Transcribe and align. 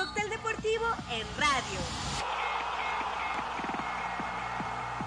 Cóctel 0.00 0.30
Deportivo 0.30 0.86
en 1.10 1.26
radio. 1.36 1.78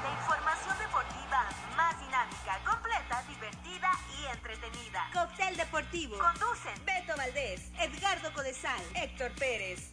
La 0.04 0.12
información 0.22 0.78
deportiva 0.78 1.50
más 1.76 2.00
dinámica, 2.00 2.60
completa, 2.64 3.24
divertida 3.28 3.92
y 4.20 4.26
entretenida. 4.26 5.10
Cóctel 5.12 5.58
Deportivo. 5.58 6.20
Conducen 6.20 6.86
Beto 6.86 7.18
Valdés, 7.18 7.72
Edgardo 7.80 8.32
Codesal, 8.34 8.84
Héctor 8.94 9.32
Pérez. 9.32 9.92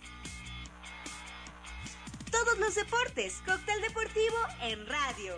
Todos 2.30 2.58
los 2.58 2.74
deportes. 2.74 3.40
Cóctel 3.46 3.80
Deportivo 3.80 4.36
en 4.60 4.86
radio. 4.86 5.34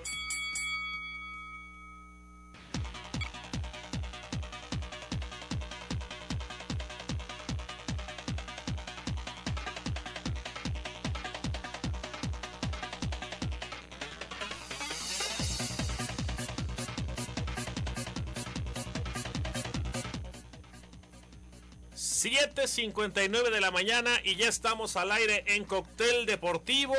...7.59 22.54 23.50
de 23.50 23.60
la 23.62 23.70
mañana 23.70 24.10
y 24.22 24.36
ya 24.36 24.46
estamos 24.46 24.96
al 24.96 25.10
aire 25.10 25.42
en 25.46 25.64
Cóctel 25.64 26.26
Deportivo. 26.26 26.94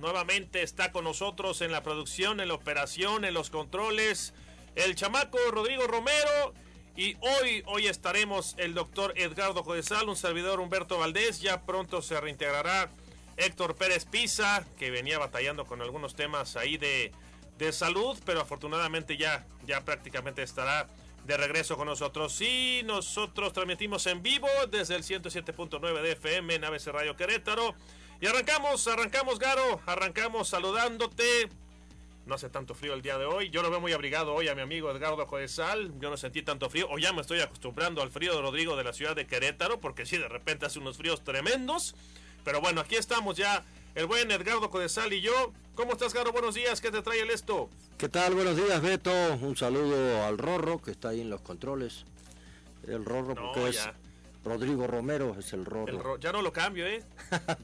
Nuevamente 0.00 0.62
está 0.62 0.90
con 0.90 1.04
nosotros 1.04 1.60
en 1.60 1.70
la 1.70 1.84
producción, 1.84 2.40
en 2.40 2.48
la 2.48 2.54
operación, 2.54 3.24
en 3.24 3.32
los 3.32 3.50
controles, 3.50 4.34
el 4.74 4.96
chamaco 4.96 5.38
Rodrigo 5.52 5.86
Romero. 5.86 6.54
Y 6.96 7.16
hoy, 7.20 7.62
hoy 7.66 7.86
estaremos 7.86 8.56
el 8.58 8.74
doctor 8.74 9.12
Edgardo 9.16 9.62
Jodesal, 9.62 10.08
un 10.08 10.16
servidor 10.16 10.58
Humberto 10.58 10.98
Valdés. 10.98 11.40
Ya 11.40 11.62
pronto 11.62 12.02
se 12.02 12.20
reintegrará 12.20 12.90
Héctor 13.36 13.76
Pérez 13.76 14.06
Pisa, 14.06 14.66
que 14.76 14.90
venía 14.90 15.20
batallando 15.20 15.66
con 15.66 15.82
algunos 15.82 16.16
temas 16.16 16.56
ahí 16.56 16.78
de, 16.78 17.12
de 17.58 17.72
salud, 17.72 18.18
pero 18.26 18.40
afortunadamente 18.40 19.16
ya, 19.16 19.46
ya 19.66 19.84
prácticamente 19.84 20.42
estará 20.42 20.88
de 21.30 21.36
regreso 21.36 21.76
con 21.76 21.86
nosotros. 21.86 22.40
Y 22.40 22.82
nosotros 22.84 23.52
transmitimos 23.52 24.04
en 24.06 24.20
vivo 24.20 24.48
desde 24.68 24.96
el 24.96 25.04
107.9 25.04 26.02
de 26.02 26.12
FM 26.12 26.56
en 26.56 26.64
ABC 26.64 26.88
Radio 26.88 27.14
Querétaro. 27.14 27.74
Y 28.20 28.26
arrancamos, 28.26 28.86
arrancamos, 28.88 29.38
Garo, 29.38 29.80
arrancamos 29.86 30.48
saludándote. 30.48 31.48
No 32.26 32.34
hace 32.34 32.50
tanto 32.50 32.74
frío 32.74 32.94
el 32.94 33.02
día 33.02 33.16
de 33.16 33.26
hoy. 33.26 33.48
Yo 33.50 33.62
lo 33.62 33.70
veo 33.70 33.80
muy 33.80 33.92
abrigado 33.92 34.34
hoy 34.34 34.48
a 34.48 34.56
mi 34.56 34.62
amigo 34.62 34.90
Edgardo 34.90 35.24
Jodesal. 35.24 35.92
Yo 36.00 36.10
no 36.10 36.16
sentí 36.16 36.42
tanto 36.42 36.68
frío. 36.68 36.88
O 36.90 36.98
ya 36.98 37.12
me 37.12 37.20
estoy 37.20 37.40
acostumbrando 37.40 38.02
al 38.02 38.10
frío 38.10 38.34
de 38.34 38.42
Rodrigo 38.42 38.76
de 38.76 38.82
la 38.82 38.92
ciudad 38.92 39.14
de 39.14 39.28
Querétaro. 39.28 39.78
Porque 39.78 40.06
sí, 40.06 40.18
de 40.18 40.28
repente 40.28 40.66
hace 40.66 40.80
unos 40.80 40.96
fríos 40.96 41.22
tremendos. 41.22 41.94
Pero 42.44 42.60
bueno, 42.60 42.80
aquí 42.80 42.96
estamos 42.96 43.36
ya. 43.36 43.64
El 43.94 44.06
buen 44.06 44.30
Edgardo 44.30 44.70
Codesal 44.70 45.12
y 45.12 45.20
yo. 45.20 45.52
¿Cómo 45.74 45.92
estás, 45.92 46.14
Garo? 46.14 46.32
Buenos 46.32 46.54
días. 46.54 46.80
¿Qué 46.80 46.90
te 46.90 47.02
trae 47.02 47.20
el 47.20 47.30
esto? 47.30 47.68
¿Qué 47.98 48.08
tal? 48.08 48.34
Buenos 48.34 48.56
días, 48.56 48.80
Beto. 48.80 49.10
Un 49.40 49.56
saludo 49.56 50.24
al 50.24 50.38
Rorro, 50.38 50.80
que 50.80 50.90
está 50.90 51.08
ahí 51.10 51.20
en 51.20 51.30
los 51.30 51.40
controles. 51.40 52.04
El 52.86 53.04
Rorro, 53.04 53.34
No, 53.34 53.52
porque 53.52 53.72
ya. 53.72 53.90
es 53.90 53.94
Rodrigo 54.44 54.86
Romero, 54.86 55.36
es 55.38 55.52
el 55.52 55.64
Rorro. 55.66 55.92
El 55.92 55.98
ro- 56.02 56.18
ya 56.18 56.32
no 56.32 56.40
lo 56.40 56.52
cambio, 56.52 56.86
¿eh? 56.86 57.02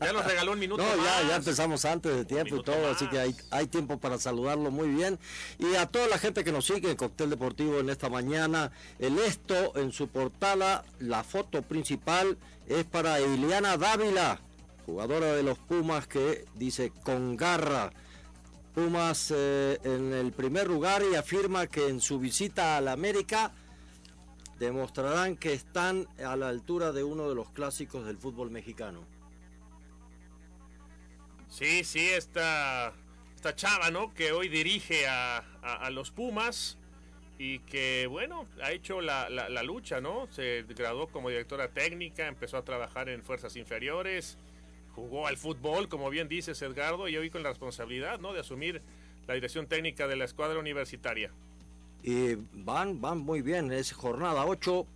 Ya 0.00 0.12
nos 0.12 0.26
regaló 0.26 0.52
un 0.52 0.58
minuto. 0.58 0.82
No, 0.86 0.96
ya, 0.96 1.02
más. 1.02 1.28
ya 1.28 1.36
empezamos 1.36 1.84
antes 1.84 2.14
de 2.14 2.24
tiempo 2.24 2.56
y 2.56 2.62
todo, 2.62 2.90
así 2.90 3.08
que 3.08 3.18
hay, 3.18 3.34
hay 3.50 3.66
tiempo 3.66 3.98
para 3.98 4.18
saludarlo 4.18 4.70
muy 4.70 4.88
bien. 4.88 5.18
Y 5.58 5.74
a 5.76 5.86
toda 5.86 6.06
la 6.08 6.18
gente 6.18 6.44
que 6.44 6.52
nos 6.52 6.66
sigue 6.66 6.90
en 6.90 6.96
Cóctel 6.96 7.30
Deportivo 7.30 7.78
en 7.78 7.88
esta 7.88 8.08
mañana, 8.10 8.72
el 8.98 9.18
esto 9.18 9.74
en 9.76 9.90
su 9.92 10.08
portada, 10.08 10.84
la 10.98 11.24
foto 11.24 11.62
principal 11.62 12.36
es 12.68 12.84
para 12.84 13.18
Eliana 13.20 13.78
Dávila, 13.78 14.40
jugadora 14.86 15.32
de 15.34 15.42
los 15.42 15.58
Pumas 15.58 16.06
que 16.06 16.44
dice 16.54 16.92
con 17.04 17.36
garra. 17.36 17.90
Pumas 18.74 19.32
eh, 19.34 19.78
en 19.84 20.12
el 20.14 20.32
primer 20.32 20.68
lugar 20.68 21.02
y 21.10 21.16
afirma 21.16 21.66
que 21.66 21.88
en 21.88 22.00
su 22.00 22.18
visita 22.18 22.76
a 22.76 22.80
la 22.80 22.92
América 22.92 23.52
demostrarán 24.58 25.36
que 25.36 25.52
están 25.52 26.06
a 26.24 26.36
la 26.36 26.48
altura 26.48 26.92
de 26.92 27.02
uno 27.04 27.28
de 27.28 27.34
los 27.34 27.50
clásicos 27.50 28.06
del 28.06 28.16
fútbol 28.16 28.50
mexicano. 28.50 29.04
Sí, 31.48 31.84
sí, 31.84 32.08
esta, 32.10 32.92
esta 33.34 33.54
chava, 33.54 33.90
¿no? 33.90 34.12
Que 34.14 34.32
hoy 34.32 34.48
dirige 34.48 35.06
a, 35.06 35.38
a- 35.62 35.90
los 35.90 36.10
Pumas 36.10 36.78
y 37.38 37.60
que, 37.60 38.06
bueno, 38.08 38.46
ha 38.62 38.72
hecho 38.72 39.00
la, 39.00 39.28
la- 39.30 39.48
la 39.48 39.62
lucha, 39.62 40.00
¿no? 40.00 40.26
Se 40.30 40.64
graduó 40.68 41.06
como 41.08 41.28
directora 41.30 41.68
técnica, 41.68 42.26
empezó 42.26 42.56
a 42.58 42.64
trabajar 42.64 43.08
en 43.08 43.22
fuerzas 43.22 43.56
inferiores, 43.56 44.36
jugó 44.96 45.26
al 45.28 45.36
fútbol, 45.36 45.88
como 45.88 46.10
bien 46.10 46.26
dices, 46.26 46.60
Edgardo, 46.62 47.06
y 47.08 47.16
hoy 47.16 47.30
con 47.30 47.42
la 47.44 47.50
responsabilidad, 47.50 48.18
¿no? 48.18 48.32
De 48.32 48.40
asumir 48.40 48.80
la 49.28 49.34
dirección 49.34 49.66
técnica 49.66 50.08
de 50.08 50.16
la 50.16 50.24
escuadra 50.24 50.58
universitaria. 50.58 51.30
Y 52.02 52.34
van, 52.52 53.00
van 53.00 53.18
muy 53.18 53.42
bien, 53.42 53.70
es 53.72 53.92
jornada 53.92 54.44
8, 54.46 54.86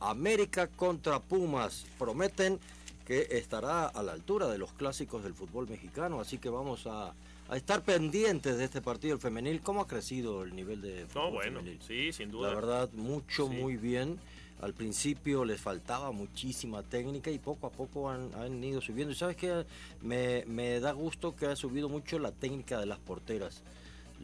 América 0.00 0.66
contra 0.66 1.20
Pumas. 1.20 1.86
Prometen 1.98 2.58
que 3.06 3.28
estará 3.30 3.86
a 3.86 4.02
la 4.02 4.12
altura 4.12 4.48
de 4.48 4.58
los 4.58 4.72
clásicos 4.72 5.22
del 5.22 5.34
fútbol 5.34 5.68
mexicano, 5.68 6.20
así 6.20 6.38
que 6.38 6.48
vamos 6.48 6.86
a, 6.86 7.14
a 7.48 7.56
estar 7.56 7.82
pendientes 7.82 8.56
de 8.56 8.64
este 8.64 8.80
partido 8.80 9.14
el 9.14 9.20
femenil. 9.20 9.60
¿Cómo 9.60 9.82
ha 9.82 9.86
crecido 9.86 10.42
el 10.42 10.56
nivel 10.56 10.80
de 10.80 11.06
fútbol 11.06 11.24
No, 11.24 11.30
bueno, 11.32 11.58
femenil? 11.60 11.80
sí, 11.86 12.12
sin 12.12 12.30
duda. 12.30 12.48
La 12.48 12.54
verdad, 12.56 12.90
mucho, 12.94 13.46
Sí. 13.48 13.54
muy 13.56 13.76
bien. 13.76 14.18
Al 14.64 14.72
principio 14.72 15.44
les 15.44 15.60
faltaba 15.60 16.10
muchísima 16.10 16.82
técnica 16.82 17.30
y 17.30 17.38
poco 17.38 17.66
a 17.66 17.70
poco 17.70 18.08
han, 18.08 18.34
han 18.34 18.64
ido 18.64 18.80
subiendo. 18.80 19.12
Y 19.12 19.14
sabes 19.14 19.36
que 19.36 19.66
me, 20.00 20.42
me 20.46 20.80
da 20.80 20.92
gusto 20.92 21.36
que 21.36 21.44
ha 21.44 21.54
subido 21.54 21.90
mucho 21.90 22.18
la 22.18 22.32
técnica 22.32 22.80
de 22.80 22.86
las 22.86 22.98
porteras. 22.98 23.62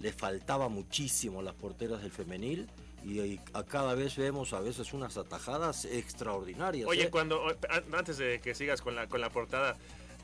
Les 0.00 0.14
faltaba 0.14 0.70
muchísimo 0.70 1.42
las 1.42 1.54
porteras 1.54 2.00
del 2.00 2.10
femenil 2.10 2.68
y, 3.04 3.38
a 3.52 3.64
cada 3.64 3.94
vez 3.94 4.16
vemos 4.16 4.54
a 4.54 4.60
veces 4.60 4.94
unas 4.94 5.18
atajadas 5.18 5.84
extraordinarias. 5.84 6.88
Oye, 6.88 7.04
¿eh? 7.04 7.10
cuando 7.10 7.46
an- 7.68 7.94
antes 7.94 8.16
de 8.16 8.40
que 8.40 8.54
sigas 8.54 8.80
con 8.80 8.94
la 8.94 9.08
con 9.08 9.20
la 9.20 9.28
portada, 9.28 9.76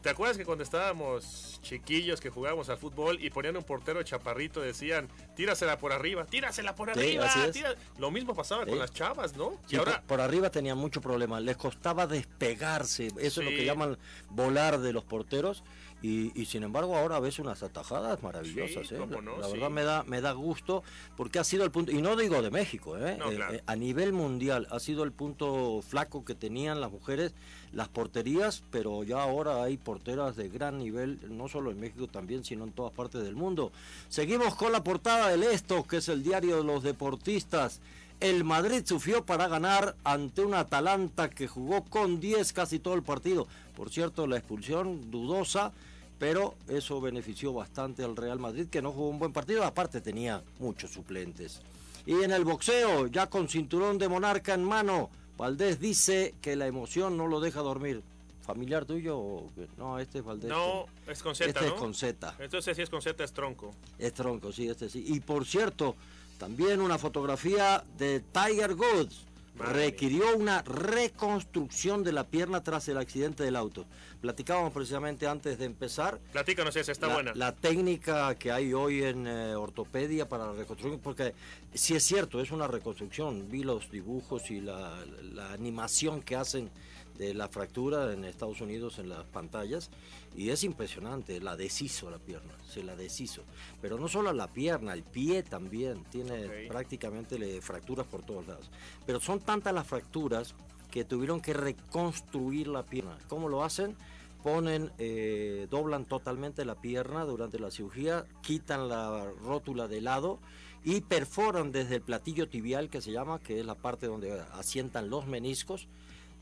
¿te 0.07 0.11
acuerdas 0.11 0.39
que 0.39 0.45
cuando 0.45 0.63
estábamos 0.63 1.59
chiquillos 1.63 2.21
que 2.21 2.31
jugábamos 2.31 2.69
al 2.69 2.79
fútbol 2.79 3.19
y 3.21 3.29
ponían 3.31 3.57
un 3.57 3.65
portero 3.65 4.01
chaparrito 4.05 4.61
decían, 4.61 5.09
"Tírasela 5.35 5.79
por 5.79 5.93
arriba, 5.93 6.25
tírasela 6.25 6.77
por 6.77 6.95
Sí, 6.95 7.01
arriba"? 7.01 7.25
así 7.25 7.41
es. 7.41 7.51
tira-". 7.51 7.75
Lo 7.99 8.13
mismo 8.13 8.33
pasaba 8.33 8.63
Sí. 8.63 8.71
con 8.71 8.79
las 8.79 8.93
chavas, 8.93 9.37
¿no? 9.37 9.59
Sí, 9.67 9.75
y 9.75 9.79
ahora 9.81 9.95
por, 9.95 10.03
por 10.05 10.21
arriba 10.21 10.49
tenían 10.51 10.79
mucho 10.79 11.01
problema, 11.01 11.41
les 11.41 11.57
costaba 11.57 12.07
despegarse, 12.07 13.09
eso 13.19 13.41
es 13.41 13.45
lo 13.45 13.51
que 13.51 13.65
llaman 13.65 13.99
volar 14.31 14.79
de 14.79 14.93
los 14.93 15.03
porteros 15.03 15.65
y, 16.07 16.33
y 16.41 16.45
sin 16.47 16.63
embargo 16.63 16.97
ahora 16.97 17.19
ves 17.21 17.39
unas 17.39 17.63
atajadas 17.63 18.23
maravillosas, 18.23 18.87
Sí, 18.87 18.95
¿eh? 18.95 18.99
la, 18.99 19.21
no, 19.21 19.39
la 19.39 19.47
sí. 19.47 19.53
verdad 19.53 19.71
me 19.71 19.83
da 19.83 20.03
me 20.05 20.21
da 20.21 20.33
gusto 20.33 20.83
porque 21.17 21.39
ha 21.39 21.45
sido 21.45 21.65
el 21.65 21.71
punto 21.71 21.91
y 21.93 22.03
no 22.03 22.17
digo 22.17 22.43
de 22.43 22.51
México, 22.51 22.97
¿eh? 22.99 23.17
No, 23.19 23.31
Eh, 23.33 23.37
claro. 23.37 23.55
eh, 23.55 23.63
a 23.67 23.77
nivel 23.77 24.13
mundial 24.13 24.67
ha 24.71 24.79
sido 24.81 25.05
el 25.05 25.13
punto 25.13 25.83
flaco 25.87 26.25
que 26.25 26.35
tenían 26.35 26.81
las 26.81 26.91
mujeres 26.91 27.35
las 27.73 27.89
porterías, 27.89 28.63
pero 28.71 29.03
ya 29.05 29.23
ahora 29.23 29.63
hay 29.63 29.77
porteras 29.77 30.37
de 30.37 30.49
gran 30.49 30.79
nivel, 30.79 31.19
no 31.29 31.47
solo 31.49 31.71
en 31.71 31.79
México 31.81 32.07
también, 32.07 32.43
sino 32.45 32.65
en 32.65 32.73
todas 32.73 32.93
partes 32.93 33.23
del 33.23 33.35
mundo. 33.37 33.71
Seguimos 34.09 34.55
con 34.55 34.73
la 34.73 34.83
portada 34.83 35.29
del 35.29 35.43
Esto, 35.43 35.83
que 35.87 35.99
es 35.99 36.09
el 36.09 36.23
diario 36.23 36.57
de 36.59 36.65
los 36.65 36.83
deportistas. 36.83 37.81
El 38.21 38.45
Madrid 38.45 38.83
sufrió 38.87 39.27
para 39.27 39.47
ganar 39.49 39.95
ante 40.05 40.43
un 40.43 40.55
Atalanta 40.55 41.29
que 41.29 41.49
jugó 41.49 41.85
con 41.85 42.19
10 42.19 42.53
casi 42.55 42.79
todo 42.79 42.95
el 42.95 43.03
partido. 43.03 43.47
Por 43.77 43.91
cierto, 43.91 44.27
la 44.27 44.39
expulsión 44.39 45.11
dudosa, 45.11 45.73
pero 46.19 46.55
eso 46.69 47.01
benefició 47.01 47.53
bastante 47.53 48.05
al 48.05 48.17
Real 48.17 48.39
Madrid 48.39 48.69
que 48.69 48.83
no 48.83 48.93
jugó 48.93 49.09
un 49.09 49.19
buen 49.19 49.33
partido, 49.33 49.65
aparte 49.65 50.01
tenía 50.01 50.43
muchos 50.59 50.91
suplentes. 50.91 51.61
Y 52.07 52.23
en 52.23 52.31
el 52.31 52.45
boxeo, 52.45 53.09
ya 53.09 53.27
con 53.27 53.49
cinturón 53.49 53.99
de 53.99 54.09
monarca 54.09 54.55
en 54.55 54.65
mano, 54.65 55.11
Valdés 55.37 55.81
dice 55.81 56.35
que 56.41 56.57
la 56.57 56.67
emoción 56.67 57.17
no 57.17 57.27
lo 57.27 57.41
deja 57.41 57.61
dormir. 57.61 58.03
¿Familiar 58.43 58.85
tuyo? 58.85 59.43
No, 59.77 59.99
este 59.99 60.19
es 60.19 60.25
Valdés. 60.25 60.49
no 60.49 60.87
es 61.09 61.21
con 61.21 61.35
Z, 61.35 61.49
este 61.51 61.61
¿no? 61.63 61.67
es 61.67 61.73
con 61.73 61.95
Z. 61.95 62.37
Entonces 62.39 62.77
si 62.77 62.83
es 62.83 62.89
con 62.89 63.03
Z 63.03 63.23
es 63.25 63.33
tronco. 63.33 63.75
Es 63.99 64.13
tronco, 64.15 64.53
sí, 64.53 64.69
este 64.69 64.89
sí. 64.89 65.05
Y 65.09 65.19
por 65.19 65.45
cierto, 65.45 65.97
también 66.39 66.81
una 66.81 66.97
fotografía 66.97 67.83
de 67.99 68.21
Tiger 68.21 68.75
Woods. 68.75 69.26
Requirió 69.59 70.37
una 70.37 70.63
reconstrucción 70.63 72.05
de 72.05 72.13
la 72.13 72.25
pierna 72.25 72.63
tras 72.63 72.89
el 72.89 72.99
accidente 72.99 73.43
del 73.43 73.57
auto. 73.57 73.87
Platicábamos 74.21 74.73
precisamente 74.73 75.27
antes 75.27 75.59
de 75.59 75.65
empezar. 75.65 76.19
Platícanos 76.33 76.77
esa, 76.77 76.93
está 76.93 77.07
la, 77.07 77.15
buena. 77.15 77.33
la 77.35 77.53
técnica 77.55 78.35
que 78.35 78.53
hay 78.53 78.75
hoy 78.75 79.03
en 79.03 79.27
eh, 79.27 79.55
ortopedia 79.55 80.29
para 80.29 80.47
la 80.47 80.53
reconstrucción, 80.53 81.01
porque 81.01 81.35
sí 81.73 81.95
es 81.95 82.03
cierto, 82.03 82.41
es 82.41 82.51
una 82.51 82.67
reconstrucción. 82.67 83.49
Vi 83.51 83.63
los 83.63 83.91
dibujos 83.91 84.51
y 84.51 84.61
la, 84.61 85.05
la 85.33 85.53
animación 85.53 86.23
que 86.23 86.37
hacen 86.37 86.71
de 87.19 87.35
la 87.35 87.49
fractura 87.49 88.13
en 88.13 88.25
Estados 88.25 88.61
Unidos 88.61 88.99
en 88.99 89.09
las 89.09 89.25
pantallas 89.25 89.91
y 90.37 90.51
es 90.51 90.65
impresionante, 90.65 91.41
la 91.41 91.57
deshizo 91.57 92.11
la 92.11 92.19
pierna, 92.19 92.53
se 92.69 92.83
la 92.83 92.95
deshizo. 92.97 93.43
Pero 93.81 93.99
no 93.99 94.09
solo 94.09 94.33
la 94.33 94.49
pierna, 94.53 94.93
el 94.93 95.03
pie 95.03 95.43
también 95.43 96.05
tiene 96.11 96.67
prácticamente 96.69 97.39
le- 97.39 97.61
fracturas 97.61 98.07
por 98.07 98.23
todos 98.23 98.47
lados. 98.47 98.71
Pero 99.07 99.21
son 99.21 99.41
tantas 99.41 99.73
las 99.73 99.87
fracturas 99.87 100.55
que 100.91 101.05
tuvieron 101.05 101.41
que 101.41 101.53
reconstruir 101.55 102.69
la 102.69 102.85
pierna. 102.85 103.19
¿Cómo 103.29 103.49
lo 103.49 103.65
hacen? 103.65 103.97
ponen, 104.43 104.93
eh, 104.99 105.67
doblan 105.73 106.05
totalmente 106.05 106.65
la 106.65 106.77
pierna 106.77 107.25
durante 107.25 107.59
la 107.59 107.73
cirugía, 107.73 108.27
quitan 108.43 108.89
la 108.89 109.25
rótula 109.43 109.89
de 109.89 110.01
lado 110.01 110.39
y 110.85 111.01
perforan 111.01 111.73
desde 111.73 111.97
el 111.97 112.03
platillo 112.03 112.49
tibial 112.49 112.89
que 112.89 113.01
se 113.01 113.11
llama, 113.11 113.41
que 113.41 113.59
es 113.59 113.67
la 113.67 113.75
parte 113.75 114.07
donde 114.07 114.41
asientan 114.53 115.11
los 115.11 115.27
meniscos, 115.27 115.89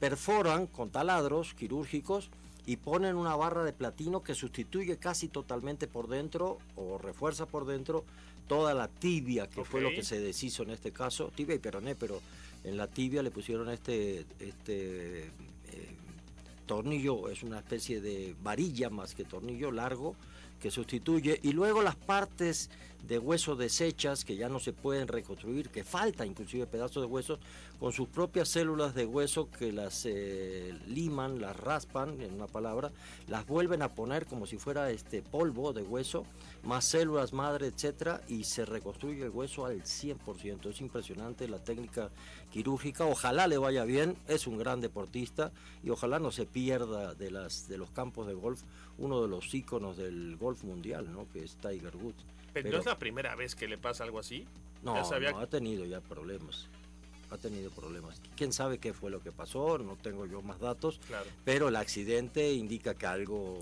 perforan 0.01 0.67
con 0.67 0.91
taladros 0.91 1.55
quirúrgicos 1.55 2.31
y 2.67 2.77
ponen 2.77 3.17
una 3.17 3.37
barra 3.37 3.65
de 3.65 3.73
platino 3.73 4.23
que 4.23 4.35
sustituye 4.35 4.97
casi 4.97 5.29
totalmente 5.29 5.87
por 5.87 6.09
dentro 6.09 6.59
o 6.77 6.99
refuerza 6.99 7.47
por 7.47 7.67
dentro 7.67 8.05
toda 8.49 8.75
la 8.75 8.89
tibia, 8.89 9.49
que 9.49 9.65
fue 9.65 9.81
lo 9.81 9.91
que 9.91 10.03
se 10.03 10.21
deshizo 10.21 10.63
en 10.63 10.71
este 10.71 10.93
caso, 10.93 11.33
tibia 11.35 11.55
y 11.55 11.59
peroné, 11.59 11.95
pero 11.95 12.21
en 12.63 12.77
la 12.77 12.87
tibia 12.87 13.23
le 13.23 13.31
pusieron 13.31 13.71
este, 13.71 14.27
este 14.39 15.25
eh, 15.25 15.31
tornillo, 16.67 17.29
es 17.29 17.43
una 17.43 17.59
especie 17.59 18.01
de 18.01 18.35
varilla 18.43 18.91
más 18.91 19.15
que 19.15 19.25
tornillo 19.25 19.71
largo 19.71 20.15
que 20.65 20.71
sustituye 20.71 21.41
y 21.43 21.53
luego 21.53 21.83
las 21.83 21.95
partes 21.95 22.71
de 23.07 23.19
hueso 23.19 23.55
deshechas 23.55 24.25
que 24.25 24.35
ya 24.35 24.49
no 24.49 24.59
se 24.59 24.73
pueden 24.73 25.09
reconstruir, 25.09 25.69
que 25.69 25.85
falta 25.85 26.25
inclusive 26.25 26.67
pedazos 26.67 27.03
de 27.03 27.07
hueso, 27.07 27.39
con 27.79 27.93
sus 27.93 28.09
propias 28.09 28.49
células 28.49 28.95
de 28.95 29.05
hueso 29.05 29.51
que 29.51 29.73
las 29.73 30.07
eh, 30.07 30.75
liman, 30.87 31.41
las 31.41 31.55
raspan, 31.55 32.19
en 32.23 32.33
una 32.33 32.47
palabra, 32.47 32.93
las 33.29 33.47
vuelven 33.47 33.83
a 33.83 33.91
poner 33.91 34.25
como 34.25 34.47
si 34.47 34.57
fuera 34.57 34.91
este 34.91 35.21
polvo 35.21 35.75
de 35.75 35.83
hueso, 35.83 36.25
más 36.63 36.87
células 36.87 37.35
madre, 37.35 37.67
etcétera, 37.67 38.23
y 38.27 38.45
se 38.45 38.65
reconstruye 38.65 39.25
el 39.25 39.31
hueso 39.31 39.67
al 39.67 39.83
100%. 39.83 40.71
Es 40.71 40.81
impresionante 40.81 41.47
la 41.47 41.59
técnica 41.59 42.11
quirúrgica. 42.51 43.05
Ojalá 43.05 43.49
le 43.49 43.59
vaya 43.59 43.85
bien, 43.85 44.17
es 44.29 44.47
un 44.47 44.57
gran 44.57 44.81
deportista 44.81 45.53
y 45.83 45.91
ojalá 45.91 46.19
no 46.21 46.31
se 46.31 46.47
pierda 46.47 47.15
de 47.15 47.31
las 47.31 47.69
de 47.69 47.77
los 47.77 47.91
campos 47.91 48.27
de 48.27 48.35
golf, 48.35 48.63
uno 48.99 49.23
de 49.23 49.29
los 49.29 49.53
íconos 49.55 49.97
del 49.97 50.37
golf 50.37 50.63
mundial, 50.65 51.11
¿no? 51.13 51.29
que 51.33 51.45
es 51.45 51.57
Tiger 51.57 51.97
Woods. 51.97 52.25
Pero, 52.53 52.71
¿no 52.71 52.79
es 52.79 52.87
la 52.87 52.99
primera 52.99 53.35
vez 53.35 53.55
que 53.55 53.67
le 53.67 53.79
pasa 53.79 54.05
algo 54.05 54.19
así? 54.19 54.47
No, 54.83 54.95
no, 54.95 55.39
ha 55.39 55.47
tenido 55.47 55.85
ya 55.87 56.01
problemas. 56.01 56.69
Ha 57.31 57.39
tenido 57.39 57.71
problemas. 57.71 58.21
¿Quién 58.37 58.53
sabe 58.53 58.79
qué 58.79 58.93
fue 58.93 59.11
lo 59.11 59.21
que 59.21 59.33
pasó? 59.33 59.79
No 59.79 59.97
tengo 59.97 60.27
yo 60.27 60.43
más 60.43 60.61
datos. 60.61 61.01
Pero 61.45 61.69
el 61.69 61.77
accidente 61.77 62.53
indica 62.53 62.95
que 62.95 63.07
algo, 63.07 63.59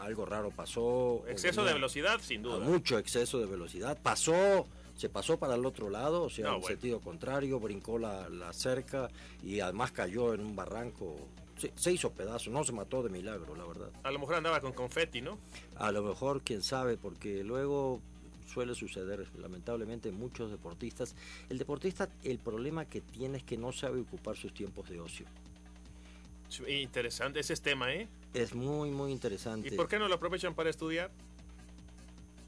algo 0.00 0.24
raro 0.24 0.50
pasó. 0.50 1.22
Exceso 1.28 1.64
de 1.64 1.74
velocidad, 1.74 2.20
sin 2.22 2.42
duda. 2.42 2.60
Mucho 2.60 2.98
exceso 2.98 3.38
de 3.40 3.46
velocidad. 3.46 3.98
Pasó 4.00 4.66
se 5.00 5.08
pasó 5.08 5.38
para 5.38 5.54
el 5.54 5.64
otro 5.64 5.88
lado, 5.88 6.24
o 6.24 6.28
sea, 6.28 6.54
en 6.54 6.62
sentido 6.62 7.00
contrario, 7.00 7.58
brincó 7.58 7.98
la, 7.98 8.28
la, 8.28 8.52
cerca 8.52 9.08
y 9.42 9.60
además 9.60 9.92
cayó 9.92 10.34
en 10.34 10.40
un 10.42 10.54
barranco. 10.54 11.16
Se, 11.60 11.72
se, 11.76 11.92
hizo 11.92 12.10
pedazo, 12.12 12.50
no 12.50 12.64
se 12.64 12.72
mató 12.72 13.02
de 13.02 13.10
milagro, 13.10 13.54
la 13.54 13.64
verdad. 13.66 13.90
A 14.02 14.10
lo 14.10 14.18
mejor 14.18 14.36
andaba 14.36 14.60
con 14.60 14.72
confeti, 14.72 15.20
¿no? 15.20 15.38
A 15.76 15.92
lo 15.92 16.02
mejor, 16.02 16.40
quién 16.42 16.62
sabe, 16.62 16.96
porque 16.96 17.44
luego 17.44 18.00
suele 18.50 18.74
suceder 18.74 19.26
lamentablemente 19.38 20.10
muchos 20.10 20.50
deportistas. 20.50 21.14
El 21.48 21.58
deportista, 21.58 22.08
el 22.24 22.38
problema 22.38 22.84
que 22.84 23.00
tiene 23.00 23.38
es 23.38 23.44
que 23.44 23.56
no 23.56 23.72
sabe 23.72 24.00
ocupar 24.00 24.36
sus 24.36 24.52
tiempos 24.52 24.88
de 24.88 25.00
ocio. 25.00 25.26
Interesante 26.66 27.40
ese 27.40 27.52
es 27.52 27.60
tema, 27.60 27.92
¿eh? 27.94 28.08
Es 28.34 28.54
muy, 28.54 28.90
muy 28.90 29.12
interesante. 29.12 29.68
¿Y 29.68 29.76
por 29.76 29.88
qué 29.88 29.98
no 29.98 30.08
lo 30.08 30.16
aprovechan 30.16 30.54
para 30.54 30.68
estudiar? 30.68 31.10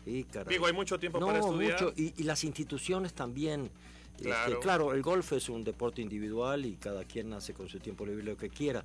Digo, 0.05 0.67
hay 0.67 0.73
mucho 0.73 0.99
tiempo 0.99 1.21
para 1.21 1.39
estudiar. 1.39 1.81
Mucho, 1.81 1.95
y, 1.97 2.13
y, 2.17 2.25
las 2.25 2.43
instituciones 2.43 3.15
también. 3.15 3.71
Este, 4.19 4.59
claro. 4.61 4.93
el 4.93 5.03
golf 5.03 5.33
es 5.33 5.49
un 5.49 5.65
deporte 5.65 6.01
individual 6.01 6.65
y 6.65 6.77
cada 6.77 7.05
quien 7.05 7.33
hace 7.33 7.55
con 7.55 7.69
su 7.69 7.81
tiempo 7.81 8.07
libre 8.07 8.23
lo 8.23 8.37
que 8.37 8.51
quiera. 8.51 8.85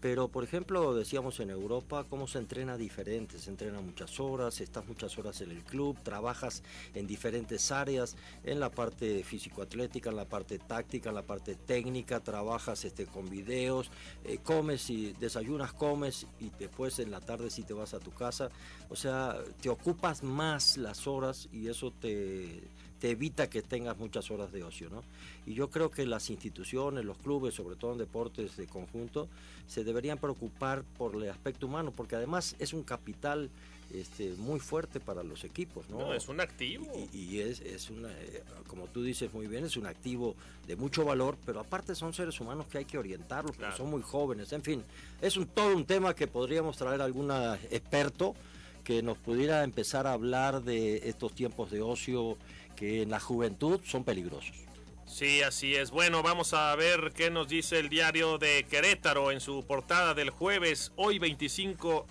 Pero, 0.00 0.28
por 0.28 0.44
ejemplo, 0.44 0.94
decíamos 0.94 1.40
en 1.40 1.50
Europa, 1.50 2.04
cómo 2.08 2.26
se 2.26 2.38
entrena 2.38 2.76
diferente. 2.76 3.38
Se 3.38 3.50
entrena 3.50 3.80
muchas 3.80 4.20
horas, 4.20 4.60
estás 4.60 4.86
muchas 4.86 5.16
horas 5.18 5.40
en 5.40 5.50
el 5.50 5.64
club, 5.64 5.96
trabajas 6.02 6.62
en 6.94 7.06
diferentes 7.06 7.72
áreas, 7.72 8.16
en 8.44 8.60
la 8.60 8.70
parte 8.70 9.24
físico-atlética, 9.24 10.10
en 10.10 10.16
la 10.16 10.26
parte 10.26 10.58
táctica, 10.58 11.08
en 11.08 11.14
la 11.14 11.22
parte 11.22 11.54
técnica, 11.54 12.20
trabajas 12.20 12.84
este, 12.84 13.06
con 13.06 13.28
videos, 13.30 13.90
eh, 14.24 14.38
comes 14.42 14.90
y 14.90 15.12
desayunas, 15.14 15.72
comes 15.72 16.26
y 16.40 16.50
después 16.58 16.98
en 16.98 17.10
la 17.10 17.20
tarde 17.20 17.50
si 17.50 17.62
te 17.62 17.72
vas 17.72 17.94
a 17.94 17.98
tu 17.98 18.12
casa. 18.12 18.50
O 18.90 18.96
sea, 18.96 19.38
te 19.62 19.70
ocupas 19.70 20.22
más 20.22 20.76
las 20.76 21.06
horas 21.06 21.48
y 21.52 21.68
eso 21.68 21.90
te 21.90 22.62
te 23.00 23.10
evita 23.10 23.48
que 23.48 23.62
tengas 23.62 23.98
muchas 23.98 24.30
horas 24.30 24.52
de 24.52 24.62
ocio, 24.62 24.88
¿no? 24.90 25.02
Y 25.44 25.54
yo 25.54 25.70
creo 25.70 25.90
que 25.90 26.06
las 26.06 26.30
instituciones, 26.30 27.04
los 27.04 27.18
clubes, 27.18 27.54
sobre 27.54 27.76
todo 27.76 27.92
en 27.92 27.98
deportes 27.98 28.56
de 28.56 28.66
conjunto, 28.66 29.28
se 29.66 29.84
deberían 29.84 30.18
preocupar 30.18 30.82
por 30.96 31.14
el 31.14 31.28
aspecto 31.30 31.66
humano, 31.66 31.92
porque 31.94 32.16
además 32.16 32.56
es 32.58 32.72
un 32.72 32.82
capital 32.82 33.50
este, 33.92 34.34
muy 34.38 34.58
fuerte 34.58 34.98
para 34.98 35.22
los 35.22 35.44
equipos, 35.44 35.88
¿no? 35.88 36.12
es 36.12 36.28
un 36.28 36.40
activo. 36.40 36.86
Y, 37.12 37.38
es, 37.38 37.60
es 37.60 37.90
una, 37.90 38.10
eh, 38.10 38.42
como 38.66 38.86
tú 38.86 39.02
dices 39.02 39.32
muy 39.32 39.46
bien, 39.46 39.64
es 39.64 39.76
un 39.76 39.86
activo 39.86 40.34
de 40.66 40.74
mucho 40.74 41.04
valor, 41.04 41.36
pero 41.46 41.60
aparte 41.60 41.94
son 41.94 42.12
seres 42.12 42.40
humanos 42.40 42.66
que 42.66 42.78
hay 42.78 42.84
que 42.84 42.98
orientarlos, 42.98 43.56
porque 43.56 43.76
son 43.76 43.90
muy 43.90 44.02
jóvenes, 44.02 44.52
en 44.52 44.62
fin, 44.62 44.82
es 45.20 45.36
un, 45.36 45.46
todo 45.46 45.76
un 45.76 45.84
tema 45.84 46.14
que 46.14 46.26
podríamos 46.26 46.76
traer 46.76 47.00
a 47.00 47.04
algún 47.04 47.30
experto 47.70 48.34
que 48.82 49.02
nos 49.02 49.18
pudiera 49.18 49.64
empezar 49.64 50.06
a 50.06 50.12
hablar 50.12 50.62
de 50.62 51.08
estos 51.08 51.32
tiempos 51.32 51.70
de 51.70 51.82
ocio 51.82 52.36
que 52.76 53.02
en 53.02 53.10
la 53.10 53.18
juventud 53.18 53.80
son 53.84 54.04
peligrosos. 54.04 54.66
Sí, 55.06 55.42
así 55.42 55.74
es. 55.74 55.90
Bueno, 55.90 56.22
vamos 56.22 56.52
a 56.52 56.74
ver 56.76 57.12
qué 57.14 57.30
nos 57.30 57.48
dice 57.48 57.78
el 57.78 57.88
diario 57.88 58.38
de 58.38 58.66
Querétaro 58.68 59.30
en 59.30 59.40
su 59.40 59.64
portada 59.64 60.14
del 60.14 60.30
jueves, 60.30 60.92
hoy 60.96 61.18
25 61.18 62.06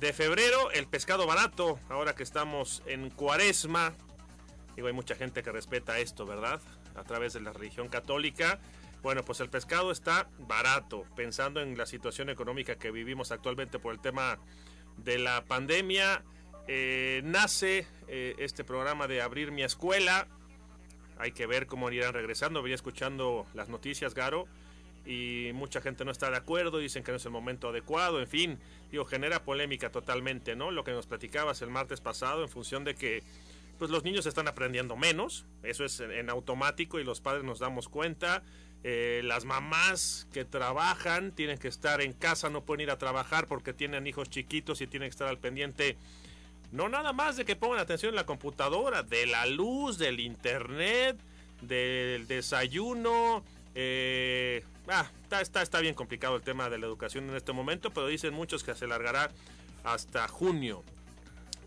de 0.00 0.12
febrero. 0.12 0.70
El 0.72 0.86
pescado 0.86 1.26
barato, 1.26 1.78
ahora 1.88 2.14
que 2.14 2.24
estamos 2.24 2.82
en 2.86 3.10
cuaresma. 3.10 3.94
Digo, 4.74 4.88
hay 4.88 4.92
mucha 4.92 5.14
gente 5.14 5.42
que 5.42 5.52
respeta 5.52 5.98
esto, 6.00 6.26
¿verdad? 6.26 6.60
A 6.96 7.04
través 7.04 7.32
de 7.32 7.40
la 7.40 7.52
religión 7.52 7.88
católica. 7.88 8.58
Bueno, 9.02 9.24
pues 9.24 9.40
el 9.40 9.48
pescado 9.48 9.90
está 9.90 10.28
barato, 10.40 11.06
pensando 11.16 11.60
en 11.60 11.78
la 11.78 11.86
situación 11.86 12.28
económica 12.28 12.76
que 12.76 12.90
vivimos 12.90 13.32
actualmente 13.32 13.78
por 13.78 13.94
el 13.94 14.00
tema 14.00 14.38
de 14.96 15.18
la 15.18 15.44
pandemia. 15.44 16.22
Eh, 16.68 17.20
nace 17.24 17.86
eh, 18.14 18.34
este 18.36 18.62
programa 18.62 19.08
de 19.08 19.22
abrir 19.22 19.52
mi 19.52 19.62
escuela. 19.62 20.28
Hay 21.16 21.32
que 21.32 21.46
ver 21.46 21.66
cómo 21.66 21.90
irán 21.90 22.12
regresando. 22.12 22.62
Venía 22.62 22.74
escuchando 22.74 23.46
las 23.54 23.70
noticias, 23.70 24.12
Garo, 24.12 24.46
y 25.06 25.50
mucha 25.54 25.80
gente 25.80 26.04
no 26.04 26.10
está 26.10 26.28
de 26.30 26.36
acuerdo, 26.36 26.76
dicen 26.76 27.04
que 27.04 27.10
no 27.10 27.16
es 27.16 27.24
el 27.24 27.30
momento 27.30 27.70
adecuado, 27.70 28.20
en 28.20 28.28
fin, 28.28 28.58
digo, 28.90 29.06
genera 29.06 29.42
polémica 29.44 29.90
totalmente, 29.90 30.54
¿no? 30.54 30.70
Lo 30.70 30.84
que 30.84 30.92
nos 30.92 31.06
platicabas 31.06 31.62
el 31.62 31.70
martes 31.70 32.02
pasado 32.02 32.42
en 32.42 32.50
función 32.50 32.84
de 32.84 32.94
que 32.96 33.22
pues 33.78 33.90
los 33.90 34.04
niños 34.04 34.26
están 34.26 34.46
aprendiendo 34.46 34.94
menos, 34.94 35.46
eso 35.62 35.86
es 35.86 35.98
en, 36.00 36.28
automático 36.28 37.00
y 37.00 37.04
los 37.04 37.22
padres 37.22 37.44
nos 37.44 37.60
damos 37.60 37.88
cuenta. 37.88 38.42
Eh, 38.84 39.22
las 39.24 39.46
mamás 39.46 40.28
que 40.34 40.44
trabajan 40.44 41.32
tienen 41.32 41.56
que 41.56 41.68
estar 41.68 42.02
en 42.02 42.12
casa, 42.12 42.50
no 42.50 42.62
pueden 42.62 42.82
ir 42.82 42.90
a 42.90 42.98
trabajar 42.98 43.46
porque 43.46 43.72
tienen 43.72 44.06
hijos 44.06 44.28
chiquitos 44.28 44.82
y 44.82 44.86
tienen 44.86 45.08
que 45.08 45.12
estar 45.12 45.28
al 45.28 45.38
pendiente 45.38 45.96
no 46.72 46.88
nada 46.88 47.12
más 47.12 47.36
de 47.36 47.44
que 47.44 47.54
pongan 47.54 47.78
atención 47.78 48.10
en 48.10 48.16
la 48.16 48.26
computadora, 48.26 49.02
de 49.02 49.26
la 49.26 49.46
luz, 49.46 49.98
del 49.98 50.20
internet, 50.20 51.18
del 51.60 52.26
desayuno. 52.26 53.44
Eh, 53.74 54.64
ah, 54.88 55.06
está, 55.40 55.62
está, 55.62 55.80
bien 55.80 55.94
complicado 55.94 56.36
el 56.36 56.42
tema 56.42 56.70
de 56.70 56.78
la 56.78 56.86
educación 56.86 57.28
en 57.28 57.36
este 57.36 57.52
momento, 57.52 57.90
pero 57.90 58.06
dicen 58.06 58.32
muchos 58.32 58.64
que 58.64 58.74
se 58.74 58.86
alargará 58.86 59.30
hasta 59.84 60.26
junio. 60.28 60.82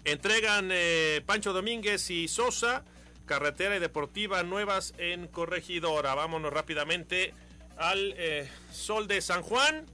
Entregan 0.06 0.70
eh, 0.72 1.22
Pancho 1.26 1.54
Domínguez 1.54 2.10
y 2.10 2.28
Sosa, 2.28 2.84
carretera 3.28 3.78
y 3.78 3.80
deportiva 3.80 4.42
nuevas 4.42 4.96
en 4.98 5.28
Corregidora. 5.28 6.16
Vámonos 6.16 6.52
rápidamente 6.52 7.34
al 7.78 8.14
eh, 8.18 8.50
Sol 8.72 9.08
de 9.08 9.22
San 9.22 9.44
Juan. 9.44 9.86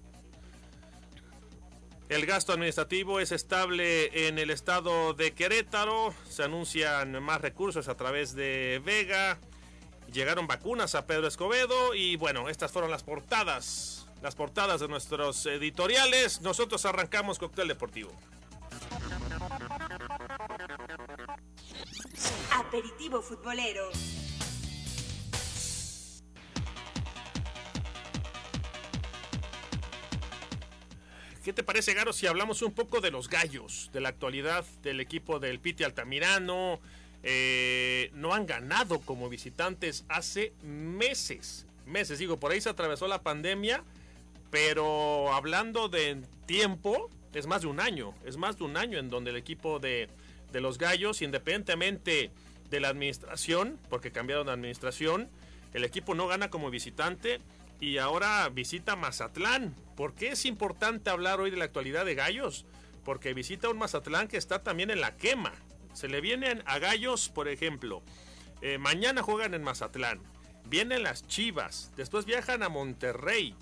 El 2.11 2.25
gasto 2.25 2.51
administrativo 2.51 3.21
es 3.21 3.31
estable 3.31 4.27
en 4.27 4.37
el 4.37 4.49
estado 4.49 5.13
de 5.13 5.31
Querétaro. 5.31 6.13
Se 6.27 6.43
anuncian 6.43 7.23
más 7.23 7.39
recursos 7.39 7.87
a 7.87 7.95
través 7.95 8.35
de 8.35 8.81
Vega. 8.83 9.39
Llegaron 10.11 10.45
vacunas 10.45 10.93
a 10.93 11.07
Pedro 11.07 11.25
Escobedo. 11.27 11.95
Y 11.95 12.17
bueno, 12.17 12.49
estas 12.49 12.73
fueron 12.73 12.91
las 12.91 13.03
portadas. 13.03 14.09
Las 14.21 14.35
portadas 14.35 14.81
de 14.81 14.89
nuestros 14.89 15.45
editoriales. 15.45 16.41
Nosotros 16.41 16.83
arrancamos 16.85 17.39
Cóctel 17.39 17.69
Deportivo. 17.69 18.11
Aperitivo 22.51 23.21
futbolero. 23.21 23.89
¿Qué 31.43 31.53
te 31.53 31.63
parece, 31.63 31.95
Garo, 31.95 32.13
si 32.13 32.27
hablamos 32.27 32.61
un 32.61 32.71
poco 32.71 33.01
de 33.01 33.09
los 33.09 33.27
gallos, 33.27 33.89
de 33.93 33.99
la 33.99 34.09
actualidad 34.09 34.63
del 34.83 34.99
equipo 34.99 35.39
del 35.39 35.59
Piti 35.59 35.83
Altamirano? 35.83 36.79
Eh, 37.23 38.11
no 38.13 38.35
han 38.35 38.45
ganado 38.45 38.99
como 38.99 39.27
visitantes 39.27 40.05
hace 40.07 40.53
meses. 40.61 41.65
Meses, 41.87 42.19
digo, 42.19 42.37
por 42.37 42.51
ahí 42.51 42.61
se 42.61 42.69
atravesó 42.69 43.07
la 43.07 43.23
pandemia, 43.23 43.83
pero 44.51 45.33
hablando 45.33 45.89
de 45.89 46.21
tiempo, 46.45 47.09
es 47.33 47.47
más 47.47 47.61
de 47.61 47.67
un 47.67 47.79
año, 47.79 48.13
es 48.23 48.37
más 48.37 48.59
de 48.59 48.63
un 48.65 48.77
año 48.77 48.99
en 48.99 49.09
donde 49.09 49.31
el 49.31 49.37
equipo 49.37 49.79
de, 49.79 50.09
de 50.51 50.61
los 50.61 50.77
Gallos, 50.77 51.23
independientemente 51.23 52.29
de 52.69 52.79
la 52.79 52.89
administración, 52.89 53.79
porque 53.89 54.11
cambiaron 54.11 54.45
de 54.45 54.53
administración, 54.53 55.27
el 55.73 55.85
equipo 55.85 56.13
no 56.13 56.27
gana 56.27 56.51
como 56.51 56.69
visitante 56.69 57.39
y 57.81 57.97
ahora 57.97 58.47
visita 58.49 58.95
Mazatlán. 58.95 59.75
¿Por 59.97 60.13
qué 60.13 60.29
es 60.29 60.45
importante 60.45 61.09
hablar 61.09 61.41
hoy 61.41 61.49
de 61.51 61.57
la 61.57 61.65
actualidad 61.65 62.05
de 62.05 62.15
Gallos? 62.15 62.65
Porque 63.03 63.33
visita 63.33 63.69
un 63.69 63.79
Mazatlán 63.79 64.27
que 64.27 64.37
está 64.37 64.63
también 64.63 64.91
en 64.91 65.01
la 65.01 65.17
quema. 65.17 65.51
Se 65.91 66.07
le 66.07 66.21
vienen 66.21 66.63
a 66.67 66.79
Gallos, 66.79 67.29
por 67.29 67.47
ejemplo, 67.49 68.03
eh, 68.61 68.77
mañana 68.77 69.23
juegan 69.23 69.55
en 69.55 69.63
Mazatlán, 69.63 70.21
vienen 70.65 71.01
las 71.03 71.27
Chivas, 71.27 71.91
después 71.97 72.25
viajan 72.25 72.61
a 72.61 72.69
Monterrey. 72.69 73.55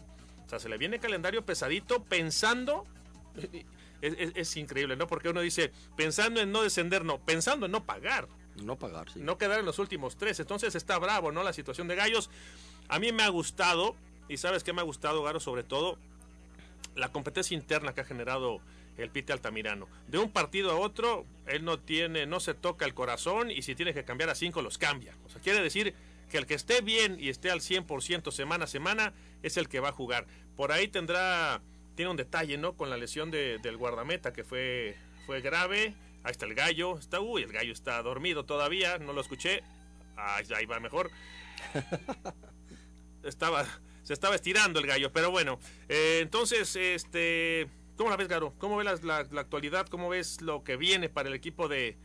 O 0.46 0.50
sea, 0.50 0.60
se 0.60 0.68
le 0.70 0.78
viene 0.78 1.00
calendario 1.00 1.44
pesadito 1.46 2.04
pensando... 2.04 2.86
Es, 4.02 4.56
increíble, 4.56 4.96
¿no? 4.96 5.08
Porque 5.08 5.28
uno 5.28 5.42
dice, 5.42 5.74
pensando 5.98 6.40
en 6.40 6.54
no 6.54 6.64
descender, 6.64 7.04
no, 7.04 7.20
pensando 7.20 7.66
en 7.66 7.74
no 7.74 7.84
pagar. 7.84 8.30
No 8.64 8.80
pagar, 8.80 9.12
sí. 9.12 9.20
No 9.20 9.38
quedar 9.38 9.60
en 9.60 9.66
los 9.66 9.78
últimos 9.78 10.16
tres. 10.16 10.40
Entonces 10.40 10.74
está 10.74 10.98
bravo, 11.00 11.34
¿no? 11.34 11.44
La 11.44 11.52
situación 11.52 11.90
de 11.90 11.96
Gallos. 11.96 12.30
A 12.88 12.98
mí 13.00 13.12
me 13.12 13.24
ha 13.24 13.28
gustado, 13.28 13.98
y 14.30 14.38
sabes 14.38 14.64
qué 14.64 14.72
me 14.72 14.82
ha 14.82 14.86
gustado, 14.86 15.24
Garo, 15.24 15.40
sobre 15.40 15.64
todo, 15.64 15.98
la 16.96 17.12
competencia 17.12 17.56
interna 17.56 17.94
que 17.94 18.02
ha 18.02 18.06
generado 18.06 18.62
el 18.98 19.10
Pite 19.10 19.34
Altamirano. 19.34 19.88
De 20.08 20.18
un 20.18 20.32
partido 20.32 20.72
a 20.72 20.76
otro, 20.76 21.26
él 21.48 21.66
no 21.66 21.80
tiene, 21.80 22.26
no 22.26 22.40
se 22.40 22.54
toca 22.54 22.86
el 22.86 22.94
corazón 22.94 23.50
y 23.52 23.62
si 23.62 23.76
tiene 23.76 23.94
que 23.94 24.04
cambiar 24.04 24.30
a 24.30 24.36
cinco, 24.36 24.62
los 24.62 24.78
cambia. 24.78 25.16
O 25.26 25.30
sea, 25.30 25.42
quiere 25.42 25.62
decir 25.62 25.94
que 26.30 26.38
el 26.38 26.46
que 26.46 26.54
esté 26.54 26.82
bien 26.82 27.18
y 27.20 27.30
esté 27.30 27.50
al 27.50 27.62
100% 27.62 28.32
semana 28.32 28.66
a 28.66 28.68
semana 28.68 29.14
es 29.42 29.58
el 29.58 29.68
que 29.68 29.80
va 29.80 29.90
a 29.90 29.94
jugar. 29.94 30.28
Por 30.56 30.72
ahí 30.72 30.88
tendrá, 30.88 31.62
tiene 31.96 32.12
un 32.12 32.18
detalle, 32.18 32.58
¿no? 32.58 32.74
Con 32.74 32.90
la 32.90 32.98
lesión 32.98 33.32
del 33.32 33.78
guardameta 33.78 34.34
que 34.34 34.44
fue, 34.44 34.96
fue 35.26 35.42
grave. 35.42 35.96
Ahí 36.24 36.32
está 36.32 36.46
el 36.46 36.54
gallo, 36.54 37.00
está, 37.00 37.22
uy, 37.22 37.44
el 37.44 37.52
gallo 37.52 37.72
está 37.72 38.02
dormido 38.04 38.44
todavía, 38.46 38.98
no 39.00 39.14
lo 39.14 39.22
escuché. 39.22 39.64
ahí 40.18 40.66
va 40.66 40.80
mejor. 40.80 41.10
Estaba, 43.24 43.66
se 44.10 44.14
estaba 44.14 44.34
estirando 44.34 44.80
el 44.80 44.88
gallo, 44.88 45.14
pero 45.14 45.30
bueno. 45.30 45.60
Eh, 45.88 46.18
entonces, 46.24 46.76
este, 46.76 47.68
¿cómo 47.96 48.10
la 48.10 48.18
ves, 48.18 48.28
Garo? 48.28 48.56
¿Cómo 48.58 48.76
ves 48.76 49.04
la, 49.04 49.18
actualidad? 49.18 49.86
¿Cómo 49.86 50.10
ves 50.10 50.42
lo 50.42 50.64
que 50.64 50.78
viene 50.78 51.10
para 51.10 51.30
el 51.30 51.36
equipo 51.36 51.68
de, 51.68 51.96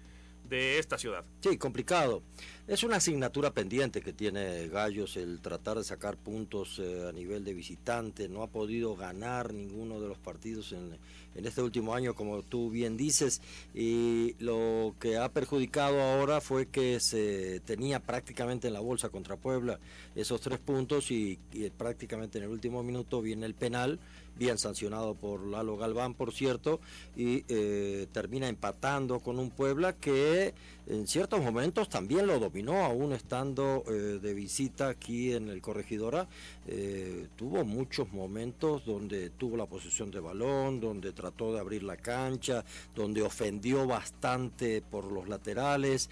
de 0.44 0.78
esta 0.78 0.98
ciudad? 0.98 1.24
Sí, 1.40 1.56
complicado. 1.56 2.22
Es 2.66 2.82
una 2.82 2.96
asignatura 2.96 3.50
pendiente 3.52 4.00
que 4.00 4.14
tiene 4.14 4.68
Gallos 4.68 5.18
el 5.18 5.42
tratar 5.42 5.76
de 5.76 5.84
sacar 5.84 6.16
puntos 6.16 6.78
eh, 6.78 7.06
a 7.06 7.12
nivel 7.12 7.44
de 7.44 7.52
visitante. 7.52 8.26
No 8.26 8.42
ha 8.42 8.46
podido 8.46 8.96
ganar 8.96 9.52
ninguno 9.52 10.00
de 10.00 10.08
los 10.08 10.16
partidos 10.16 10.72
en, 10.72 10.96
este 11.34 11.60
último 11.60 11.94
año, 11.94 12.14
como 12.14 12.42
tú 12.42 12.70
bien 12.70 12.96
dices. 12.96 13.42
Y 13.74 14.34
lo 14.38 14.94
que 14.98 15.18
ha 15.18 15.28
perjudicado 15.28 16.00
ahora 16.00 16.40
fue 16.40 16.64
que 16.64 17.00
se 17.00 17.60
tenía 17.66 18.00
prácticamente 18.00 18.68
en 18.68 18.72
la 18.72 18.80
bolsa 18.80 19.10
contra 19.10 19.36
Puebla 19.36 19.78
esos 20.14 20.40
tres 20.40 20.58
puntos 20.58 21.10
y 21.10 21.38
prácticamente 21.76 22.38
en 22.38 22.44
el 22.44 22.50
último 22.50 22.82
minuto 22.82 23.20
viene 23.20 23.44
el 23.44 23.54
penal 23.54 24.00
bien 24.38 24.58
sancionado 24.58 25.14
por 25.14 25.46
Lalo 25.46 25.76
Galván, 25.76 26.14
por 26.14 26.32
cierto, 26.32 26.80
y 27.16 27.44
eh, 27.48 28.06
termina 28.12 28.48
empatando 28.48 29.20
con 29.20 29.38
un 29.38 29.50
Puebla 29.50 29.94
que 29.94 30.54
en 30.86 31.06
ciertos 31.06 31.42
momentos 31.42 31.88
también 31.88 32.26
lo 32.26 32.38
dominó, 32.38 32.84
aún 32.84 33.12
estando 33.12 33.84
eh, 33.86 34.18
de 34.20 34.34
visita 34.34 34.88
aquí 34.88 35.32
en 35.32 35.48
el 35.48 35.62
Corregidora. 35.62 36.28
Eh, 36.66 37.28
tuvo 37.36 37.64
muchos 37.64 38.12
momentos 38.12 38.84
donde 38.84 39.30
tuvo 39.30 39.56
la 39.56 39.66
posesión 39.66 40.10
de 40.10 40.20
balón, 40.20 40.80
donde 40.80 41.12
trató 41.12 41.54
de 41.54 41.60
abrir 41.60 41.82
la 41.84 41.96
cancha, 41.96 42.64
donde 42.94 43.22
ofendió 43.22 43.86
bastante 43.86 44.82
por 44.82 45.10
los 45.10 45.28
laterales, 45.28 46.10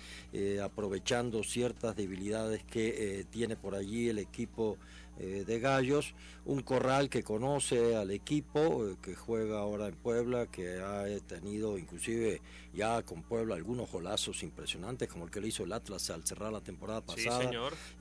aprovechando 0.63 1.43
ciertas 1.43 1.97
debilidades 1.97 2.65
que 2.65 3.27
tiene 3.31 3.57
por 3.57 3.75
allí 3.75 4.09
el 4.09 4.19
equipo 4.19 4.79
eh, 5.19 5.45
de 5.47 5.61
Gallos, 5.61 6.15
un 6.47 6.63
corral 6.63 7.11
que 7.11 7.23
conoce 7.23 7.97
al 7.97 8.11
equipo, 8.11 8.89
eh, 8.89 8.97
que 9.03 9.15
juega 9.15 9.59
ahora 9.59 9.87
en 9.89 9.95
Puebla, 9.95 10.47
que 10.47 10.81
ha 10.81 11.05
tenido 11.27 11.77
inclusive 11.79 12.41
ya 12.73 13.03
con 13.03 13.23
Puebla 13.23 13.55
algunos 13.55 13.91
golazos 13.91 14.43
impresionantes, 14.43 15.09
como 15.09 15.27
el 15.27 15.31
que 15.31 15.41
le 15.41 15.49
hizo 15.49 15.65
el 15.65 15.73
Atlas 15.73 16.09
al 16.11 16.25
cerrar 16.27 16.53
la 16.53 16.61
temporada 16.61 17.03
pasada. 17.03 17.51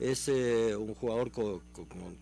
Es 0.00 0.28
eh, 0.28 0.74
un 0.74 0.94
jugador 0.94 1.30
con, 1.30 1.60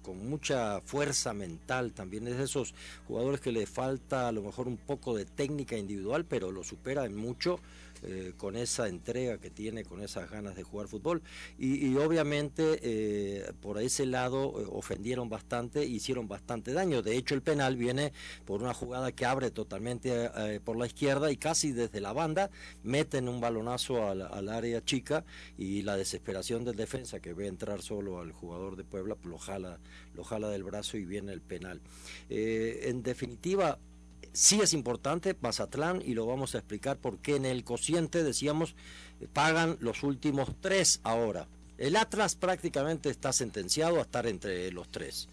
con, 0.02 0.28
mucha 0.28 0.80
fuerza 0.80 1.32
mental, 1.32 1.92
también 1.92 2.26
es 2.26 2.36
de 2.36 2.44
esos 2.44 2.74
jugadores 3.06 3.40
que 3.40 3.52
le 3.52 3.66
falta 3.66 4.28
a 4.28 4.32
lo 4.32 4.42
mejor 4.42 4.66
un 4.66 4.76
poco 4.76 5.16
de 5.16 5.24
técnica 5.24 5.76
individual, 5.76 6.24
pero 6.24 6.50
lo 6.50 6.64
supera 6.64 7.04
en 7.04 7.16
mucho. 7.16 7.60
Eh, 8.02 8.32
con 8.38 8.56
esa 8.56 8.88
entrega 8.88 9.36
que 9.36 9.50
tiene, 9.50 9.84
con 9.84 10.00
esas 10.02 10.30
ganas 10.30 10.56
de 10.56 10.62
jugar 10.62 10.88
fútbol. 10.88 11.22
Y, 11.58 11.94
obviamente 11.96 12.80
eh, 12.82 13.52
por 13.60 13.78
ese 13.80 14.06
lado 14.06 14.54
eh, 14.58 14.66
ofendieron 14.70 15.28
bastante, 15.28 15.84
hicieron 15.84 16.26
bastante 16.26 16.72
daño. 16.72 17.02
De 17.02 17.16
hecho 17.16 17.34
el 17.34 17.42
penal 17.42 17.76
viene 17.76 18.12
por 18.46 18.62
una 18.62 18.72
jugada 18.72 19.12
que 19.12 19.26
abre 19.26 19.50
totalmente 19.50 20.30
por 20.64 20.76
la 20.76 20.86
izquierda 20.86 21.30
y 21.30 21.36
casi 21.36 21.72
desde 21.72 22.00
la 22.00 22.12
banda 22.12 22.50
meten 22.82 23.28
un 23.28 23.40
balonazo 23.40 24.08
al, 24.08 24.48
área 24.48 24.82
chica 24.82 25.24
y 25.58 25.82
la 25.82 25.96
desesperación 25.96 26.64
del 26.64 26.76
defensa 26.76 27.20
que 27.20 27.34
ve 27.34 27.46
entrar 27.46 27.82
solo 27.82 28.20
al 28.20 28.32
jugador 28.32 28.76
de 28.76 28.84
Puebla 28.84 29.16
lo 29.24 29.38
jala, 29.38 29.78
lo 30.14 30.24
jala 30.24 30.48
del 30.48 30.64
brazo 30.64 30.96
y 30.96 31.04
viene 31.04 31.32
el 31.32 31.40
penal. 31.40 31.80
en 32.28 33.02
definitiva, 33.02 33.78
sí 34.32 34.60
es 34.60 34.72
importante 34.72 35.36
Mazatlán 35.40 36.02
y 36.04 36.14
lo 36.14 36.26
vamos 36.26 36.54
a 36.54 36.58
explicar 36.58 36.98
porque 36.98 37.36
en 37.36 37.44
el 37.44 37.64
cociente 37.64 38.22
decíamos 38.24 38.74
pagan 39.32 39.76
los 39.80 40.02
últimos 40.02 40.50
tres 40.60 41.00
ahora. 41.02 41.46
El 41.78 41.96
Atlas 41.96 42.34
prácticamente 42.34 43.08
está 43.10 43.32
sentenciado 43.32 43.98
a 43.98 44.02
estar 44.02 44.26
entre 44.26 44.70
los 44.72 44.88
tres 44.88 45.28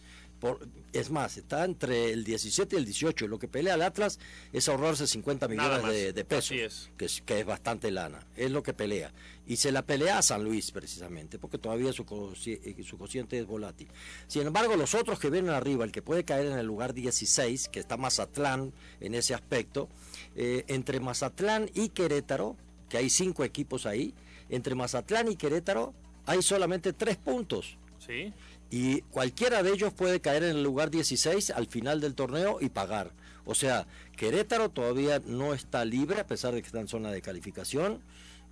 es 0.93 1.09
más, 1.09 1.37
está 1.37 1.65
entre 1.65 2.11
el 2.11 2.23
17 2.23 2.75
y 2.75 2.79
el 2.79 2.85
18. 2.85 3.27
Lo 3.27 3.39
que 3.39 3.47
pelea 3.47 3.75
el 3.75 3.81
Atlas 3.81 4.19
es 4.53 4.69
ahorrarse 4.69 5.07
50 5.07 5.47
millones 5.47 6.13
de, 6.13 6.25
pesos, 6.25 6.89
Que, 6.97 7.05
es, 7.05 7.21
que 7.25 7.39
es 7.39 7.45
bastante 7.45 7.91
lana. 7.91 8.25
Es 8.35 8.51
lo 8.51 8.63
que 8.63 8.73
pelea. 8.73 9.11
Y 9.45 9.57
se 9.57 9.71
la 9.71 9.83
pelea 9.85 10.17
a 10.17 10.21
San 10.21 10.43
Luis 10.43 10.71
precisamente, 10.71 11.39
porque 11.39 11.57
todavía 11.57 11.93
su, 11.93 12.03
eh, 12.45 12.83
su 12.83 12.97
cociente 12.97 13.39
es 13.39 13.45
volátil. 13.45 13.87
Sin 14.27 14.45
embargo, 14.47 14.75
los 14.75 14.93
otros 14.95 15.19
que 15.19 15.29
vienen 15.29 15.51
arriba, 15.51 15.85
el 15.85 15.91
que 15.91 16.01
puede 16.01 16.23
caer 16.23 16.47
en 16.47 16.57
el 16.57 16.65
lugar 16.65 16.93
16, 16.93 17.69
que 17.69 17.79
está 17.79 17.97
Mazatlán 17.97 18.73
en 18.99 19.15
ese 19.15 19.33
aspecto, 19.33 19.89
eh, 20.35 20.65
entre 20.67 20.99
Mazatlán 20.99 21.69
y 21.73 21.89
Querétaro, 21.89 22.57
que 22.89 22.97
hay 22.97 23.09
cinco 23.09 23.43
equipos 23.43 23.85
ahí, 23.85 24.13
entre 24.49 24.75
Mazatlán 24.75 25.31
y 25.31 25.35
Querétaro 25.35 25.93
hay 26.25 26.41
solamente 26.41 26.93
tres 26.93 27.17
puntos. 27.17 27.77
Sí 28.05 28.33
y 28.69 29.01
cualquiera 29.01 29.63
de 29.63 29.71
ellos 29.71 29.93
puede 29.93 30.19
caer 30.19 30.43
en 30.43 30.57
el 30.57 30.63
lugar 30.63 30.89
16 30.91 31.51
al 31.51 31.67
final 31.67 32.01
del 32.01 32.15
torneo 32.15 32.57
y 32.59 32.69
pagar. 32.69 33.11
O 33.45 33.55
sea, 33.55 33.87
Querétaro 34.17 34.69
todavía 34.69 35.21
no 35.25 35.53
está 35.53 35.85
libre 35.85 36.19
a 36.19 36.27
pesar 36.27 36.53
de 36.53 36.61
que 36.61 36.67
está 36.67 36.81
en 36.81 36.87
zona 36.87 37.11
de 37.11 37.21
calificación. 37.21 38.01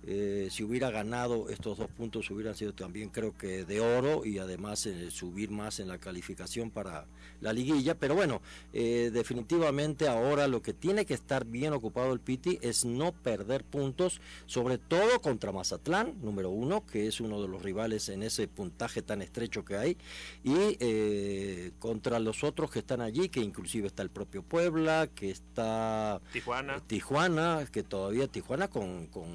Eh, 0.08 0.46
si 0.52 0.62
hubiera 0.62 0.90
ganado 0.92 1.48
estos 1.48 1.78
dos 1.78 1.90
puntos 1.90 2.30
hubieran 2.30 2.54
sido 2.54 2.72
también 2.72 3.08
creo 3.08 3.36
que 3.36 3.64
de 3.64 3.80
oro 3.80 4.24
y 4.24 4.38
además 4.38 4.86
eh, 4.86 5.10
subir 5.10 5.50
más 5.50 5.80
en 5.80 5.88
la 5.88 5.98
calificación 5.98 6.70
para 6.70 7.06
la 7.40 7.52
liguilla. 7.52 7.96
Pero 7.96 8.14
bueno, 8.14 8.40
eh, 8.72 9.10
definitivamente 9.12 10.06
ahora 10.06 10.46
lo 10.46 10.62
que 10.62 10.72
tiene 10.72 11.06
que 11.06 11.14
estar 11.14 11.44
bien 11.44 11.72
ocupado 11.72 12.12
el 12.12 12.20
Piti 12.20 12.60
es 12.62 12.84
no 12.84 13.10
perder 13.10 13.64
puntos, 13.64 14.20
sobre 14.46 14.78
todo 14.78 15.20
contra 15.20 15.50
Mazatlán, 15.50 16.14
número 16.22 16.50
uno, 16.50 16.86
que 16.86 17.08
es 17.08 17.20
uno 17.20 17.42
de 17.42 17.48
los 17.48 17.62
rivales 17.62 18.08
en 18.08 18.22
ese 18.22 18.46
puntaje 18.46 19.02
tan 19.02 19.22
estrecho 19.22 19.64
que 19.64 19.76
hay, 19.76 19.96
y 20.44 21.70
contra 21.80 22.20
los 22.20 22.44
otros 22.44 22.70
que 22.70 22.78
están 22.78 23.00
allí, 23.00 23.28
que 23.28 23.40
inclusive 23.40 23.88
está 23.88 24.02
el 24.02 24.10
propio 24.10 24.42
Puebla, 24.42 25.08
que 25.14 25.30
está 25.30 26.20
Tijuana, 26.32 26.80
Tijuana 26.86 27.66
que 27.70 27.82
todavía 27.82 28.28
Tijuana 28.28 28.68
con, 28.68 29.06
con 29.06 29.26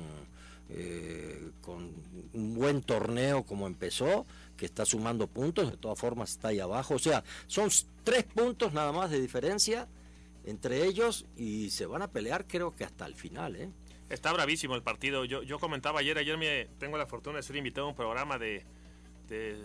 eh, 0.73 1.51
con 1.61 1.93
un 2.33 2.53
buen 2.55 2.81
torneo 2.81 3.43
como 3.43 3.67
empezó, 3.67 4.25
que 4.55 4.65
está 4.65 4.85
sumando 4.85 5.27
puntos, 5.27 5.69
de 5.69 5.77
todas 5.77 5.99
formas 5.99 6.31
está 6.31 6.49
ahí 6.49 6.59
abajo. 6.59 6.95
O 6.95 6.99
sea, 6.99 7.23
son 7.47 7.69
tres 8.03 8.23
puntos 8.23 8.71
nada 8.71 8.91
más 8.91 9.11
de 9.11 9.19
diferencia 9.19 9.87
entre 10.45 10.85
ellos 10.85 11.25
y 11.35 11.69
se 11.71 11.85
van 11.85 12.01
a 12.01 12.07
pelear 12.09 12.47
creo 12.47 12.75
que 12.75 12.83
hasta 12.83 13.05
el 13.05 13.15
final. 13.15 13.55
¿eh? 13.55 13.69
Está 14.09 14.31
bravísimo 14.31 14.75
el 14.75 14.81
partido. 14.81 15.25
Yo, 15.25 15.43
yo 15.43 15.59
comentaba 15.59 15.99
ayer, 15.99 16.17
ayer 16.17 16.37
me 16.37 16.69
tengo 16.79 16.97
la 16.97 17.05
fortuna 17.05 17.37
de 17.37 17.43
ser 17.43 17.57
invitado 17.57 17.87
a 17.87 17.89
un 17.89 17.95
programa 17.95 18.37
de, 18.37 18.65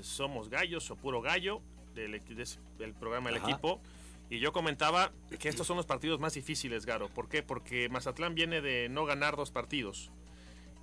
Somos 0.03 0.49
Gallos 0.49 0.91
o 0.91 0.97
Puro 0.97 1.21
Gallo, 1.21 1.61
del, 1.95 2.21
del 2.79 2.95
programa 2.95 3.31
del 3.31 3.43
equipo. 3.43 3.81
Y 4.29 4.41
yo 4.41 4.53
comentaba 4.53 5.13
que 5.39 5.49
estos 5.49 5.67
son 5.67 5.77
los 5.77 5.87
partidos 5.87 6.19
más 6.19 6.35
difíciles, 6.35 6.85
Garo. 6.85 7.09
¿Por 7.09 7.29
qué? 7.29 7.43
Porque 7.43 7.89
Mazatlán 7.89 8.35
viene 8.35 8.61
de 8.61 8.89
no 8.89 9.05
ganar 9.05 9.37
dos 9.37 9.53
partidos. 9.53 10.11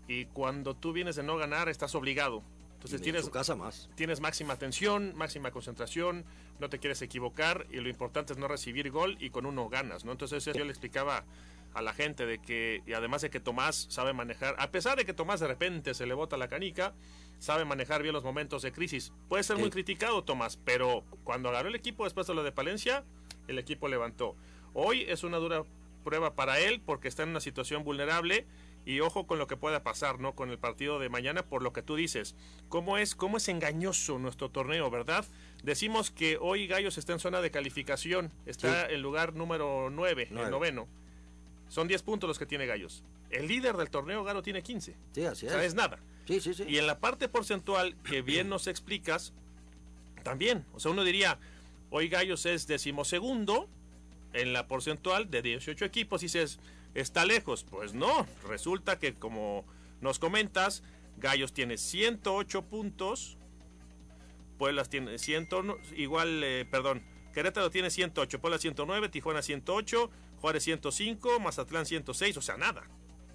Y 0.07 0.25
cuando 0.25 0.75
tú 0.75 0.93
vienes 0.93 1.15
de 1.15 1.23
no 1.23 1.37
ganar, 1.37 1.69
estás 1.69 1.95
obligado. 1.95 2.43
Entonces 2.75 3.01
tienes, 3.01 3.29
casa 3.29 3.55
más. 3.55 3.89
tienes 3.95 4.19
máxima 4.19 4.53
atención, 4.53 5.13
máxima 5.15 5.51
concentración, 5.51 6.25
no 6.59 6.69
te 6.69 6.79
quieres 6.79 7.01
equivocar 7.01 7.65
y 7.71 7.77
lo 7.77 7.87
importante 7.87 8.33
es 8.33 8.39
no 8.39 8.49
recibir 8.49 8.91
gol 8.91 9.15
y 9.21 9.29
con 9.29 9.45
uno 9.45 9.69
ganas, 9.69 10.03
¿no? 10.03 10.11
Entonces 10.11 10.43
yo 10.43 10.65
le 10.65 10.71
explicaba 10.71 11.23
a 11.73 11.81
la 11.81 11.93
gente 11.93 12.25
de 12.25 12.39
que, 12.39 12.83
y 12.85 12.91
además 12.91 13.21
de 13.21 13.29
que 13.29 13.39
Tomás 13.39 13.87
sabe 13.89 14.11
manejar, 14.11 14.55
a 14.59 14.69
pesar 14.69 14.97
de 14.97 15.05
que 15.05 15.13
Tomás 15.13 15.39
de 15.39 15.47
repente 15.47 15.93
se 15.93 16.05
le 16.05 16.13
bota 16.13 16.35
la 16.35 16.49
canica, 16.49 16.93
sabe 17.39 17.63
manejar 17.63 18.01
bien 18.01 18.13
los 18.13 18.25
momentos 18.25 18.61
de 18.63 18.73
crisis. 18.73 19.13
Puede 19.29 19.43
ser 19.43 19.57
muy 19.57 19.69
criticado 19.69 20.23
Tomás, 20.25 20.57
pero 20.57 21.05
cuando 21.23 21.47
agarró 21.49 21.69
el 21.69 21.75
equipo 21.75 22.03
después 22.03 22.27
de 22.27 22.33
lo 22.33 22.43
de 22.43 22.51
Palencia, 22.51 23.05
el 23.47 23.59
equipo 23.59 23.87
levantó. 23.87 24.35
Hoy 24.73 25.05
es 25.07 25.23
una 25.23 25.37
dura 25.37 25.63
prueba 26.03 26.35
para 26.35 26.59
él 26.59 26.81
porque 26.85 27.07
está 27.07 27.23
en 27.23 27.29
una 27.29 27.39
situación 27.39 27.83
vulnerable 27.83 28.45
y 28.85 28.99
ojo 28.99 29.27
con 29.27 29.39
lo 29.39 29.47
que 29.47 29.57
pueda 29.57 29.83
pasar, 29.83 30.19
¿no? 30.19 30.35
Con 30.35 30.49
el 30.49 30.59
partido 30.59 30.99
de 30.99 31.09
mañana, 31.09 31.43
por 31.43 31.61
lo 31.61 31.73
que 31.73 31.81
tú 31.81 31.95
dices. 31.95 32.35
¿Cómo 32.69 32.97
es, 32.97 33.15
cómo 33.15 33.37
es 33.37 33.47
engañoso 33.47 34.19
nuestro 34.19 34.49
torneo, 34.49 34.89
verdad? 34.89 35.25
Decimos 35.63 36.11
que 36.11 36.37
hoy 36.39 36.67
Gallos 36.67 36.97
está 36.97 37.13
en 37.13 37.19
zona 37.19 37.41
de 37.41 37.51
calificación, 37.51 38.31
está 38.45 38.89
en 38.89 39.01
lugar 39.01 39.33
número 39.33 39.89
9, 39.89 40.29
el 40.31 40.49
noveno. 40.49 40.87
Son 41.69 41.87
10 41.87 42.03
puntos 42.03 42.27
los 42.27 42.37
que 42.37 42.45
tiene 42.45 42.65
Gallos. 42.65 43.03
El 43.29 43.47
líder 43.47 43.77
del 43.77 43.89
torneo, 43.89 44.23
Garo, 44.23 44.43
tiene 44.43 44.61
15. 44.61 44.95
Sí, 45.13 45.25
así 45.25 45.45
es. 45.47 45.51
O 45.51 45.55
sea, 45.55 45.63
es 45.63 45.73
nada. 45.73 45.99
Sí, 46.27 46.39
sí, 46.39 46.53
sí. 46.53 46.65
Y 46.67 46.77
en 46.77 46.85
la 46.85 46.99
parte 46.99 47.27
porcentual, 47.29 47.95
que 48.03 48.21
bien 48.21 48.47
nos 48.47 48.67
explicas, 48.67 49.33
también. 50.23 50.65
O 50.73 50.79
sea, 50.79 50.91
uno 50.91 51.03
diría, 51.03 51.39
hoy 51.89 52.09
Gallos 52.09 52.45
es 52.45 52.67
decimosegundo 52.67 53.67
en 54.33 54.53
la 54.53 54.67
porcentual 54.67 55.29
de 55.29 55.41
18 55.41 55.85
equipos 55.85 56.21
y 56.23 56.25
dices, 56.25 56.59
está 56.93 57.25
lejos. 57.25 57.63
Pues 57.63 57.93
no, 57.93 58.27
resulta 58.47 58.99
que 58.99 59.13
como 59.15 59.65
nos 60.01 60.19
comentas, 60.19 60.83
Gallos 61.17 61.53
tiene 61.53 61.77
108 61.77 62.63
puntos, 62.63 63.37
Pueblas 64.57 64.89
tiene 64.89 65.17
100, 65.17 65.49
igual, 65.95 66.43
eh, 66.43 66.65
perdón, 66.69 67.03
Querétaro 67.33 67.69
tiene 67.69 67.89
108, 67.89 68.39
Puebla 68.39 68.57
109, 68.57 69.09
Tijuana 69.09 69.41
108, 69.41 70.09
Juárez 70.39 70.63
105, 70.63 71.39
Mazatlán 71.39 71.85
106, 71.85 72.37
o 72.37 72.41
sea, 72.41 72.57
nada. 72.57 72.83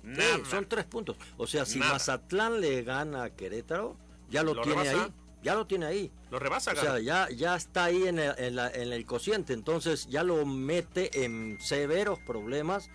Nada. 0.02 0.44
son 0.48 0.66
tres 0.66 0.84
puntos. 0.84 1.16
O 1.36 1.46
sea, 1.46 1.66
si 1.66 1.78
Mazatlán 1.78 2.60
le 2.60 2.82
gana 2.82 3.24
a 3.24 3.30
Querétaro, 3.30 3.96
ya 4.30 4.42
lo, 4.42 4.60
tiene 4.60 4.88
ahí. 4.88 5.12
Ya 5.42 5.54
lo 5.54 5.66
tiene 5.66 5.86
ahí. 5.86 6.12
Lo 6.30 6.38
rebasa, 6.38 6.72
O 6.72 6.76
sea, 6.76 6.98
ya, 6.98 7.28
ya 7.30 7.56
está 7.56 7.84
ahí 7.84 8.06
en 8.06 8.18
el, 8.18 8.58
en 8.58 8.92
el 8.92 9.06
cociente. 9.06 9.52
Entonces 9.52 10.06
ya 10.06 10.22
lo 10.22 10.44
mete 10.46 11.24
en 11.24 11.58
severos 11.60 12.18
problemas 12.20 12.90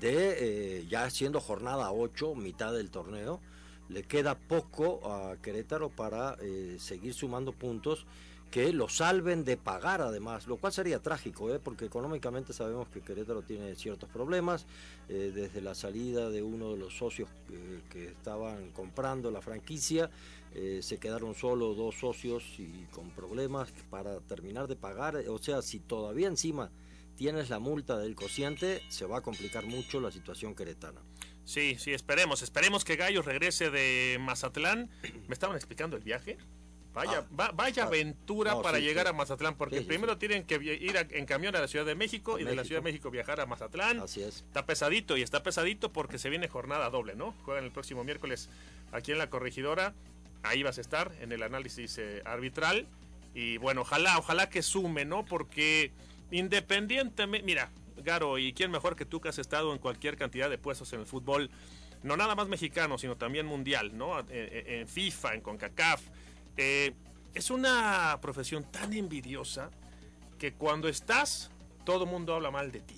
de 0.00 0.78
eh, 0.78 0.86
ya 0.88 1.08
siendo 1.10 1.40
jornada 1.40 1.92
8, 1.92 2.34
mitad 2.34 2.72
del 2.72 2.90
torneo, 2.90 3.40
le 3.88 4.02
queda 4.02 4.36
poco 4.36 5.10
a 5.10 5.36
Querétaro 5.36 5.90
para 5.90 6.36
eh, 6.40 6.76
seguir 6.78 7.14
sumando 7.14 7.52
puntos 7.52 8.06
que 8.50 8.72
lo 8.72 8.88
salven 8.88 9.44
de 9.44 9.56
pagar 9.56 10.00
además, 10.00 10.46
lo 10.46 10.56
cual 10.56 10.72
sería 10.72 11.00
trágico, 11.00 11.52
¿eh? 11.52 11.58
porque 11.62 11.84
económicamente 11.84 12.52
sabemos 12.52 12.88
que 12.88 13.00
Querétaro 13.00 13.42
tiene 13.42 13.74
ciertos 13.74 14.08
problemas, 14.08 14.66
desde 15.08 15.60
la 15.60 15.74
salida 15.74 16.30
de 16.30 16.42
uno 16.42 16.70
de 16.72 16.78
los 16.78 16.96
socios 16.96 17.28
que 17.90 18.06
estaban 18.06 18.70
comprando 18.70 19.32
la 19.32 19.42
franquicia, 19.42 20.10
se 20.80 20.98
quedaron 20.98 21.34
solo 21.34 21.74
dos 21.74 21.96
socios 21.96 22.44
y 22.58 22.86
con 22.92 23.10
problemas 23.10 23.72
para 23.90 24.20
terminar 24.20 24.68
de 24.68 24.76
pagar, 24.76 25.16
o 25.28 25.38
sea, 25.38 25.60
si 25.60 25.80
todavía 25.80 26.28
encima 26.28 26.70
tienes 27.16 27.50
la 27.50 27.58
multa 27.58 27.96
del 27.98 28.14
cociente, 28.14 28.82
se 28.88 29.06
va 29.06 29.18
a 29.18 29.20
complicar 29.22 29.66
mucho 29.66 30.00
la 30.00 30.10
situación 30.10 30.54
queretana. 30.54 31.00
Sí, 31.44 31.76
sí, 31.78 31.92
esperemos. 31.92 32.42
Esperemos 32.42 32.84
que 32.84 32.96
Gallo 32.96 33.22
regrese 33.22 33.70
de 33.70 34.18
Mazatlán. 34.20 34.90
¿Me 35.28 35.32
estaban 35.32 35.56
explicando 35.56 35.96
el 35.96 36.02
viaje? 36.02 36.38
Vaya, 36.92 37.26
ah, 37.36 37.50
vaya 37.54 37.84
ah, 37.84 37.86
aventura 37.86 38.60
para 38.62 38.78
llegar 38.78 39.06
a 39.06 39.12
Mazatlán, 39.12 39.54
porque 39.56 39.82
primero 39.82 40.16
tienen 40.16 40.44
que 40.44 40.54
ir 40.54 40.96
en 41.10 41.26
camión 41.26 41.54
a 41.54 41.60
la 41.60 41.68
Ciudad 41.68 41.84
de 41.84 41.94
México 41.94 42.38
y 42.38 42.44
de 42.44 42.56
la 42.56 42.64
Ciudad 42.64 42.80
de 42.80 42.84
México 42.84 43.10
viajar 43.10 43.38
a 43.38 43.46
Mazatlán. 43.46 44.00
Así 44.00 44.22
es. 44.22 44.36
Está 44.36 44.64
pesadito 44.64 45.16
y 45.18 45.22
está 45.22 45.42
pesadito 45.42 45.92
porque 45.92 46.18
se 46.18 46.30
viene 46.30 46.48
jornada 46.48 46.88
doble, 46.88 47.14
¿no? 47.14 47.34
Juegan 47.44 47.64
el 47.64 47.70
próximo 47.70 48.02
miércoles 48.02 48.48
aquí 48.92 49.12
en 49.12 49.18
la 49.18 49.28
corregidora. 49.28 49.92
Ahí 50.42 50.62
vas 50.62 50.78
a 50.78 50.80
estar 50.80 51.12
en 51.20 51.32
el 51.32 51.42
análisis 51.42 51.98
eh, 51.98 52.22
arbitral. 52.24 52.86
Y 53.34 53.58
bueno, 53.58 53.82
ojalá, 53.82 54.16
ojalá 54.18 54.48
que 54.48 54.62
sume, 54.62 55.04
¿no? 55.04 55.26
Porque 55.26 55.92
Independientemente, 56.30 57.44
mira, 57.44 57.70
Garo, 57.98 58.38
y 58.38 58.52
quién 58.52 58.70
mejor 58.70 58.96
que 58.96 59.04
tú 59.04 59.20
que 59.20 59.28
has 59.28 59.38
estado 59.38 59.72
en 59.72 59.78
cualquier 59.78 60.16
cantidad 60.16 60.50
de 60.50 60.58
puestos 60.58 60.92
en 60.92 61.00
el 61.00 61.06
fútbol, 61.06 61.50
no 62.02 62.16
nada 62.16 62.34
más 62.34 62.48
mexicano, 62.48 62.98
sino 62.98 63.16
también 63.16 63.46
mundial, 63.46 63.96
¿no? 63.96 64.20
En, 64.30 64.86
FIFA, 64.86 65.34
en 65.34 65.40
CONCACAF. 65.40 66.02
Eh, 66.56 66.92
es 67.34 67.50
una 67.50 68.18
profesión 68.20 68.64
tan 68.70 68.92
envidiosa 68.92 69.70
que 70.38 70.52
cuando 70.52 70.88
estás, 70.88 71.50
todo 71.84 72.06
mundo 72.06 72.34
habla 72.34 72.50
mal 72.50 72.72
de 72.72 72.80
ti. 72.80 72.96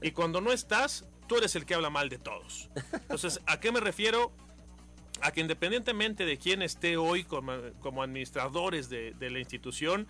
Y 0.00 0.10
cuando 0.12 0.40
no 0.40 0.52
estás, 0.52 1.04
tú 1.28 1.36
eres 1.36 1.54
el 1.56 1.64
que 1.64 1.74
habla 1.74 1.90
mal 1.90 2.08
de 2.08 2.18
todos. 2.18 2.70
Entonces, 2.92 3.40
¿a 3.46 3.60
qué 3.60 3.70
me 3.70 3.80
refiero? 3.80 4.32
A 5.20 5.30
que 5.30 5.40
independientemente 5.40 6.24
de 6.24 6.38
quién 6.38 6.62
esté 6.62 6.96
hoy 6.96 7.24
como, 7.24 8.02
administradores 8.02 8.88
de 8.88 9.30
la 9.30 9.38
institución, 9.38 10.08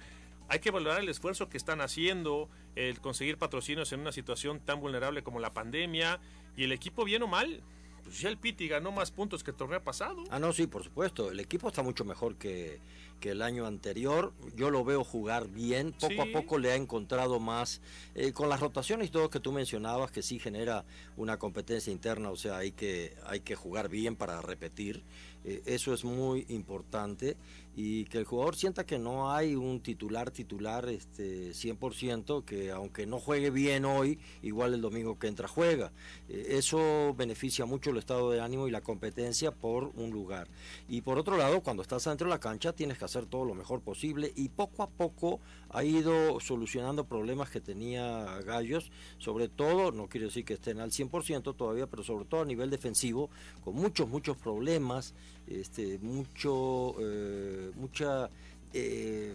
hay 0.53 0.59
que 0.59 0.71
valorar 0.71 1.01
el 1.01 1.09
esfuerzo 1.09 1.49
que 1.49 1.57
están 1.57 1.81
haciendo, 1.81 2.51
el 2.77 3.01
conseguir 3.01 3.39
patrocinios 3.39 3.91
en 3.95 4.01
una 4.01 4.13
situación 4.13 4.61
tan 4.61 4.81
vulnerable 4.81 5.23
como 5.23 5.41
la 5.41 5.55
pandemia 5.55 6.21
y 6.59 6.65
el 6.65 6.73
equipo 6.73 7.07
bien 7.07 7.23
o 7.23 7.27
mal. 7.27 7.63
Pues 8.05 8.21
ya 8.21 8.29
el 8.29 8.37
Piti 8.37 8.69
ganó 8.69 8.93
más 8.93 9.13
puntos 9.13 9.43
que 9.43 9.53
el 9.53 9.57
torneo 9.57 9.83
pasado. 9.83 10.25
Ah, 10.29 10.39
no, 10.39 10.53
sí, 10.53 10.67
por 10.67 10.85
supuesto. 10.85 11.31
El 11.31 11.41
equipo 11.41 11.69
está 11.69 11.83
mucho 11.83 12.05
mejor 12.05 12.37
que, 12.37 12.81
que 13.19 13.31
el 13.31 13.41
año 13.41 13.65
anterior. 13.65 14.35
Yo 14.55 14.69
lo 14.69 14.85
veo 14.85 15.05
jugar 15.05 15.49
bien. 15.49 15.93
Poco 15.93 16.21
a 16.21 16.27
poco 16.27 16.59
le 16.59 16.73
ha 16.73 16.75
encontrado 16.75 17.41
más. 17.41 17.81
Eh, 18.15 18.33
con 18.33 18.51
las 18.51 18.61
rotaciones 18.61 19.09
y 19.09 19.11
todo 19.11 19.31
que 19.31 19.41
tú 19.41 19.53
mencionabas, 19.53 20.11
que 20.11 20.21
sí 20.21 20.39
genera 20.39 20.85
una 21.17 21.39
competencia 21.39 21.91
interna, 21.91 22.29
o 22.29 22.37
sea, 22.37 22.59
hay 22.59 22.73
que, 22.73 23.15
hay 23.25 23.41
que 23.41 23.55
jugar 23.55 23.89
bien 23.89 24.17
para 24.17 24.43
repetir. 24.43 25.03
Eh, 25.45 25.63
eso 25.65 25.95
es 25.95 26.05
muy 26.05 26.45
importante 26.51 27.37
y 27.75 28.05
que 28.05 28.19
el 28.19 28.25
jugador 28.25 28.55
sienta 28.55 28.85
que 28.85 28.99
no 28.99 29.33
hay 29.33 29.55
un 29.55 29.81
titular 29.81 30.31
titular 30.31 30.89
este 30.89 31.53
100% 31.53 32.45
que 32.45 32.71
aunque 32.71 33.07
no 33.07 33.19
juegue 33.19 33.51
bien 33.51 33.85
hoy 33.85 34.19
igual 34.43 34.75
el 34.75 34.83
domingo 34.83 35.19
que 35.19 35.29
entra 35.29 35.49
juega. 35.49 35.93
Eh, 36.29 36.49
eso 36.51 37.15
beneficia 37.15 37.65
mucho 37.65 37.91
el 37.91 37.99
estado 37.99 38.31
de 38.31 38.41
ánimo 38.41 38.69
y 38.69 38.71
la 38.71 38.83
competencia 38.83 39.53
por 39.53 39.91
un 39.95 40.11
lugar. 40.11 40.49
Y 40.89 41.01
por 41.01 41.19
otro 41.19 41.37
lado 41.37 41.63
cuando 41.63 41.83
estás 41.83 42.05
dentro 42.05 42.27
de 42.27 42.35
la 42.35 42.41
cancha 42.41 42.73
tienes 42.73 42.99
que 42.99 43.07
hacer 43.07 43.27
todo 43.27 43.45
lo 43.45 43.55
mejor 43.55 43.81
posible 43.81 44.33
y 44.37 44.51
poco 44.51 44.83
a 44.83 44.91
poco 44.91 45.41
ha 45.71 45.83
ido 45.83 46.39
solucionando 46.41 47.05
problemas 47.05 47.49
que 47.49 47.61
tenía 47.61 48.25
Gallos. 48.45 48.91
Sobre 49.17 49.49
todo 49.49 49.93
no 49.93 50.09
quiero 50.09 50.27
decir 50.27 50.45
que 50.45 50.55
estén 50.55 50.79
al 50.79 50.91
100% 50.91 51.57
todavía 51.57 51.87
pero 51.87 52.03
sobre 52.03 52.27
todo 52.27 52.43
a 52.43 52.47
nivel 52.47 52.69
defensivo 52.69 53.31
con 53.65 53.75
muchos 53.75 54.09
muchos 54.09 54.37
problemas 54.37 55.15
este, 55.61 55.99
mucho, 55.99 56.95
eh, 57.01 57.71
mucha 57.77 58.31
eh, 58.73 59.35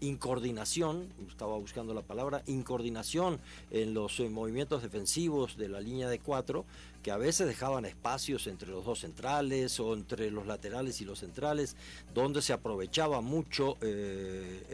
incoordinación, 0.00 1.08
estaba 1.28 1.56
buscando 1.56 1.94
la 1.94 2.02
palabra, 2.02 2.42
incoordinación 2.46 3.40
en 3.70 3.94
los 3.94 4.20
eh, 4.20 4.28
movimientos 4.28 4.82
defensivos 4.82 5.56
de 5.56 5.68
la 5.68 5.80
línea 5.80 6.08
de 6.08 6.18
cuatro, 6.18 6.64
que 7.02 7.10
a 7.10 7.16
veces 7.18 7.46
dejaban 7.46 7.84
espacios 7.84 8.46
entre 8.46 8.70
los 8.70 8.84
dos 8.84 9.00
centrales 9.00 9.78
o 9.78 9.92
entre 9.92 10.30
los 10.30 10.46
laterales 10.46 11.00
y 11.02 11.04
los 11.04 11.18
centrales, 11.18 11.76
donde 12.14 12.40
se 12.40 12.54
aprovechaba 12.54 13.20
mucho 13.20 13.76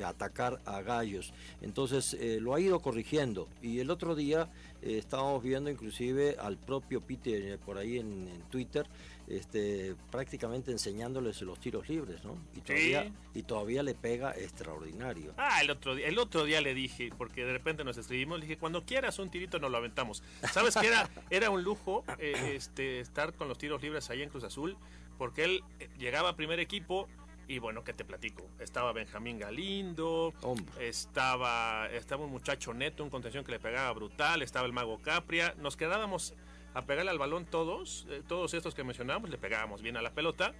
atacar 0.04 0.60
a 0.64 0.80
gallos. 0.80 1.32
Entonces 1.60 2.16
lo 2.40 2.54
ha 2.54 2.60
ido 2.60 2.78
corrigiendo 2.78 3.48
y 3.62 3.80
el 3.80 3.90
otro 3.90 4.14
día 4.14 4.48
estábamos 4.80 5.42
viendo 5.42 5.70
inclusive 5.70 6.36
al 6.38 6.56
propio 6.56 7.00
Peter 7.00 7.58
por 7.58 7.78
ahí 7.78 7.98
en 7.98 8.28
Twitter 8.48 8.86
este, 9.30 9.94
prácticamente 10.10 10.72
enseñándoles 10.72 11.40
los 11.42 11.58
tiros 11.60 11.88
libres, 11.88 12.24
¿no? 12.24 12.36
Y 12.54 12.60
todavía, 12.60 13.12
y 13.34 13.42
todavía 13.42 13.82
le 13.82 13.94
pega 13.94 14.32
extraordinario. 14.32 15.32
Ah, 15.36 15.60
el 15.62 15.70
otro, 15.70 15.94
día, 15.94 16.08
el 16.08 16.18
otro 16.18 16.44
día 16.44 16.60
le 16.60 16.74
dije, 16.74 17.10
porque 17.16 17.44
de 17.44 17.52
repente 17.52 17.84
nos 17.84 17.96
escribimos, 17.96 18.40
le 18.40 18.46
dije, 18.46 18.58
cuando 18.58 18.84
quieras 18.84 19.18
un 19.18 19.30
tirito 19.30 19.58
nos 19.58 19.70
lo 19.70 19.76
aventamos. 19.76 20.22
¿Sabes 20.52 20.76
que 20.76 20.88
era, 20.88 21.08
era 21.30 21.50
un 21.50 21.62
lujo 21.62 22.04
eh, 22.18 22.54
este, 22.56 23.00
estar 23.00 23.32
con 23.34 23.48
los 23.48 23.56
tiros 23.56 23.80
libres 23.82 24.10
ahí 24.10 24.22
en 24.22 24.30
Cruz 24.30 24.44
Azul? 24.44 24.76
Porque 25.16 25.44
él 25.44 25.62
eh, 25.78 25.88
llegaba 25.98 26.30
a 26.30 26.36
primer 26.36 26.58
equipo 26.58 27.06
y 27.46 27.58
bueno, 27.58 27.82
¿qué 27.82 27.92
te 27.92 28.04
platico? 28.04 28.48
Estaba 28.60 28.92
Benjamín 28.92 29.38
Galindo, 29.38 30.32
estaba, 30.78 31.88
estaba 31.90 32.24
un 32.24 32.30
muchacho 32.30 32.72
neto, 32.72 33.02
un 33.02 33.10
contención 33.10 33.44
que 33.44 33.50
le 33.50 33.58
pegaba 33.58 33.90
brutal, 33.92 34.42
estaba 34.42 34.66
el 34.66 34.72
mago 34.72 35.00
Capria, 35.02 35.54
nos 35.58 35.76
quedábamos 35.76 36.34
a 36.74 36.82
pegarle 36.82 37.10
al 37.10 37.18
balón 37.18 37.46
todos, 37.46 38.06
eh, 38.10 38.22
todos 38.26 38.54
estos 38.54 38.74
que 38.74 38.84
mencionamos, 38.84 39.30
le 39.30 39.38
pegábamos 39.38 39.82
bien 39.82 39.96
a 39.96 40.02
la 40.02 40.12
pelota, 40.12 40.54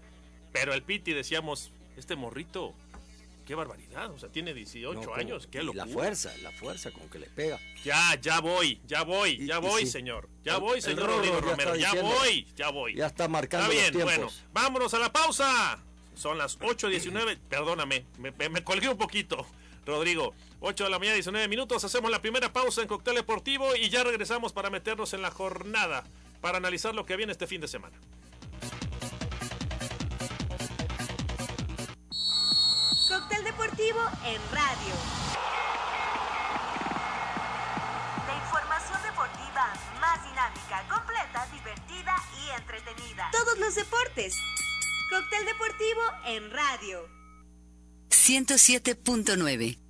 pero 0.52 0.72
el 0.72 0.82
Piti 0.82 1.12
decíamos, 1.12 1.72
este 1.96 2.16
morrito, 2.16 2.74
qué 3.46 3.54
barbaridad, 3.54 4.10
o 4.10 4.18
sea, 4.18 4.28
tiene 4.28 4.54
18 4.54 5.14
años, 5.14 5.46
qué 5.46 5.62
locura. 5.62 5.86
La 5.86 5.92
fuerza, 5.92 6.32
la 6.42 6.50
fuerza 6.50 6.90
con 6.90 7.08
que 7.08 7.18
le 7.18 7.26
pega. 7.26 7.58
Ya, 7.84 8.18
ya 8.20 8.40
voy, 8.40 8.80
ya 8.86 9.02
voy, 9.02 9.46
ya 9.46 9.58
voy, 9.58 9.86
señor. 9.86 10.28
Ya 10.44 10.58
voy, 10.58 10.80
señor 10.80 11.06
Rodrigo 11.06 11.40
Romero, 11.40 11.76
ya 11.76 11.94
voy, 11.94 12.46
ya 12.56 12.70
voy. 12.70 12.94
Ya 12.94 13.06
está 13.06 13.28
marcando 13.28 13.70
Está 13.72 13.90
bien, 13.90 14.04
bueno, 14.04 14.28
vámonos 14.52 14.92
a 14.94 14.98
la 14.98 15.12
pausa. 15.12 15.82
Son 16.14 16.36
las 16.36 16.58
8.19, 16.58 17.38
perdóname, 17.48 18.04
me, 18.18 18.32
me 18.32 18.64
colgué 18.64 18.88
un 18.88 18.98
poquito. 18.98 19.46
Rodrigo, 19.86 20.34
8 20.60 20.84
de 20.84 20.90
la 20.90 20.98
mañana, 20.98 21.14
19 21.14 21.48
minutos. 21.48 21.82
Hacemos 21.84 22.10
la 22.10 22.20
primera 22.20 22.52
pausa 22.52 22.82
en 22.82 22.88
Cóctel 22.88 23.14
Deportivo 23.14 23.74
y 23.74 23.88
ya 23.88 24.04
regresamos 24.04 24.52
para 24.52 24.70
meternos 24.70 25.14
en 25.14 25.22
la 25.22 25.30
jornada, 25.30 26.04
para 26.40 26.58
analizar 26.58 26.94
lo 26.94 27.06
que 27.06 27.16
viene 27.16 27.32
este 27.32 27.46
fin 27.46 27.60
de 27.60 27.68
semana. 27.68 27.98
Cóctel 33.08 33.44
Deportivo 33.44 34.00
en 34.26 34.40
radio. 34.52 34.94
La 38.26 38.36
información 38.36 39.02
deportiva 39.02 39.72
más 39.98 40.22
dinámica, 40.24 40.86
completa, 40.88 41.48
divertida 41.52 42.16
y 42.44 42.50
entretenida. 42.60 43.30
Todos 43.32 43.58
los 43.58 43.74
deportes. 43.74 44.36
Cóctel 45.10 45.46
Deportivo 45.46 46.02
en 46.26 46.50
radio. 46.50 47.08
107.9 48.10 49.89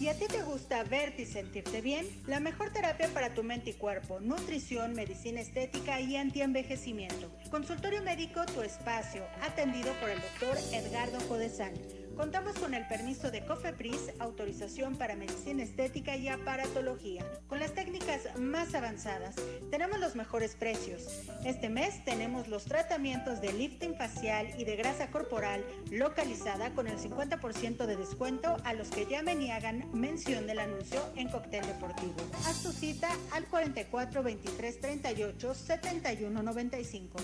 ¿Y 0.00 0.08
a 0.08 0.14
ti 0.14 0.24
te 0.28 0.40
gusta 0.40 0.82
verte 0.82 1.22
y 1.22 1.26
sentirte 1.26 1.82
bien? 1.82 2.08
La 2.26 2.40
mejor 2.40 2.72
terapia 2.72 3.08
para 3.12 3.34
tu 3.34 3.42
mente 3.42 3.70
y 3.70 3.72
cuerpo, 3.74 4.18
nutrición, 4.18 4.94
medicina 4.94 5.42
estética 5.42 6.00
y 6.00 6.16
antienvejecimiento. 6.16 7.30
Consultorio 7.50 8.02
médico 8.02 8.46
Tu 8.46 8.62
Espacio, 8.62 9.22
atendido 9.42 9.92
por 10.00 10.08
el 10.08 10.18
doctor 10.18 10.56
Edgardo 10.72 11.18
Codesal. 11.28 11.74
Contamos 12.20 12.58
con 12.58 12.74
el 12.74 12.86
permiso 12.86 13.30
de 13.30 13.46
COFEPRIS, 13.46 14.12
autorización 14.18 14.94
para 14.96 15.16
medicina 15.16 15.62
estética 15.62 16.16
y 16.16 16.28
aparatología, 16.28 17.24
con 17.48 17.60
las 17.60 17.72
técnicas 17.72 18.38
más 18.38 18.74
avanzadas. 18.74 19.36
Tenemos 19.70 19.98
los 19.98 20.16
mejores 20.16 20.54
precios. 20.54 21.22
Este 21.46 21.70
mes 21.70 22.04
tenemos 22.04 22.46
los 22.46 22.66
tratamientos 22.66 23.40
de 23.40 23.54
lifting 23.54 23.94
facial 23.94 24.46
y 24.58 24.64
de 24.64 24.76
grasa 24.76 25.10
corporal 25.10 25.64
localizada 25.90 26.74
con 26.74 26.88
el 26.88 26.98
50% 26.98 27.86
de 27.86 27.96
descuento 27.96 28.54
a 28.64 28.74
los 28.74 28.90
que 28.90 29.06
llamen 29.06 29.40
y 29.40 29.50
hagan 29.50 29.90
mención 29.98 30.46
del 30.46 30.58
anuncio 30.58 31.00
en 31.16 31.30
Cóctel 31.30 31.64
Deportivo. 31.64 32.16
Haz 32.46 32.62
tu 32.62 32.70
cita 32.70 33.08
al 33.32 33.46
44 33.46 34.22
23 34.22 34.78
38 34.78 35.54
71 35.54 36.42
95. 36.42 37.18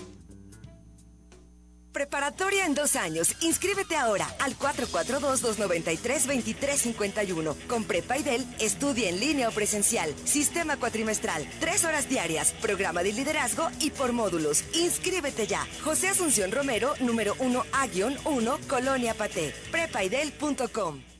Preparatoria 1.97 2.67
en 2.67 2.75
dos 2.75 2.95
años. 2.95 3.33
Inscríbete 3.41 3.95
ahora 3.95 4.27
al 4.37 4.55
442-293-2351. 4.59 7.55
Con 7.65 7.85
Prepaidel, 7.85 8.45
estudia 8.59 9.09
en 9.09 9.19
línea 9.19 9.49
o 9.49 9.51
presencial. 9.51 10.13
Sistema 10.23 10.77
cuatrimestral. 10.77 11.49
Tres 11.59 11.85
horas 11.85 12.07
diarias. 12.07 12.51
Programa 12.61 13.01
de 13.01 13.13
liderazgo 13.13 13.71
y 13.79 13.89
por 13.89 14.13
módulos. 14.13 14.63
Inscríbete 14.75 15.47
ya. 15.47 15.67
José 15.83 16.09
Asunción 16.09 16.51
Romero, 16.51 16.93
número 16.99 17.33
1A-1, 17.37 18.59
Colonia 18.67 19.15
Paté. 19.15 19.55
Prepaidel.com. 19.71 21.16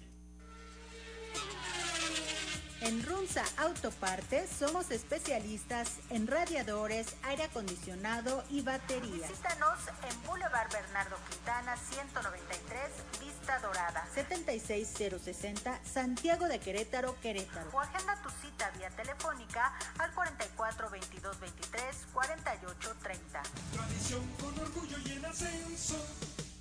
En 2.87 3.03
Runza 3.05 3.43
Autopartes 3.57 4.49
somos 4.49 4.91
especialistas 4.91 5.97
en 6.09 6.25
radiadores, 6.25 7.17
aire 7.23 7.43
acondicionado 7.43 8.45
y 8.49 8.61
baterías. 8.61 9.29
Visítanos 9.29 9.77
en 10.09 10.23
Boulevard 10.25 10.71
Bernardo 10.71 11.17
Quintana 11.29 11.75
193, 11.75 12.79
Vista 13.19 13.59
Dorada. 13.59 14.07
76060 14.13 15.81
Santiago 15.83 16.47
de 16.47 16.59
Querétaro, 16.59 17.19
Querétaro. 17.19 17.69
O 17.73 17.81
agenda 17.81 18.15
tu 18.23 18.29
cita 18.29 18.69
vía 18.77 18.89
telefónica 18.91 19.73
al 19.99 20.13
44 20.13 20.89
22 20.89 21.39
23 21.41 21.83
48 22.13 22.95
30. 23.03 23.41
Tradición 23.73 24.25
con 24.39 24.59
orgullo 24.59 24.97
y 25.05 25.11
en 25.11 25.25
ascenso. 25.25 25.97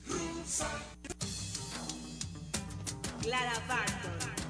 Runza. 0.09 0.67
Clara 3.23 3.63
Barton. 3.69 4.46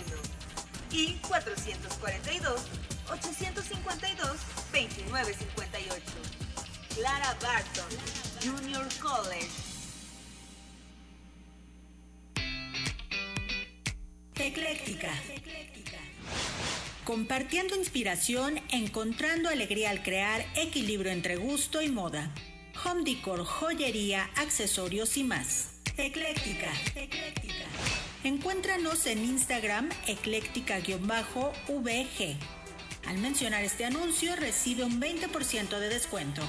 y 0.90 1.14
442 1.28 2.95
852-2958. 3.08 6.00
Clara 6.94 7.36
Barton, 7.42 7.90
Junior 8.42 8.86
College. 9.00 9.66
Ecléctica. 14.38 15.10
Compartiendo 17.04 17.74
inspiración, 17.76 18.60
encontrando 18.70 19.48
alegría 19.48 19.88
al 19.90 20.02
crear, 20.02 20.44
equilibrio 20.56 21.12
entre 21.12 21.36
gusto 21.36 21.80
y 21.80 21.88
moda. 21.88 22.34
Home 22.84 23.04
decor, 23.04 23.44
joyería, 23.44 24.28
accesorios 24.36 25.16
y 25.16 25.24
más. 25.24 25.80
Ecléctica. 25.96 26.70
Encuéntranos 28.24 29.06
en 29.06 29.24
Instagram 29.24 29.88
ecléctica-vg. 30.06 32.36
Al 33.06 33.18
mencionar 33.18 33.62
este 33.62 33.84
anuncio 33.84 34.34
recibe 34.34 34.82
un 34.82 35.00
20% 35.00 35.78
de 35.78 35.88
descuento. 35.88 36.42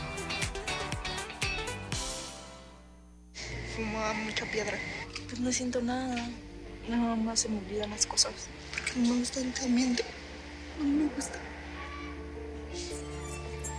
Fumaba 3.75 4.13
mucha 4.13 4.45
piedra. 4.45 4.79
Pues 5.27 5.39
no 5.39 5.51
siento 5.51 5.81
nada. 5.81 6.29
Nada 6.89 7.15
más 7.15 7.41
se 7.41 7.49
me 7.49 7.59
olvidan 7.59 7.91
las 7.91 8.07
cosas. 8.07 8.33
Porque 8.71 8.99
no 8.99 9.13
me 9.13 9.19
gusta 9.19 9.39
el 9.39 9.53
tratamiento. 9.53 10.03
No 10.79 10.85
me 10.85 11.13
gusta. 11.13 11.39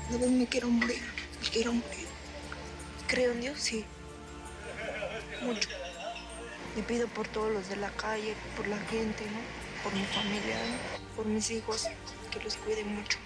A 0.08 0.12
veces 0.12 0.30
me 0.30 0.46
quiero 0.46 0.68
morir. 0.68 1.02
Me 1.42 1.48
quiero 1.48 1.72
morir. 1.72 2.06
Creo 3.08 3.32
en 3.32 3.40
Dios, 3.40 3.58
sí. 3.58 3.84
Mucho. 5.42 5.68
Le 6.76 6.82
pido 6.84 7.08
por 7.08 7.26
todos 7.26 7.52
los 7.52 7.68
de 7.68 7.76
la 7.76 7.90
calle, 7.90 8.34
por 8.56 8.68
la 8.68 8.78
gente, 8.86 9.24
¿no? 9.24 9.82
Por 9.82 9.92
mi 9.94 10.04
familia, 10.04 10.56
¿no? 10.56 11.08
por 11.18 11.26
mis 11.26 11.50
hijos 11.50 11.88
que 12.38 12.44
los 12.44 12.56
cuide 12.56 12.84
mucho. 12.84 13.18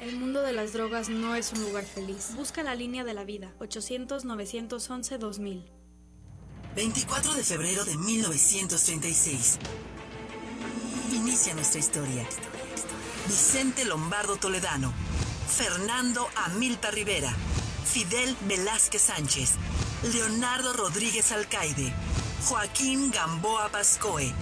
El 0.00 0.16
mundo 0.16 0.42
de 0.42 0.52
las 0.52 0.72
drogas 0.72 1.08
no 1.08 1.34
es 1.34 1.52
un 1.52 1.62
lugar 1.62 1.84
feliz. 1.84 2.34
Busca 2.36 2.62
la 2.62 2.76
línea 2.76 3.02
de 3.04 3.14
la 3.14 3.24
vida. 3.24 3.52
800-911-2000. 3.58 5.64
24 6.76 7.34
de 7.34 7.42
febrero 7.42 7.84
de 7.84 7.96
1936. 7.96 9.58
Inicia 11.12 11.54
nuestra 11.54 11.80
historia. 11.80 12.24
Vicente 13.26 13.84
Lombardo 13.84 14.36
Toledano. 14.36 14.92
Fernando 15.48 16.28
Amilta 16.36 16.92
Rivera. 16.92 17.34
Fidel 17.84 18.36
Velázquez 18.46 19.02
Sánchez. 19.02 19.54
Leonardo 20.12 20.74
Rodríguez 20.74 21.32
Alcaide. 21.32 21.92
Joaquín 22.44 23.10
Gamboa 23.10 23.68
Pascoe. 23.70 24.32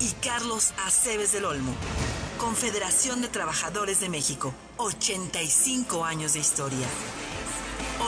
Y 0.00 0.10
Carlos 0.20 0.74
Aceves 0.84 1.32
del 1.32 1.46
Olmo. 1.46 1.74
Confederación 2.38 3.22
de 3.22 3.28
Trabajadores 3.28 4.00
de 4.00 4.10
México, 4.10 4.52
85 4.76 6.04
años 6.04 6.34
de 6.34 6.40
historia. 6.40 6.86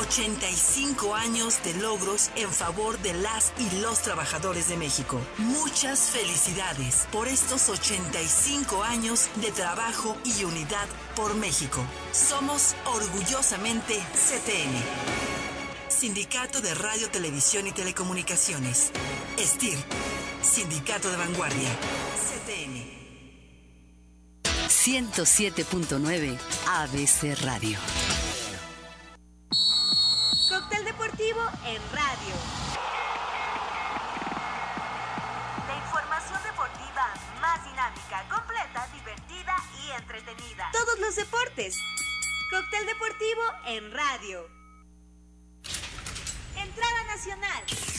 85 0.03 1.15
años 1.15 1.63
de 1.65 1.73
logros 1.75 2.31
en 2.37 2.51
favor 2.51 2.99
de 2.99 3.15
las 3.15 3.55
y 3.59 3.81
los 3.81 4.01
trabajadores 4.01 4.69
de 4.69 4.77
México. 4.77 5.19
Muchas 5.39 6.11
felicidades 6.11 7.07
por 7.11 7.27
estos 7.27 7.71
85 7.71 8.85
años 8.85 9.31
de 9.37 9.51
trabajo 9.51 10.15
y 10.25 10.45
unidad 10.45 10.87
por 11.17 11.35
México. 11.35 11.81
Somos 12.13 12.77
orgullosamente 12.85 13.95
CTN. 14.13 14.83
Sindicato 15.89 16.61
de 16.61 16.75
Radio, 16.75 17.09
Televisión 17.09 17.67
y 17.67 17.73
Telecomunicaciones. 17.73 18.93
STIR. 19.39 19.79
Sindicato 20.43 21.11
de 21.11 21.17
Vanguardia. 21.17 21.71
CTN. 24.89 25.13
107.9 25.13 26.39
ABC 26.67 27.39
Radio. 27.45 27.79
Cóctel 30.49 30.85
Deportivo 30.85 31.41
en 31.67 31.83
radio. 31.93 32.35
La 35.67 35.77
información 35.77 36.41
deportiva 36.43 37.15
más 37.41 37.65
dinámica, 37.65 38.27
completa, 38.31 38.89
divertida 38.95 39.57
y 39.85 39.91
entretenida. 39.91 40.71
Todos 40.73 40.99
los 41.01 41.17
deportes. 41.17 41.79
Cóctel 42.51 42.87
Deportivo 42.87 43.43
en 43.67 43.93
radio. 43.93 44.49
Entrada 46.57 47.05
nacional. 47.05 47.98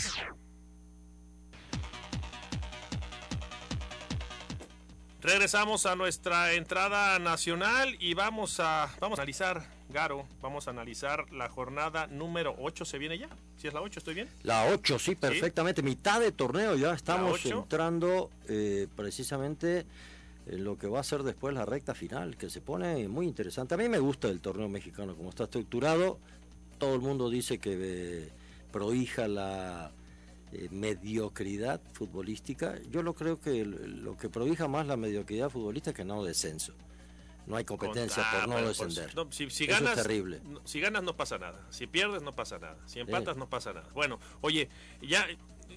Regresamos 5.21 5.85
a 5.85 5.97
nuestra 5.97 6.53
entrada 6.53 7.19
nacional 7.19 7.93
y 7.99 8.13
vamos 8.13 8.61
a, 8.61 8.89
vamos 9.01 9.19
a 9.19 9.23
analizar, 9.23 9.67
Garo, 9.89 10.25
vamos 10.41 10.67
a 10.67 10.71
analizar 10.71 11.29
la 11.33 11.49
jornada 11.49 12.07
número 12.07 12.55
8. 12.57 12.85
¿Se 12.85 12.97
viene 12.97 13.17
ya? 13.17 13.27
¿Si 13.57 13.67
es 13.67 13.73
la 13.73 13.81
8? 13.81 13.99
¿Estoy 13.99 14.13
bien? 14.13 14.29
La 14.43 14.67
8, 14.67 14.97
sí, 14.97 15.15
perfectamente. 15.15 15.83
Mitad 15.83 16.21
de 16.21 16.31
torneo 16.31 16.77
ya. 16.77 16.93
Estamos 16.93 17.45
entrando 17.45 18.29
eh, 18.47 18.87
precisamente 18.95 19.85
en 20.47 20.63
lo 20.63 20.77
que 20.77 20.87
va 20.87 21.01
a 21.01 21.03
ser 21.03 21.23
después 21.23 21.53
la 21.53 21.65
recta 21.65 21.93
final, 21.93 22.37
que 22.37 22.49
se 22.49 22.61
pone 22.61 23.09
muy 23.09 23.27
interesante. 23.27 23.73
A 23.75 23.77
mí 23.77 23.89
me 23.89 23.99
gusta 23.99 24.29
el 24.29 24.39
torneo 24.39 24.69
mexicano, 24.69 25.17
como 25.17 25.31
está 25.31 25.43
estructurado. 25.43 26.17
Todo 26.77 26.95
el 26.95 27.01
mundo 27.01 27.29
dice 27.29 27.57
que 27.57 27.77
eh, 27.77 28.29
prohija 28.71 29.27
la 29.27 29.91
eh, 30.51 30.67
mediocridad 30.71 31.81
futbolística. 31.93 32.79
Yo 32.89 33.03
lo 33.03 33.13
creo 33.13 33.39
que 33.39 33.65
lo 33.65 34.17
que 34.17 34.29
prohija 34.29 34.67
más 34.67 34.87
la 34.87 34.97
mediocridad 34.97 35.49
futbolística 35.49 35.95
que 35.95 36.05
no 36.05 36.23
descenso. 36.23 36.73
No 37.45 37.55
hay 37.55 37.65
competencia 37.65 38.23
por 38.31 38.47
no 38.47 38.55
pues, 38.55 38.77
descender. 38.77 39.11
si, 39.51 39.65
ganas, 39.65 39.97
es 39.97 40.03
terrible. 40.03 40.41
si 40.65 40.79
ganas 40.79 41.01
no 41.01 41.15
pasa 41.15 41.39
nada. 41.39 41.65
Si 41.69 41.87
pierdes 41.87 42.21
no 42.21 42.35
pasa 42.35 42.59
nada. 42.59 42.77
Si 42.85 42.99
empatas 42.99 43.37
no 43.37 43.49
pasa 43.49 43.73
nada. 43.73 43.89
Bueno, 43.93 44.19
oye, 44.41 44.69
ya 45.01 45.25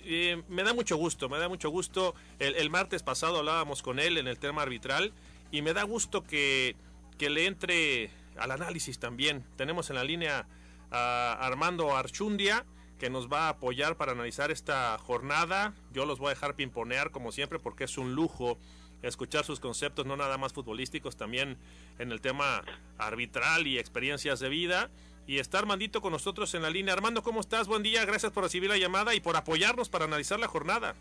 eh, 0.04 0.42
me 0.48 0.64
da 0.64 0.74
mucho 0.74 0.96
gusto, 0.96 1.28
me 1.28 1.38
da 1.38 1.48
mucho 1.48 1.70
gusto. 1.70 2.14
El, 2.38 2.68
martes 2.70 3.02
pasado 3.02 3.38
hablábamos 3.38 3.82
con 3.82 3.98
él 3.98 4.18
en 4.18 4.26
el 4.26 4.38
tema 4.38 4.62
arbitral 4.62 5.12
y 5.50 5.62
me 5.62 5.72
da 5.72 5.82
gusto 5.84 6.24
que, 6.24 6.76
que 7.18 7.30
le 7.30 7.46
entre 7.46 8.10
al 8.36 8.50
análisis 8.50 8.98
también. 8.98 9.44
Tenemos 9.56 9.90
en 9.90 9.96
la 9.96 10.04
línea 10.04 10.46
a 10.90 11.32
Armando 11.40 11.96
Archundia 11.96 12.66
que 13.02 13.10
nos 13.10 13.26
va 13.26 13.46
a 13.46 13.48
apoyar 13.48 13.96
para 13.96 14.12
analizar 14.12 14.52
esta 14.52 14.96
jornada. 14.96 15.74
Yo 15.92 16.06
los 16.06 16.20
voy 16.20 16.28
a 16.28 16.34
dejar 16.34 16.54
pimponear 16.54 17.10
como 17.10 17.32
siempre 17.32 17.58
porque 17.58 17.82
es 17.82 17.98
un 17.98 18.14
lujo 18.14 18.58
escuchar 19.02 19.42
sus 19.42 19.58
conceptos, 19.58 20.06
no 20.06 20.16
nada 20.16 20.38
más 20.38 20.52
futbolísticos, 20.52 21.16
también 21.16 21.56
en 21.98 22.12
el 22.12 22.20
tema 22.20 22.62
arbitral 22.98 23.66
y 23.66 23.76
experiencias 23.76 24.38
de 24.38 24.48
vida. 24.48 24.88
Y 25.26 25.40
está 25.40 25.58
Armandito 25.58 26.00
con 26.00 26.12
nosotros 26.12 26.54
en 26.54 26.62
la 26.62 26.70
línea. 26.70 26.94
Armando, 26.94 27.24
¿cómo 27.24 27.40
estás? 27.40 27.66
Buen 27.66 27.82
día, 27.82 28.04
gracias 28.04 28.30
por 28.30 28.44
recibir 28.44 28.70
la 28.70 28.78
llamada 28.78 29.16
y 29.16 29.20
por 29.20 29.34
apoyarnos 29.34 29.88
para 29.88 30.04
analizar 30.04 30.38
la 30.38 30.46
jornada. 30.46 30.94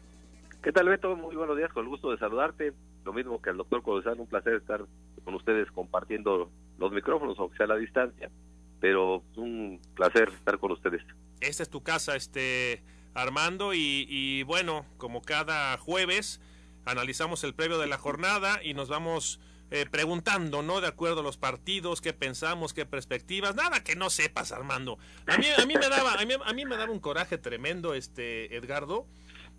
¿Qué 0.63 0.71
tal, 0.71 0.89
Beto? 0.89 1.15
Muy 1.15 1.35
buenos 1.35 1.55
días, 1.55 1.71
con 1.71 1.83
el 1.83 1.89
gusto 1.89 2.09
de 2.09 2.17
saludarte. 2.17 2.73
Lo 3.05 3.13
mismo 3.13 3.39
que 3.43 3.51
al 3.51 3.57
doctor 3.57 3.83
Codesal, 3.83 4.19
un 4.19 4.25
placer 4.25 4.55
estar 4.55 4.83
con 5.23 5.35
ustedes 5.35 5.69
compartiendo 5.69 6.49
los 6.79 6.91
micrófonos, 6.91 7.37
aunque 7.37 7.57
sea 7.57 7.67
a 7.67 7.69
la 7.69 7.75
distancia, 7.75 8.31
pero 8.79 9.21
un 9.35 9.79
placer 9.93 10.29
estar 10.29 10.57
con 10.57 10.71
ustedes 10.71 11.03
esta 11.41 11.63
es 11.63 11.69
tu 11.69 11.83
casa, 11.83 12.15
este 12.15 12.83
Armando, 13.13 13.73
y, 13.73 14.43
bueno, 14.43 14.85
como 14.97 15.21
cada 15.21 15.77
jueves, 15.77 16.39
analizamos 16.85 17.43
el 17.43 17.53
previo 17.53 17.77
de 17.77 17.87
la 17.87 17.97
jornada 17.97 18.61
y 18.63 18.73
nos 18.73 18.87
vamos 18.87 19.39
eh, 19.69 19.85
preguntando, 19.89 20.61
¿no? 20.61 20.79
De 20.81 20.87
acuerdo 20.87 21.19
a 21.19 21.23
los 21.23 21.37
partidos, 21.37 21.99
qué 21.99 22.13
pensamos, 22.13 22.73
qué 22.73 22.85
perspectivas, 22.85 23.55
nada 23.55 23.83
que 23.83 23.95
no 23.95 24.09
sepas, 24.09 24.51
Armando. 24.51 24.97
A 25.27 25.37
mí, 25.37 25.47
a 25.57 25.65
mí 25.65 25.75
me 25.75 25.89
daba, 25.89 26.13
a 26.13 26.53
mí, 26.53 26.65
me 26.65 26.77
daba 26.77 26.91
un 26.91 26.99
coraje 26.99 27.37
tremendo, 27.37 27.93
este 27.93 28.55
Edgardo, 28.55 29.05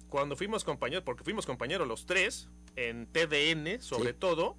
cuando 0.08 0.36
fuimos 0.36 0.64
compañeros, 0.64 1.04
porque 1.04 1.24
fuimos 1.24 1.44
compañeros 1.46 1.86
los 1.86 2.06
tres, 2.06 2.48
en 2.76 3.06
TDN 3.06 3.82
sobre 3.82 4.14
todo, 4.14 4.56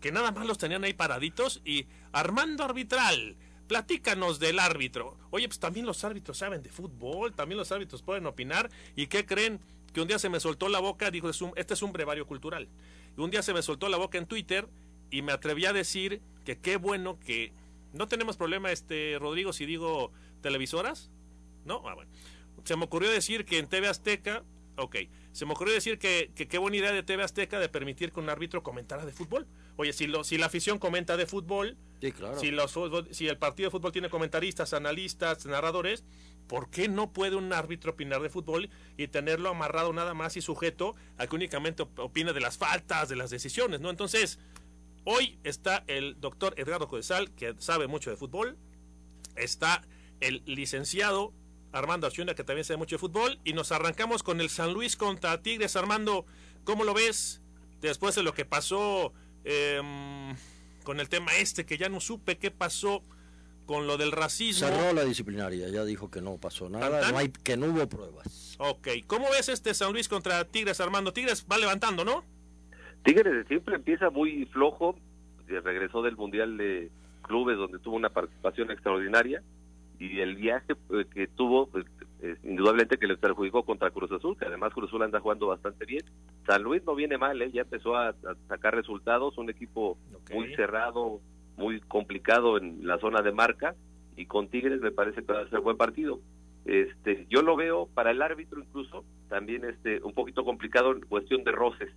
que 0.00 0.10
nada 0.10 0.32
más 0.32 0.46
los 0.46 0.58
tenían 0.58 0.82
ahí 0.82 0.94
paraditos 0.94 1.62
y 1.64 1.86
Armando 2.12 2.64
Arbitral 2.64 3.36
Platícanos 3.72 4.38
del 4.38 4.58
árbitro. 4.58 5.16
Oye, 5.30 5.48
pues 5.48 5.58
también 5.58 5.86
los 5.86 6.04
árbitros 6.04 6.36
saben 6.36 6.62
de 6.62 6.68
fútbol, 6.68 7.32
también 7.32 7.56
los 7.56 7.72
árbitros 7.72 8.02
pueden 8.02 8.26
opinar. 8.26 8.68
¿Y 8.96 9.06
qué 9.06 9.24
creen? 9.24 9.60
Que 9.94 10.02
un 10.02 10.08
día 10.08 10.18
se 10.18 10.28
me 10.28 10.40
soltó 10.40 10.68
la 10.68 10.78
boca, 10.78 11.10
dijo, 11.10 11.30
este 11.56 11.72
es 11.72 11.80
un 11.80 11.90
brevario 11.90 12.26
cultural. 12.26 12.68
Un 13.16 13.30
día 13.30 13.40
se 13.40 13.54
me 13.54 13.62
soltó 13.62 13.88
la 13.88 13.96
boca 13.96 14.18
en 14.18 14.26
Twitter 14.26 14.68
y 15.10 15.22
me 15.22 15.32
atreví 15.32 15.64
a 15.64 15.72
decir 15.72 16.20
que 16.44 16.58
qué 16.58 16.76
bueno 16.76 17.18
que 17.18 17.54
no 17.94 18.08
tenemos 18.08 18.36
problema, 18.36 18.70
este 18.70 19.16
Rodrigo, 19.18 19.54
si 19.54 19.64
digo 19.64 20.12
televisoras. 20.42 21.10
¿No? 21.64 21.82
Ah, 21.88 21.94
bueno. 21.94 22.10
Se 22.64 22.76
me 22.76 22.84
ocurrió 22.84 23.10
decir 23.10 23.46
que 23.46 23.56
en 23.56 23.68
TV 23.68 23.88
Azteca, 23.88 24.44
ok, 24.76 24.96
se 25.32 25.46
me 25.46 25.52
ocurrió 25.52 25.74
decir 25.74 25.98
que 25.98 26.30
qué 26.34 26.58
buena 26.58 26.76
idea 26.76 26.92
de 26.92 27.02
TV 27.02 27.22
Azteca 27.22 27.58
de 27.58 27.68
permitir 27.68 28.12
que 28.12 28.20
un 28.20 28.28
árbitro 28.28 28.62
comentara 28.62 29.04
de 29.04 29.12
fútbol. 29.12 29.46
Oye, 29.76 29.92
si, 29.92 30.06
lo, 30.06 30.24
si 30.24 30.38
la 30.38 30.46
afición 30.46 30.78
comenta 30.78 31.16
de 31.16 31.26
fútbol, 31.26 31.76
si, 32.38 32.50
los, 32.50 32.78
si 33.10 33.28
el 33.28 33.38
partido 33.38 33.68
de 33.68 33.70
fútbol 33.70 33.92
tiene 33.92 34.10
comentaristas, 34.10 34.72
analistas, 34.74 35.46
narradores, 35.46 36.04
¿por 36.46 36.68
qué 36.68 36.88
no 36.88 37.12
puede 37.12 37.36
un 37.36 37.52
árbitro 37.52 37.92
opinar 37.92 38.20
de 38.20 38.28
fútbol 38.28 38.68
y 38.96 39.08
tenerlo 39.08 39.48
amarrado 39.48 39.92
nada 39.92 40.12
más 40.14 40.36
y 40.36 40.42
sujeto 40.42 40.94
a 41.16 41.26
que 41.26 41.36
únicamente 41.36 41.84
opine 41.96 42.32
de 42.32 42.40
las 42.40 42.58
faltas, 42.58 43.08
de 43.08 43.16
las 43.16 43.30
decisiones? 43.30 43.80
¿no? 43.80 43.88
Entonces, 43.88 44.38
hoy 45.04 45.38
está 45.44 45.84
el 45.86 46.20
doctor 46.20 46.54
Edgardo 46.56 46.88
Codesal, 46.88 47.30
que 47.32 47.54
sabe 47.58 47.86
mucho 47.86 48.10
de 48.10 48.16
fútbol, 48.16 48.58
está 49.36 49.82
el 50.20 50.42
licenciado 50.44 51.32
Armando 51.72 52.06
Archunda, 52.06 52.34
que 52.34 52.44
también 52.44 52.64
sabe 52.64 52.78
mucho 52.78 52.96
de 52.96 53.00
fútbol, 53.00 53.38
y 53.44 53.52
nos 53.52 53.72
arrancamos 53.72 54.22
con 54.22 54.40
el 54.40 54.50
San 54.50 54.72
Luis 54.72 54.96
contra 54.96 55.42
Tigres. 55.42 55.76
Armando, 55.76 56.26
¿cómo 56.64 56.84
lo 56.84 56.94
ves 56.94 57.42
después 57.80 58.14
de 58.14 58.22
lo 58.22 58.32
que 58.34 58.44
pasó 58.44 59.12
eh, 59.44 59.80
con 60.84 61.00
el 61.00 61.08
tema 61.08 61.32
este, 61.36 61.66
que 61.66 61.76
ya 61.76 61.88
no 61.88 62.00
supe 62.00 62.38
qué 62.38 62.50
pasó 62.50 63.02
con 63.66 63.86
lo 63.86 63.96
del 63.96 64.12
racismo. 64.12 64.68
Cerró 64.68 64.92
la 64.92 65.04
disciplinaria, 65.04 65.68
ya 65.68 65.84
dijo 65.84 66.10
que 66.10 66.20
no 66.20 66.36
pasó 66.36 66.68
nada, 66.68 67.10
no 67.10 67.18
hay, 67.18 67.30
que 67.30 67.56
no 67.56 67.66
hubo 67.66 67.88
pruebas. 67.88 68.56
Ok, 68.58 68.88
¿cómo 69.06 69.30
ves 69.30 69.48
este 69.48 69.74
San 69.74 69.92
Luis 69.92 70.08
contra 70.08 70.44
Tigres, 70.44 70.80
Armando? 70.80 71.12
Tigres 71.12 71.46
va 71.50 71.58
levantando, 71.58 72.04
¿no? 72.04 72.24
Tigres 73.04 73.46
siempre 73.48 73.76
empieza 73.76 74.10
muy 74.10 74.46
flojo, 74.46 74.96
regresó 75.46 76.02
del 76.02 76.16
Mundial 76.16 76.56
de 76.56 76.90
Clubes 77.22 77.56
donde 77.56 77.78
tuvo 77.78 77.96
una 77.96 78.10
participación 78.10 78.70
extraordinaria 78.70 79.42
y 79.98 80.20
el 80.20 80.36
viaje 80.36 80.74
eh, 80.90 81.04
que 81.12 81.26
tuvo 81.28 81.66
pues, 81.68 81.86
indudablemente 82.44 82.98
que 82.98 83.06
le 83.06 83.16
perjudicó 83.16 83.64
contra 83.64 83.90
Cruz 83.90 84.12
Azul, 84.12 84.36
que 84.38 84.46
además 84.46 84.72
Cruz 84.72 84.88
Azul 84.88 85.02
anda 85.02 85.20
jugando 85.20 85.48
bastante 85.48 85.84
bien. 85.84 86.04
San 86.46 86.62
Luis 86.62 86.82
no 86.84 86.94
viene 86.94 87.18
mal, 87.18 87.40
¿eh? 87.42 87.50
ya 87.52 87.62
empezó 87.62 87.96
a, 87.96 88.14
sacar 88.48 88.74
resultados, 88.74 89.38
un 89.38 89.50
equipo 89.50 89.98
muy 90.32 90.54
cerrado, 90.54 91.20
muy 91.56 91.80
complicado 91.80 92.58
en 92.58 92.86
la 92.86 92.98
zona 92.98 93.22
de 93.22 93.32
marca, 93.32 93.74
y 94.16 94.26
con 94.26 94.48
Tigres 94.48 94.80
me 94.80 94.90
parece 94.90 95.24
que 95.24 95.32
va 95.32 95.40
a 95.40 95.48
ser 95.48 95.60
buen 95.60 95.76
partido. 95.76 96.20
Este, 96.64 97.26
yo 97.28 97.42
lo 97.42 97.56
veo 97.56 97.88
para 97.92 98.12
el 98.12 98.22
árbitro 98.22 98.60
incluso 98.60 99.04
también 99.28 99.64
este 99.64 100.00
un 100.02 100.12
poquito 100.12 100.44
complicado 100.44 100.92
en 100.92 101.00
cuestión 101.00 101.42
de 101.42 101.52
roces. 101.52 101.90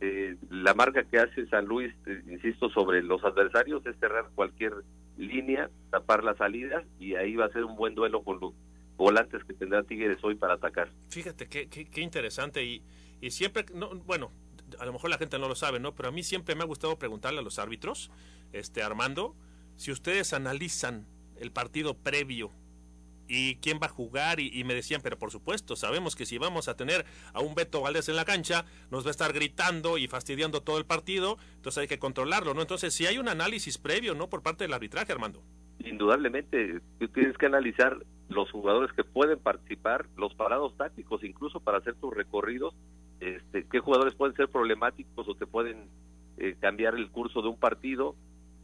Eh, 0.00 0.36
la 0.50 0.74
marca 0.74 1.04
que 1.04 1.18
hace 1.18 1.46
San 1.46 1.64
Luis, 1.64 1.94
eh, 2.06 2.22
insisto, 2.28 2.68
sobre 2.68 3.02
los 3.02 3.24
adversarios 3.24 3.86
es 3.86 3.96
cerrar 3.98 4.26
cualquier 4.34 4.74
línea, 5.16 5.70
tapar 5.90 6.24
las 6.24 6.36
salidas 6.36 6.84
y 6.98 7.14
ahí 7.14 7.36
va 7.36 7.46
a 7.46 7.52
ser 7.52 7.64
un 7.64 7.76
buen 7.76 7.94
duelo 7.94 8.22
con, 8.22 8.38
volantes 8.96 9.44
que 9.44 9.54
tendrá 9.54 9.82
Tigres 9.82 10.18
hoy 10.22 10.34
para 10.34 10.54
atacar. 10.54 10.90
Fíjate 11.10 11.48
qué, 11.48 11.68
qué, 11.68 12.00
interesante 12.00 12.64
y, 12.64 12.82
y 13.20 13.30
siempre, 13.30 13.66
no, 13.74 13.94
bueno, 14.06 14.30
a 14.78 14.86
lo 14.86 14.92
mejor 14.92 15.10
la 15.10 15.18
gente 15.18 15.38
no 15.38 15.48
lo 15.48 15.54
sabe, 15.54 15.80
¿no? 15.80 15.94
Pero 15.94 16.08
a 16.08 16.12
mí 16.12 16.22
siempre 16.22 16.54
me 16.54 16.62
ha 16.62 16.66
gustado 16.66 16.98
preguntarle 16.98 17.40
a 17.40 17.42
los 17.42 17.58
árbitros, 17.58 18.10
este 18.52 18.82
Armando, 18.82 19.34
si 19.76 19.90
ustedes 19.90 20.32
analizan 20.32 21.06
el 21.38 21.52
partido 21.52 21.94
previo 21.94 22.50
y 23.28 23.56
quién 23.56 23.78
va 23.82 23.86
a 23.86 23.90
jugar 23.90 24.40
y, 24.40 24.62
me 24.64 24.74
decían, 24.74 25.00
pero 25.02 25.18
por 25.18 25.30
supuesto, 25.30 25.76
sabemos 25.76 26.16
que 26.16 26.26
si 26.26 26.38
vamos 26.38 26.68
a 26.68 26.76
tener 26.76 27.04
a 27.32 27.40
un 27.40 27.54
Beto 27.54 27.80
Valdés 27.80 28.08
en 28.08 28.16
la 28.16 28.24
cancha, 28.24 28.64
nos 28.90 29.04
va 29.04 29.08
a 29.08 29.10
estar 29.10 29.32
gritando 29.32 29.98
y 29.98 30.08
fastidiando 30.08 30.62
todo 30.62 30.78
el 30.78 30.86
partido, 30.86 31.38
entonces 31.56 31.82
hay 31.82 31.88
que 31.88 31.98
controlarlo, 31.98 32.54
¿no? 32.54 32.62
Entonces, 32.62 32.94
si 32.94 33.06
hay 33.06 33.18
un 33.18 33.28
análisis 33.28 33.78
previo, 33.78 34.14
¿no? 34.14 34.28
Por 34.28 34.42
parte 34.42 34.64
del 34.64 34.72
arbitraje, 34.72 35.12
Armando 35.12 35.42
indudablemente 35.84 36.80
tienes 37.12 37.36
que 37.38 37.46
analizar 37.46 37.98
los 38.28 38.50
jugadores 38.50 38.92
que 38.92 39.04
pueden 39.04 39.38
participar, 39.38 40.06
los 40.16 40.34
parados 40.34 40.76
tácticos, 40.76 41.22
incluso 41.22 41.60
para 41.60 41.78
hacer 41.78 41.94
tus 41.94 42.14
recorridos, 42.14 42.74
este, 43.20 43.66
qué 43.70 43.78
jugadores 43.78 44.14
pueden 44.14 44.34
ser 44.36 44.48
problemáticos 44.48 45.28
o 45.28 45.34
te 45.34 45.46
pueden 45.46 45.88
eh, 46.38 46.56
cambiar 46.60 46.96
el 46.96 47.10
curso 47.10 47.40
de 47.40 47.48
un 47.48 47.58
partido, 47.58 48.14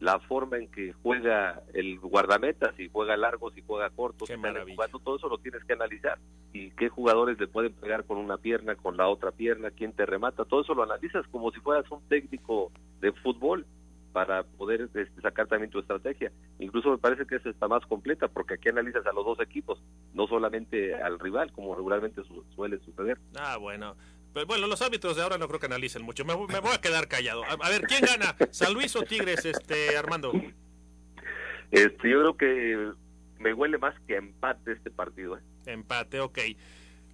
la 0.03 0.19
forma 0.19 0.57
en 0.57 0.67
que 0.67 0.91
juega 1.01 1.63
el 1.73 1.97
guardameta, 1.97 2.73
si 2.75 2.89
juega 2.89 3.15
largo, 3.15 3.51
si 3.51 3.61
juega 3.65 3.89
corto, 3.89 4.25
si 4.25 4.33
jugando, 4.33 4.99
todo 4.99 5.15
eso 5.15 5.29
lo 5.29 5.37
tienes 5.37 5.63
que 5.63 5.71
analizar. 5.71 6.19
Y 6.51 6.71
qué 6.71 6.89
jugadores 6.89 7.39
le 7.39 7.47
pueden 7.47 7.71
pegar 7.71 8.03
con 8.03 8.17
una 8.17 8.35
pierna, 8.35 8.75
con 8.75 8.97
la 8.97 9.07
otra 9.07 9.31
pierna, 9.31 9.71
quién 9.71 9.93
te 9.93 10.05
remata, 10.05 10.43
todo 10.43 10.61
eso 10.61 10.73
lo 10.73 10.83
analizas 10.83 11.25
como 11.27 11.51
si 11.51 11.61
fueras 11.61 11.89
un 11.89 12.01
técnico 12.09 12.69
de 12.99 13.13
fútbol 13.13 13.65
para 14.11 14.43
poder 14.43 14.81
este, 14.81 15.21
sacar 15.21 15.47
también 15.47 15.71
tu 15.71 15.79
estrategia. 15.79 16.33
Incluso 16.59 16.91
me 16.91 16.97
parece 16.97 17.25
que 17.25 17.37
esa 17.37 17.49
está 17.49 17.69
más 17.69 17.85
completa 17.85 18.27
porque 18.27 18.55
aquí 18.55 18.67
analizas 18.67 19.07
a 19.07 19.13
los 19.13 19.25
dos 19.25 19.39
equipos, 19.39 19.81
no 20.13 20.27
solamente 20.27 20.95
al 20.95 21.17
rival, 21.17 21.53
como 21.53 21.75
regularmente 21.75 22.23
suele 22.55 22.77
suceder. 22.79 23.17
Ah, 23.39 23.55
bueno. 23.57 23.95
Pero 24.33 24.47
bueno, 24.47 24.67
los 24.67 24.81
árbitros 24.81 25.15
de 25.15 25.21
ahora 25.21 25.37
no 25.37 25.47
creo 25.47 25.59
que 25.59 25.67
analicen 25.67 26.01
mucho. 26.01 26.25
Me, 26.25 26.33
voy 26.33 26.47
a 26.73 26.81
quedar 26.81 27.07
callado. 27.07 27.43
A, 27.43 27.69
ver, 27.69 27.83
¿quién 27.83 28.01
gana? 28.01 28.35
¿San 28.51 28.73
Luis 28.73 28.95
o 28.95 29.03
Tigres, 29.03 29.45
este 29.45 29.95
Armando? 29.95 30.33
Este, 31.69 32.09
yo 32.09 32.19
creo 32.19 32.37
que 32.37 32.91
me 33.39 33.53
huele 33.53 33.77
más 33.77 33.95
que 34.07 34.15
empate 34.15 34.73
este 34.73 34.89
partido. 34.89 35.37
¿eh? 35.37 35.41
Empate, 35.67 36.19
ok. 36.19 36.39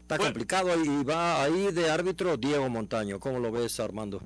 Está 0.02 0.18
complicado 0.18 0.70
y 0.84 1.04
va 1.04 1.44
ahí 1.44 1.72
de 1.72 1.90
árbitro 1.90 2.36
Diego 2.38 2.68
Montaño. 2.70 3.20
¿Cómo 3.20 3.40
lo 3.40 3.52
ves, 3.52 3.80
Armando? 3.80 4.22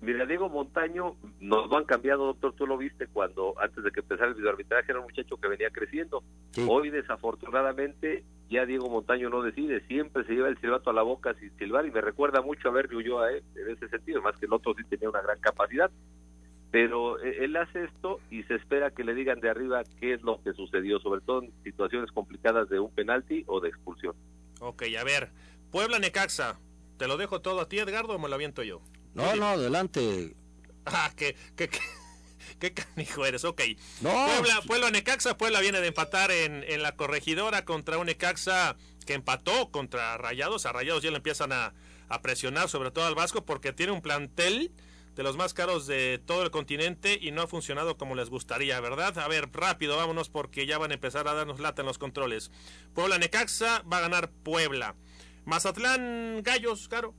Mira, 0.00 0.26
Diego 0.26 0.48
Montaño 0.48 1.16
nos 1.40 1.68
lo 1.68 1.76
han 1.76 1.84
cambiado, 1.84 2.26
doctor, 2.26 2.54
tú 2.54 2.66
lo 2.66 2.78
viste 2.78 3.08
cuando 3.08 3.54
antes 3.60 3.82
de 3.82 3.90
que 3.90 4.00
empezara 4.00 4.28
el 4.28 4.34
videoarbitraje 4.34 4.92
era 4.92 5.00
un 5.00 5.06
muchacho 5.06 5.36
que 5.36 5.48
venía 5.48 5.70
creciendo. 5.70 6.22
Hoy 6.68 6.90
desafortunadamente 6.90 8.24
ya 8.48 8.64
Diego 8.64 8.88
Montaño 8.88 9.28
no 9.28 9.42
decide, 9.42 9.80
siempre 9.86 10.24
se 10.24 10.32
lleva 10.32 10.48
el 10.48 10.58
silbato 10.60 10.90
a 10.90 10.92
la 10.92 11.02
boca 11.02 11.34
sin 11.34 11.50
silbar 11.58 11.84
y 11.84 11.90
me 11.90 12.00
recuerda 12.00 12.40
mucho 12.42 12.68
a 12.68 12.72
ver 12.72 12.94
Ulloa 12.94 13.32
eh, 13.32 13.42
en 13.56 13.70
ese 13.70 13.88
sentido, 13.88 14.22
más 14.22 14.36
que 14.36 14.46
el 14.46 14.52
otro 14.52 14.74
sí 14.74 14.84
tenía 14.88 15.10
una 15.10 15.20
gran 15.20 15.38
capacidad. 15.40 15.90
Pero 16.70 17.18
eh, 17.20 17.44
él 17.44 17.56
hace 17.56 17.84
esto 17.84 18.20
y 18.30 18.44
se 18.44 18.54
espera 18.54 18.90
que 18.90 19.02
le 19.04 19.14
digan 19.14 19.40
de 19.40 19.50
arriba 19.50 19.82
qué 20.00 20.14
es 20.14 20.22
lo 20.22 20.40
que 20.42 20.52
sucedió, 20.52 21.00
sobre 21.00 21.22
todo 21.22 21.42
en 21.42 21.52
situaciones 21.64 22.12
complicadas 22.12 22.68
de 22.68 22.78
un 22.78 22.90
penalti 22.90 23.42
o 23.46 23.60
de 23.60 23.68
expulsión. 23.68 24.14
Ok, 24.60 24.84
a 24.98 25.04
ver, 25.04 25.30
Puebla 25.72 25.98
Necaxa, 25.98 26.58
¿te 26.98 27.08
lo 27.08 27.16
dejo 27.16 27.40
todo 27.40 27.60
a 27.60 27.68
ti 27.68 27.78
Edgardo 27.78 28.14
o 28.14 28.18
me 28.18 28.28
lo 28.28 28.34
aviento 28.34 28.62
yo? 28.62 28.80
No, 29.14 29.34
no, 29.36 29.48
adelante. 29.48 30.34
Ah, 30.86 31.10
qué, 31.16 31.36
qué, 31.56 31.68
qué, 32.58 32.72
canijo 32.74 33.26
eres, 33.26 33.44
ok. 33.44 33.62
Puebla, 34.00 34.62
Puebla 34.66 34.90
Necaxa, 34.90 35.36
Puebla 35.36 35.60
viene 35.60 35.80
de 35.80 35.88
empatar 35.88 36.30
en, 36.30 36.64
en 36.66 36.82
la 36.82 36.96
corregidora 36.96 37.64
contra 37.64 37.98
un 37.98 38.06
Necaxa 38.06 38.76
que 39.06 39.14
empató 39.14 39.70
contra 39.70 40.16
Rayados. 40.18 40.66
A 40.66 40.72
Rayados 40.72 41.02
ya 41.02 41.10
le 41.10 41.16
empiezan 41.16 41.52
a, 41.52 41.74
a 42.08 42.22
presionar, 42.22 42.68
sobre 42.68 42.90
todo 42.90 43.06
al 43.06 43.14
Vasco, 43.14 43.44
porque 43.44 43.72
tiene 43.72 43.92
un 43.92 44.02
plantel 44.02 44.72
de 45.18 45.24
los 45.24 45.36
más 45.36 45.52
caros 45.52 45.88
de 45.88 46.22
todo 46.24 46.44
el 46.44 46.52
continente 46.52 47.18
y 47.20 47.32
no 47.32 47.42
ha 47.42 47.48
funcionado 47.48 47.96
como 47.96 48.14
les 48.14 48.30
gustaría, 48.30 48.78
¿verdad? 48.78 49.18
A 49.18 49.26
ver, 49.26 49.50
rápido, 49.52 49.96
vámonos 49.96 50.28
porque 50.28 50.64
ya 50.64 50.78
van 50.78 50.92
a 50.92 50.94
empezar 50.94 51.26
a 51.26 51.34
darnos 51.34 51.58
lata 51.58 51.82
en 51.82 51.86
los 51.86 51.98
controles. 51.98 52.52
Puebla 52.94 53.18
Necaxa 53.18 53.82
va 53.82 53.98
a 53.98 54.02
ganar 54.02 54.30
Puebla. 54.30 54.94
Mazatlán 55.44 56.42
Gallos, 56.44 56.86
caro. 56.88 57.14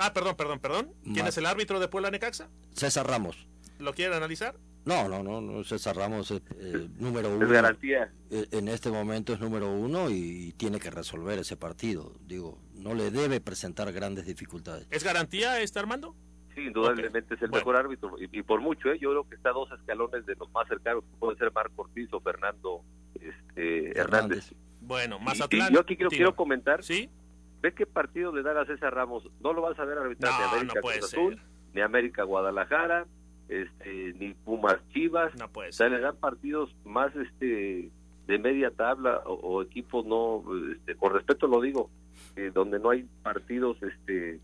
Ah, 0.00 0.14
perdón, 0.14 0.34
perdón, 0.34 0.60
perdón. 0.60 0.94
¿Quién 1.04 1.26
es 1.26 1.36
el 1.36 1.44
árbitro 1.44 1.78
de 1.78 1.86
Puebla 1.86 2.10
Necaxa? 2.10 2.48
César 2.72 3.06
Ramos. 3.06 3.46
¿Lo 3.78 3.92
quieren 3.92 4.16
analizar? 4.16 4.56
No, 4.86 5.08
no, 5.08 5.22
no, 5.22 5.62
César 5.62 5.94
Ramos 5.94 6.30
es 6.30 6.40
eh, 6.58 6.88
número 6.98 7.34
uno. 7.34 7.44
Es 7.44 7.52
garantía. 7.52 8.10
Eh, 8.30 8.46
en 8.50 8.68
este 8.68 8.90
momento 8.90 9.34
es 9.34 9.40
número 9.40 9.70
uno 9.70 10.08
y 10.08 10.54
tiene 10.56 10.80
que 10.80 10.90
resolver 10.90 11.38
ese 11.38 11.58
partido. 11.58 12.14
Digo, 12.26 12.58
no 12.74 12.94
le 12.94 13.10
debe 13.10 13.40
presentar 13.40 13.92
grandes 13.92 14.24
dificultades. 14.24 14.86
¿Es 14.90 15.04
garantía 15.04 15.60
este 15.60 15.78
Armando? 15.78 16.16
Sí, 16.54 16.62
indudablemente 16.62 17.34
es 17.34 17.42
el 17.42 17.50
mejor 17.50 17.76
árbitro 17.76 18.16
y, 18.18 18.42
por 18.42 18.60
mucho, 18.60 18.90
¿eh? 18.90 18.98
yo 18.98 19.10
creo 19.10 19.28
que 19.28 19.36
está 19.36 19.50
a 19.50 19.52
dos 19.52 19.70
escalones 19.70 20.24
de 20.24 20.34
los 20.34 20.50
más 20.50 20.66
cercanos, 20.66 21.04
puede 21.18 21.38
ser 21.38 21.52
Marco 21.52 21.82
Ortiz 21.82 22.08
o 22.12 22.20
Fernando 22.20 22.82
este, 23.14 23.96
Hernández. 23.96 24.52
Bueno, 24.80 25.20
Mazatlán. 25.20 25.72
yo 25.72 25.80
aquí 25.80 25.94
quiero, 25.94 26.10
quiero 26.10 26.34
comentar 26.34 26.82
¿Sí? 26.82 27.10
Ve 27.60 27.72
qué 27.72 27.86
partido 27.86 28.34
le 28.34 28.42
dan 28.42 28.56
a 28.56 28.64
César 28.64 28.94
Ramos. 28.94 29.28
No 29.40 29.52
lo 29.52 29.62
vas 29.62 29.78
a 29.78 29.84
ver 29.84 29.98
arbitrar 29.98 30.32
ni 30.32 30.46
América 30.46 30.80
no 30.82 30.88
Azul, 30.88 31.42
ni 31.74 31.80
América 31.80 32.22
Guadalajara, 32.24 33.06
este, 33.48 34.14
ni 34.18 34.34
Pumas 34.34 34.78
Chivas. 34.92 35.34
No 35.36 35.48
puede 35.48 35.70
O 35.70 35.72
sea, 35.72 35.88
le 35.88 36.00
dan 36.00 36.16
partidos 36.16 36.74
más 36.84 37.14
este 37.16 37.90
de 38.26 38.38
media 38.38 38.70
tabla 38.70 39.22
o, 39.26 39.60
equipos 39.62 40.06
no, 40.06 40.44
este, 40.72 40.94
con 40.94 41.12
respeto 41.12 41.48
lo 41.48 41.60
digo, 41.60 41.90
eh, 42.36 42.52
donde 42.54 42.78
no 42.78 42.90
hay 42.90 43.04
partidos 43.22 43.76
este 43.82 44.40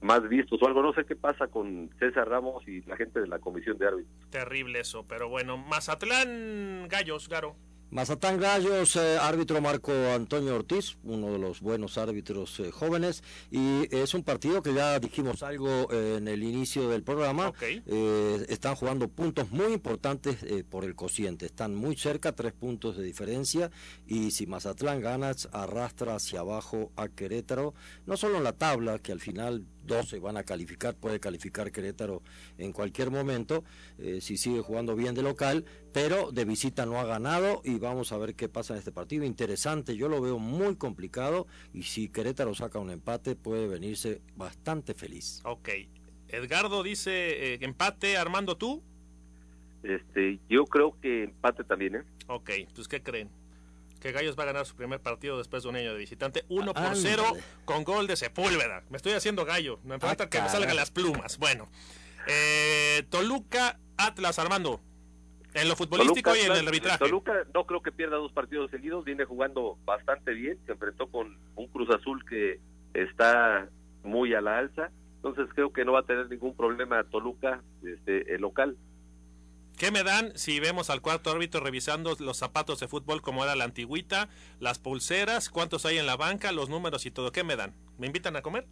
más 0.00 0.26
vistos 0.28 0.62
o 0.62 0.66
algo. 0.66 0.82
No 0.82 0.92
sé 0.94 1.04
qué 1.04 1.16
pasa 1.16 1.48
con 1.48 1.90
César 1.98 2.28
Ramos 2.28 2.66
y 2.66 2.80
la 2.82 2.96
gente 2.96 3.20
de 3.20 3.26
la 3.26 3.38
comisión 3.38 3.76
de 3.78 3.88
árbitros. 3.88 4.30
Terrible 4.30 4.80
eso, 4.80 5.06
pero 5.06 5.28
bueno, 5.28 5.58
Mazatlán 5.58 6.88
Gallos, 6.88 7.28
Garo. 7.28 7.56
Mazatán 7.90 8.40
Gallos, 8.40 8.96
eh, 8.96 9.16
árbitro 9.16 9.60
Marco 9.60 9.92
Antonio 10.12 10.56
Ortiz, 10.56 10.98
uno 11.04 11.32
de 11.32 11.38
los 11.38 11.60
buenos 11.60 11.98
árbitros 11.98 12.58
eh, 12.58 12.72
jóvenes, 12.72 13.22
y 13.50 13.86
es 13.94 14.12
un 14.12 14.24
partido 14.24 14.60
que 14.60 14.74
ya 14.74 14.98
dijimos 14.98 15.44
algo 15.44 15.88
eh, 15.92 16.16
en 16.18 16.26
el 16.26 16.42
inicio 16.42 16.88
del 16.88 17.04
programa. 17.04 17.52
están 18.48 18.74
jugando 18.74 19.08
puntos 19.08 19.50
muy 19.50 19.72
importantes 19.72 20.38
por 20.68 20.84
el 20.84 20.96
cociente, 20.96 21.46
están 21.46 21.74
muy 21.74 21.96
cerca, 21.96 22.32
tres 22.32 22.52
puntos 22.52 22.96
de 22.96 23.04
diferencia, 23.04 23.70
y 24.06 24.32
si 24.32 24.46
Mazatlán 24.46 25.00
gana, 25.00 25.32
arrastra 25.52 26.16
hacia 26.16 26.40
abajo 26.40 26.90
a 26.96 27.08
Querétaro, 27.08 27.74
no 28.04 28.16
solo 28.16 28.38
en 28.38 28.44
la 28.44 28.52
tabla, 28.52 28.98
que 28.98 29.12
al 29.12 29.20
final 29.20 29.64
12 29.86 30.18
van 30.20 30.36
a 30.36 30.44
calificar, 30.44 30.94
puede 30.96 31.20
calificar 31.20 31.72
Querétaro 31.72 32.22
en 32.58 32.72
cualquier 32.72 33.10
momento, 33.10 33.64
eh, 33.98 34.20
si 34.20 34.36
sigue 34.36 34.60
jugando 34.60 34.94
bien 34.96 35.14
de 35.14 35.22
local, 35.22 35.64
pero 35.92 36.30
de 36.32 36.44
visita 36.44 36.86
no 36.86 36.98
ha 37.00 37.04
ganado 37.04 37.62
y 37.64 37.78
vamos 37.78 38.12
a 38.12 38.18
ver 38.18 38.34
qué 38.34 38.48
pasa 38.48 38.74
en 38.74 38.78
este 38.78 38.92
partido. 38.92 39.24
Interesante, 39.24 39.96
yo 39.96 40.08
lo 40.08 40.20
veo 40.20 40.38
muy 40.38 40.76
complicado 40.76 41.46
y 41.72 41.84
si 41.84 42.08
Querétaro 42.08 42.54
saca 42.54 42.78
un 42.78 42.90
empate 42.90 43.36
puede 43.36 43.66
venirse 43.66 44.20
bastante 44.36 44.94
feliz. 44.94 45.40
Ok, 45.44 45.70
Edgardo 46.28 46.82
dice 46.82 47.54
eh, 47.54 47.58
empate, 47.62 48.16
Armando, 48.16 48.56
¿tú? 48.56 48.82
Este, 49.82 50.40
yo 50.48 50.64
creo 50.64 50.98
que 51.00 51.24
empate 51.24 51.62
también, 51.64 51.96
¿eh? 51.96 52.02
Ok, 52.26 52.50
pues 52.74 52.88
¿qué 52.88 53.02
creen? 53.02 53.30
Que 54.00 54.12
Gallos 54.12 54.36
va 54.38 54.44
a 54.44 54.46
ganar 54.46 54.66
su 54.66 54.76
primer 54.76 55.00
partido 55.00 55.38
después 55.38 55.62
de 55.62 55.68
un 55.68 55.76
año 55.76 55.92
de 55.92 55.98
visitante 55.98 56.44
1 56.48 56.74
por 56.74 56.96
0 56.96 57.24
con 57.64 57.84
gol 57.84 58.06
de 58.06 58.16
Sepúlveda. 58.16 58.82
Me 58.90 58.96
estoy 58.96 59.12
haciendo 59.12 59.44
gallo, 59.44 59.78
me 59.84 59.98
falta 59.98 60.24
ah, 60.24 60.30
que 60.30 60.40
me 60.40 60.48
salgan 60.48 60.76
las 60.76 60.90
plumas. 60.90 61.38
Bueno, 61.38 61.68
eh, 62.26 63.04
Toluca, 63.10 63.78
Atlas, 63.96 64.38
Armando. 64.38 64.80
En 65.54 65.68
lo 65.70 65.76
futbolístico 65.76 66.36
y 66.36 66.40
en 66.40 66.52
el 66.52 66.68
arbitraje. 66.68 66.98
Toluca 66.98 67.32
no 67.54 67.64
creo 67.64 67.80
que 67.80 67.90
pierda 67.90 68.16
dos 68.16 68.32
partidos 68.32 68.70
seguidos, 68.70 69.06
viene 69.06 69.24
jugando 69.24 69.78
bastante 69.86 70.32
bien, 70.34 70.58
se 70.66 70.72
enfrentó 70.72 71.06
con 71.06 71.38
un 71.54 71.66
Cruz 71.68 71.88
Azul 71.90 72.22
que 72.26 72.60
está 72.92 73.66
muy 74.02 74.34
a 74.34 74.42
la 74.42 74.58
alza, 74.58 74.90
entonces 75.16 75.48
creo 75.54 75.72
que 75.72 75.86
no 75.86 75.92
va 75.92 76.00
a 76.00 76.02
tener 76.02 76.28
ningún 76.28 76.54
problema 76.54 77.02
Toluca, 77.04 77.62
este, 77.82 78.34
el 78.34 78.42
local. 78.42 78.76
¿Qué 79.76 79.90
me 79.90 80.02
dan 80.02 80.32
si 80.38 80.58
vemos 80.58 80.88
al 80.88 81.02
cuarto 81.02 81.30
árbitro 81.30 81.60
revisando 81.60 82.16
los 82.18 82.38
zapatos 82.38 82.80
de 82.80 82.88
fútbol 82.88 83.20
como 83.20 83.44
era 83.44 83.54
la 83.56 83.64
antigüita, 83.64 84.30
las 84.58 84.78
pulseras, 84.78 85.50
cuántos 85.50 85.84
hay 85.84 85.98
en 85.98 86.06
la 86.06 86.16
banca, 86.16 86.50
los 86.50 86.70
números 86.70 87.04
y 87.04 87.10
todo? 87.10 87.30
¿Qué 87.30 87.44
me 87.44 87.56
dan? 87.56 87.74
¿Me 87.98 88.06
invitan 88.06 88.36
a 88.36 88.42
comer? 88.42 88.66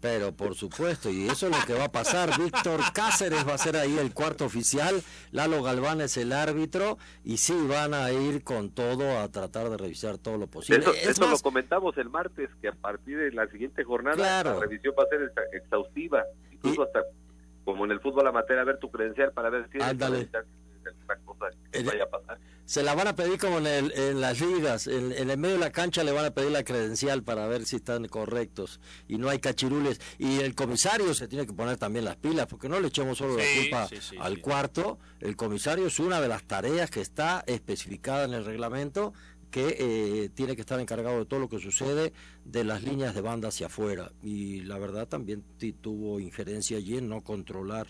Pero 0.00 0.32
por 0.32 0.54
supuesto, 0.54 1.10
y 1.10 1.28
eso 1.28 1.46
es 1.46 1.56
lo 1.56 1.64
que 1.66 1.74
va 1.74 1.84
a 1.84 1.92
pasar. 1.92 2.30
Víctor 2.42 2.80
Cáceres 2.94 3.46
va 3.46 3.54
a 3.54 3.58
ser 3.58 3.76
ahí 3.76 3.98
el 3.98 4.14
cuarto 4.14 4.46
oficial, 4.46 5.02
Lalo 5.32 5.62
Galván 5.62 6.00
es 6.00 6.16
el 6.16 6.32
árbitro, 6.32 6.96
y 7.24 7.36
sí 7.36 7.54
van 7.68 7.92
a 7.92 8.10
ir 8.10 8.42
con 8.42 8.70
todo 8.70 9.18
a 9.18 9.28
tratar 9.28 9.68
de 9.68 9.76
revisar 9.76 10.16
todo 10.16 10.38
lo 10.38 10.46
posible. 10.46 10.84
Eso, 11.02 11.28
lo 11.28 11.38
comentamos 11.38 11.96
el 11.98 12.08
martes, 12.08 12.48
que 12.60 12.68
a 12.68 12.72
partir 12.72 13.18
de 13.18 13.32
la 13.32 13.46
siguiente 13.48 13.84
jornada 13.84 14.42
la 14.42 14.58
revisión 14.58 14.94
va 14.98 15.04
a 15.04 15.08
ser 15.08 15.32
exhaustiva, 15.52 16.24
incluso 16.50 16.82
hasta 16.82 17.02
como 17.64 17.84
en 17.84 17.92
el 17.92 18.00
fútbol 18.00 18.26
amateur, 18.26 18.58
a 18.58 18.64
ver 18.64 18.78
tu 18.78 18.90
credencial 18.90 19.32
para 19.32 19.50
ver 19.50 19.68
si 19.70 19.78
es 19.78 19.84
cosa 21.24 21.46
que 21.70 21.82
vaya 21.82 22.04
a 22.04 22.08
pasar. 22.08 22.38
Se 22.64 22.82
la 22.82 22.94
van 22.94 23.08
a 23.08 23.16
pedir 23.16 23.38
como 23.38 23.58
en, 23.58 23.66
el, 23.66 23.92
en 23.92 24.20
las 24.20 24.40
ligas, 24.40 24.86
en, 24.86 25.12
el 25.12 25.36
medio 25.36 25.56
de 25.56 25.60
la 25.60 25.70
cancha 25.70 26.04
le 26.04 26.12
van 26.12 26.24
a 26.24 26.30
pedir 26.30 26.52
la 26.52 26.64
credencial 26.64 27.22
para 27.22 27.46
ver 27.46 27.64
si 27.66 27.76
están 27.76 28.06
correctos 28.06 28.80
y 29.08 29.18
no 29.18 29.28
hay 29.28 29.40
cachirules. 29.40 30.00
Y 30.18 30.40
el 30.40 30.54
comisario 30.54 31.12
se 31.12 31.28
tiene 31.28 31.46
que 31.46 31.52
poner 31.52 31.76
también 31.76 32.04
las 32.04 32.16
pilas, 32.16 32.46
porque 32.46 32.68
no 32.68 32.80
le 32.80 32.88
echemos 32.88 33.18
solo 33.18 33.36
la 33.36 33.44
culpa 33.60 33.88
al 34.20 34.40
cuarto. 34.40 34.98
El 35.20 35.36
comisario 35.36 35.86
es 35.86 35.98
una 35.98 36.20
de 36.20 36.28
las 36.28 36.44
tareas 36.44 36.90
que 36.90 37.00
está 37.00 37.42
especificada 37.46 38.24
en 38.24 38.32
el 38.32 38.44
reglamento 38.44 39.12
que 39.52 39.76
eh, 39.78 40.30
tiene 40.34 40.56
que 40.56 40.62
estar 40.62 40.80
encargado 40.80 41.20
de 41.20 41.26
todo 41.26 41.38
lo 41.38 41.48
que 41.48 41.60
sucede 41.60 42.12
de 42.44 42.64
las 42.64 42.82
líneas 42.82 43.14
de 43.14 43.20
banda 43.20 43.48
hacia 43.48 43.66
afuera. 43.66 44.10
Y 44.22 44.62
la 44.62 44.78
verdad 44.78 45.06
también 45.06 45.44
tuvo 45.80 46.18
injerencia 46.18 46.78
allí 46.78 46.98
en 46.98 47.08
no 47.08 47.20
controlar. 47.20 47.86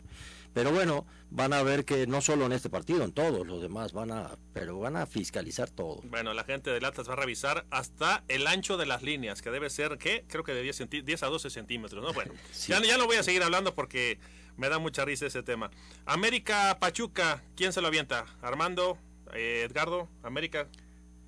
Pero 0.53 0.70
bueno, 0.70 1.07
van 1.31 1.55
a 1.55 1.62
ver 1.62 1.85
que 1.85 2.07
no 2.07 2.20
solo 2.20 2.44
en 2.44 2.53
este 2.53 2.68
partido, 2.68 3.05
en 3.05 3.12
todos 3.12 3.46
los 3.46 3.62
demás 3.62 3.92
van 3.92 4.11
a, 4.11 4.37
pero 4.53 4.79
van 4.79 4.96
a 4.96 5.07
fiscalizar 5.07 5.70
todo. 5.70 6.03
Bueno, 6.05 6.35
la 6.35 6.44
gente 6.44 6.70
de 6.70 6.81
Latas 6.81 7.09
va 7.09 7.14
a 7.14 7.16
revisar 7.16 7.64
hasta 7.70 8.22
el 8.29 8.46
ancho 8.46 8.77
de 8.77 8.85
las 8.85 9.03
líneas, 9.03 9.40
que 9.40 9.51
debe 9.51 9.70
ser, 9.70 9.96
¿qué? 9.96 10.27
Creo 10.29 10.44
que 10.44 10.53
de 10.53 10.62
10, 10.62 10.90
10 11.05 11.22
a 11.22 11.27
12 11.29 11.48
centímetros, 11.48 12.05
¿no? 12.05 12.12
Bueno, 12.12 12.34
ya, 12.66 12.82
ya 12.82 12.99
no 12.99 13.07
voy 13.07 13.16
a 13.16 13.22
seguir 13.22 13.43
hablando 13.43 13.74
porque 13.74 14.18
me 14.57 14.68
da 14.68 14.78
mucha 14.78 15.05
risa 15.05 15.26
ese 15.26 15.43
tema. 15.43 15.70
América 16.05 16.76
Pachuca, 16.78 17.43
¿quién 17.57 17.72
se 17.72 17.80
lo 17.80 17.86
avienta? 17.86 18.26
Armando, 18.43 18.99
eh, 19.32 19.66
Edgardo, 19.66 20.09
América. 20.22 20.68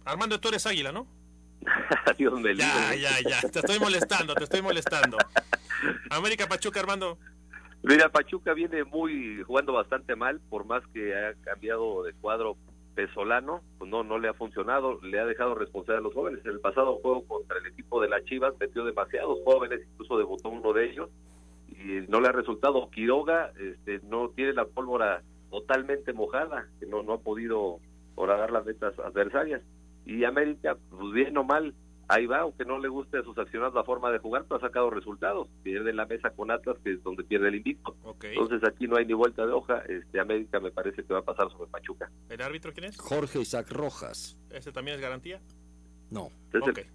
Armando, 0.04 0.38
tú 0.38 0.48
eres 0.48 0.66
águila, 0.66 0.92
¿no? 0.92 1.06
Dios 2.18 2.38
me 2.40 2.54
Ya, 2.54 2.94
ya, 2.94 3.10
ya. 3.20 3.40
Te 3.48 3.60
estoy 3.60 3.78
molestando, 3.78 4.34
te 4.34 4.44
estoy 4.44 4.62
molestando. 4.62 5.16
América 6.10 6.46
Pachuca, 6.46 6.80
Armando. 6.80 7.18
Mira, 7.82 8.08
Pachuca 8.08 8.54
viene 8.54 8.84
muy 8.84 9.42
jugando 9.42 9.72
bastante 9.72 10.16
mal, 10.16 10.40
por 10.48 10.64
más 10.64 10.82
que 10.92 11.14
ha 11.14 11.34
cambiado 11.42 12.02
de 12.02 12.12
cuadro 12.14 12.56
Pesolano, 12.94 13.62
pues 13.78 13.90
no, 13.90 14.04
no 14.04 14.18
le 14.18 14.28
ha 14.28 14.34
funcionado, 14.34 15.00
le 15.02 15.18
ha 15.18 15.26
dejado 15.26 15.54
responsable 15.54 15.98
a 15.98 16.02
los 16.02 16.14
jóvenes. 16.14 16.44
En 16.44 16.52
el 16.52 16.60
pasado 16.60 16.98
juego 17.02 17.26
contra 17.26 17.58
el 17.58 17.66
equipo 17.66 18.00
de 18.00 18.08
las 18.08 18.24
Chivas 18.24 18.54
metió 18.58 18.84
demasiados 18.84 19.38
jóvenes, 19.44 19.80
incluso 19.92 20.16
debutó 20.16 20.48
uno 20.48 20.72
de 20.72 20.90
ellos, 20.90 21.10
y 21.68 22.08
no 22.08 22.20
le 22.20 22.28
ha 22.28 22.32
resultado. 22.32 22.88
Quiroga 22.90 23.52
este, 23.58 24.00
no 24.08 24.30
tiene 24.30 24.52
la 24.52 24.64
pólvora 24.64 25.22
totalmente 25.50 26.12
mojada, 26.12 26.68
que 26.78 26.86
no, 26.86 27.02
no 27.02 27.14
ha 27.14 27.18
podido 27.18 27.80
horadar 28.14 28.52
las 28.52 28.64
metas 28.64 28.98
adversarias 29.00 29.60
y 30.06 30.24
América, 30.24 30.76
pues 30.90 31.12
bien 31.12 31.36
o 31.36 31.44
mal, 31.44 31.74
ahí 32.08 32.26
va, 32.26 32.40
aunque 32.40 32.64
no 32.64 32.78
le 32.78 32.88
guste 32.88 33.18
a 33.18 33.22
sus 33.22 33.36
accionados 33.38 33.74
la 33.74 33.84
forma 33.84 34.10
de 34.10 34.18
jugar, 34.18 34.44
pero 34.44 34.56
ha 34.56 34.60
sacado 34.60 34.90
resultados. 34.90 35.48
Pierde 35.62 35.92
la 35.92 36.06
mesa 36.06 36.30
con 36.30 36.50
Atlas, 36.50 36.76
que 36.84 36.92
es 36.92 37.02
donde 37.02 37.24
pierde 37.24 37.48
el 37.48 37.56
invicto. 37.56 37.96
Entonces 38.22 38.62
aquí 38.68 38.86
no 38.86 38.96
hay 38.96 39.06
ni 39.06 39.14
vuelta 39.14 39.46
de 39.46 39.52
hoja. 39.52 39.78
Este 39.88 40.20
América 40.20 40.60
me 40.60 40.70
parece 40.70 41.04
que 41.04 41.12
va 41.12 41.20
a 41.20 41.24
pasar 41.24 41.50
sobre 41.50 41.70
Pachuca. 41.70 42.10
¿El 42.28 42.42
árbitro 42.42 42.72
quién 42.72 42.86
es? 42.86 42.98
Jorge 42.98 43.40
Isaac 43.40 43.70
Rojas. 43.70 44.36
¿Ese 44.50 44.72
también 44.72 44.96
es 44.96 45.02
garantía? 45.02 45.40
No. 46.10 46.30
Es, 46.52 46.66
el, 46.66 46.86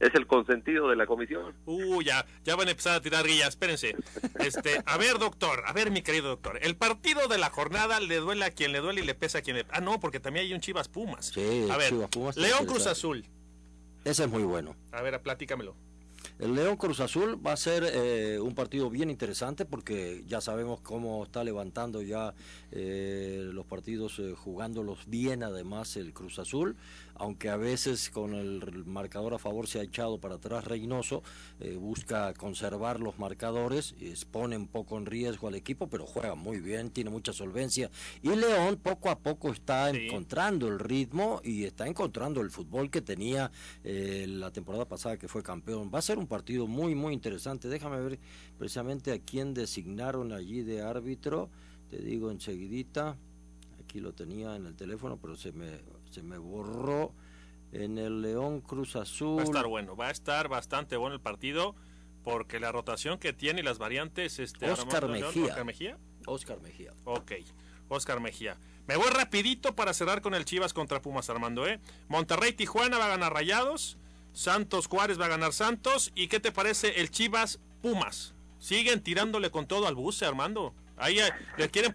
es 0.00 0.14
el 0.14 0.26
consentido 0.26 0.88
de 0.88 0.96
la 0.96 1.06
comisión. 1.06 1.54
Uh, 1.64 2.02
ya, 2.02 2.26
ya 2.44 2.56
van 2.56 2.68
a 2.68 2.70
empezar 2.72 2.96
a 2.96 3.00
tirar 3.00 3.26
guillas, 3.26 3.48
espérense. 3.48 3.96
Este, 4.40 4.82
a 4.84 4.96
ver, 4.98 5.18
doctor, 5.18 5.62
a 5.66 5.72
ver, 5.72 5.90
mi 5.90 6.02
querido 6.02 6.28
doctor, 6.28 6.58
el 6.62 6.76
partido 6.76 7.28
de 7.28 7.38
la 7.38 7.50
jornada 7.50 8.00
le 8.00 8.16
duele 8.16 8.44
a 8.44 8.50
quien 8.50 8.72
le 8.72 8.80
duele 8.80 9.02
y 9.02 9.04
le 9.04 9.14
pesa 9.14 9.38
a 9.38 9.42
quien 9.42 9.56
le... 9.56 9.66
Ah, 9.70 9.80
no, 9.80 10.00
porque 10.00 10.20
también 10.20 10.46
hay 10.46 10.52
un 10.52 10.60
Chivas 10.60 10.88
Pumas. 10.88 11.26
Sí, 11.26 11.68
a 11.70 11.76
ver, 11.76 11.90
Chivas 11.90 12.10
Pumas 12.10 12.36
León 12.36 12.66
Cruz 12.66 12.86
Azul. 12.86 13.24
Ese 14.04 14.24
es 14.24 14.30
muy 14.30 14.44
bueno. 14.44 14.76
A 14.92 15.02
ver, 15.02 15.20
platícamelo. 15.20 15.74
El 16.38 16.54
León 16.54 16.76
Cruz 16.76 17.00
Azul 17.00 17.44
va 17.44 17.52
a 17.52 17.56
ser 17.56 17.84
eh, 17.86 18.38
un 18.38 18.54
partido 18.54 18.90
bien 18.90 19.08
interesante 19.08 19.64
porque 19.64 20.22
ya 20.26 20.42
sabemos 20.42 20.80
cómo 20.80 21.24
está 21.24 21.42
levantando 21.42 22.02
ya 22.02 22.34
eh, 22.72 23.48
los 23.52 23.64
partidos 23.64 24.18
eh, 24.18 24.34
jugándolos 24.36 25.06
bien 25.06 25.42
además 25.42 25.96
el 25.96 26.12
Cruz 26.12 26.38
Azul 26.38 26.76
aunque 27.18 27.48
a 27.48 27.56
veces 27.56 28.10
con 28.10 28.34
el 28.34 28.84
marcador 28.84 29.34
a 29.34 29.38
favor 29.38 29.66
se 29.66 29.80
ha 29.80 29.82
echado 29.82 30.18
para 30.18 30.36
atrás 30.36 30.64
Reynoso, 30.64 31.22
eh, 31.60 31.76
busca 31.76 32.32
conservar 32.34 33.00
los 33.00 33.18
marcadores, 33.18 33.94
expone 34.00 34.56
un 34.56 34.68
poco 34.68 34.98
en 34.98 35.06
riesgo 35.06 35.48
al 35.48 35.54
equipo, 35.54 35.88
pero 35.88 36.06
juega 36.06 36.34
muy 36.34 36.60
bien, 36.60 36.90
tiene 36.90 37.10
mucha 37.10 37.32
solvencia. 37.32 37.90
Y 38.22 38.30
León 38.34 38.76
poco 38.82 39.10
a 39.10 39.18
poco 39.18 39.50
está 39.50 39.90
encontrando 39.90 40.68
el 40.68 40.78
ritmo 40.78 41.40
y 41.44 41.64
está 41.64 41.86
encontrando 41.86 42.40
el 42.40 42.50
fútbol 42.50 42.90
que 42.90 43.00
tenía 43.00 43.50
eh, 43.84 44.26
la 44.28 44.50
temporada 44.50 44.86
pasada 44.86 45.16
que 45.16 45.28
fue 45.28 45.42
campeón. 45.42 45.90
Va 45.94 45.98
a 45.98 46.02
ser 46.02 46.18
un 46.18 46.26
partido 46.26 46.66
muy, 46.66 46.94
muy 46.94 47.14
interesante. 47.14 47.68
Déjame 47.68 48.00
ver 48.00 48.18
precisamente 48.58 49.12
a 49.12 49.18
quién 49.18 49.54
designaron 49.54 50.32
allí 50.32 50.62
de 50.62 50.82
árbitro. 50.82 51.50
Te 51.90 51.98
digo 51.98 52.30
enseguidita 52.30 53.16
aquí 53.86 54.00
lo 54.00 54.12
tenía 54.12 54.56
en 54.56 54.66
el 54.66 54.74
teléfono, 54.74 55.16
pero 55.16 55.36
se 55.36 55.52
me 55.52 55.78
se 56.10 56.22
me 56.22 56.38
borró 56.38 57.12
en 57.72 57.98
el 57.98 58.22
León 58.22 58.60
Cruz 58.60 58.96
Azul. 58.96 59.38
Va 59.38 59.42
a 59.42 59.44
estar 59.44 59.66
bueno, 59.66 59.96
va 59.96 60.08
a 60.08 60.10
estar 60.10 60.48
bastante 60.48 60.96
bueno 60.96 61.14
el 61.14 61.20
partido 61.20 61.74
porque 62.22 62.58
la 62.58 62.72
rotación 62.72 63.18
que 63.18 63.32
tiene 63.32 63.60
y 63.60 63.62
las 63.62 63.78
variantes 63.78 64.38
este 64.38 64.70
Oscar 64.70 65.08
Mejía. 65.08 65.44
Oscar 65.44 65.64
Mejía. 65.64 65.98
Oscar 66.26 66.60
Mejía. 66.60 66.92
Ok. 67.04 67.32
Oscar 67.88 68.20
Mejía. 68.20 68.56
Me 68.86 68.96
voy 68.96 69.10
rapidito 69.10 69.74
para 69.74 69.94
cerrar 69.94 70.22
con 70.22 70.34
el 70.34 70.44
Chivas 70.44 70.72
contra 70.72 71.02
Pumas 71.02 71.30
Armando, 71.30 71.66
¿eh? 71.66 71.80
Monterrey 72.08 72.52
Tijuana 72.52 72.98
va 72.98 73.06
a 73.06 73.10
ganar 73.10 73.32
Rayados, 73.32 73.98
Santos 74.32 74.86
Juárez 74.86 75.20
va 75.20 75.26
a 75.26 75.28
ganar 75.28 75.52
Santos 75.52 76.12
y 76.14 76.28
¿qué 76.28 76.40
te 76.40 76.52
parece 76.52 77.00
el 77.00 77.10
Chivas 77.10 77.60
Pumas? 77.82 78.34
Siguen 78.58 79.02
tirándole 79.02 79.50
con 79.50 79.66
todo 79.66 79.86
al 79.86 79.94
buce, 79.94 80.24
Armando. 80.24 80.74
Ahí 80.96 81.18
eh, 81.18 81.30
le 81.58 81.68
quieren 81.68 81.94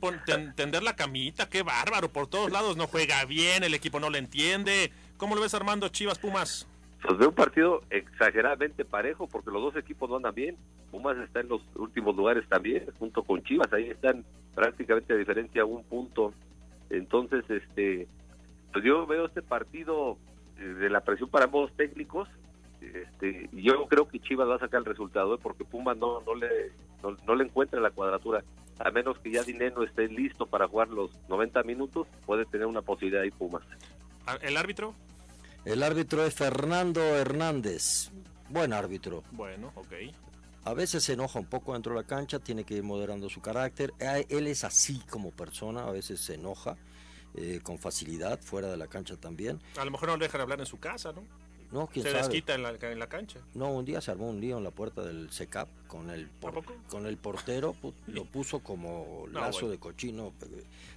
tender 0.56 0.84
la 0.84 0.96
camita, 0.96 1.50
qué 1.50 1.64
bárbaro, 1.64 2.10
por 2.10 2.28
todos 2.28 2.52
lados 2.52 2.78
no 2.78 2.88
juega 2.88 3.26
bien, 3.26 3.64
el 3.64 3.74
equipo 3.74 4.00
no 4.00 4.10
le 4.10 4.20
entiende. 4.20 4.92
¿Cómo 5.18 5.36
lo 5.36 5.42
ves 5.42 5.54
Armando 5.54 5.88
Chivas 5.90 6.20
Pumas? 6.20 6.68
Pues 7.02 7.18
veo 7.18 7.30
un 7.30 7.36
partido 7.36 7.82
exageradamente 7.90 8.86
parejo 8.86 9.28
porque 9.28 9.50
los 9.50 9.62
dos 9.62 9.76
equipos 9.76 10.10
no 10.10 10.18
andan 10.18 10.36
bien. 10.36 10.56
Pumas 10.92 11.18
está 11.18 11.40
en 11.40 11.50
los 11.50 11.62
últimos 11.76 12.16
lugares 12.16 12.48
también, 12.48 12.86
junto 13.00 13.24
con 13.24 13.42
Chivas, 13.44 13.74
ahí 13.74 13.90
están 13.90 14.24
prácticamente 14.54 15.14
a 15.14 15.18
diferencia 15.18 15.66
un 15.66 15.84
punto. 15.84 16.34
Entonces, 16.92 17.44
este, 17.50 18.08
pues 18.72 18.86
yo 18.86 19.08
veo 19.08 19.26
este 19.26 19.42
partido 19.42 20.18
eh, 20.60 20.64
de 20.64 20.90
la 20.90 21.02
presión 21.02 21.30
para 21.30 21.46
ambos 21.46 21.72
técnicos. 21.76 22.30
Este, 22.82 23.50
yo 23.54 23.88
creo 23.88 24.08
que 24.08 24.20
Chivas 24.20 24.48
va 24.48 24.56
a 24.56 24.60
sacar 24.60 24.80
el 24.80 24.86
resultado 24.86 25.36
¿eh? 25.36 25.40
porque 25.42 25.64
Pumas 25.64 25.98
no, 25.98 26.22
no 26.22 26.36
le 26.36 26.72
no, 27.26 27.36
le 27.36 27.44
encuentra 27.44 27.80
la 27.80 27.92
cuadratura 27.92 28.44
a 28.84 28.92
menos 28.92 29.20
que 29.20 29.32
ya 29.32 29.44
Dineno 29.44 29.84
esté 29.84 30.08
listo 30.08 30.46
para 30.46 30.68
jugar 30.68 30.90
los 30.90 31.12
90 31.30 31.64
minutos, 31.64 32.08
puede 32.26 32.46
tener 32.46 32.68
una 32.68 32.82
posibilidad 32.82 33.24
ahí 33.24 33.32
Pumas. 33.32 33.64
Ah, 34.26 34.38
¿El 34.42 34.58
árbitro? 34.58 34.94
El 35.66 35.84
árbitro 35.84 36.26
es 36.26 36.34
Fernando 36.34 37.02
Hernández. 37.02 38.10
Buen 38.50 38.74
árbitro. 38.74 39.24
Bueno, 39.32 39.72
ok. 39.76 39.94
A 40.64 40.74
veces 40.74 41.04
se 41.04 41.14
enoja 41.14 41.40
un 41.40 41.46
poco 41.46 41.74
dentro 41.74 41.94
de 41.94 42.02
la 42.02 42.08
cancha, 42.08 42.40
tiene 42.40 42.64
que 42.64 42.76
ir 42.76 42.84
moderando 42.84 43.30
su 43.30 43.42
carácter. 43.42 43.94
Él 44.30 44.48
es 44.48 44.64
así 44.64 45.02
como 45.10 45.32
persona, 45.32 45.84
a 45.84 45.92
veces 45.92 46.20
se 46.20 46.36
enoja 46.36 46.78
eh, 47.36 47.62
con 47.64 47.80
facilidad, 47.80 48.40
fuera 48.40 48.68
de 48.68 48.78
la 48.78 48.88
cancha 48.88 49.16
también. 49.16 49.60
A 49.78 49.86
lo 49.86 49.92
mejor 49.92 50.10
no 50.10 50.18
le 50.18 50.26
dejan 50.26 50.42
hablar 50.42 50.60
en 50.60 50.66
su 50.66 50.80
casa, 50.80 51.14
¿no? 51.14 51.24
No, 51.72 51.88
¿quién 51.88 52.04
se 52.04 52.12
sabe? 52.12 52.24
desquita 52.24 52.54
en 52.54 52.64
la, 52.64 52.72
en 52.72 53.00
la 53.00 53.08
cancha. 53.08 53.40
No, 53.54 53.72
un 53.72 53.86
día 53.86 54.02
se 54.02 54.12
armó 54.12 54.30
un 54.30 54.42
lío 54.42 54.58
en 54.58 54.64
la 54.64 54.72
puerta 54.72 55.02
del 55.04 55.32
SECAP 55.32 55.70
con 55.92 56.10
el, 56.10 56.30
con 56.88 57.06
el 57.06 57.18
portero, 57.18 57.76
lo 58.08 58.24
puso 58.24 58.60
como 58.60 59.26
lazo 59.30 59.70
de 59.70 59.78
cochino. 59.78 60.32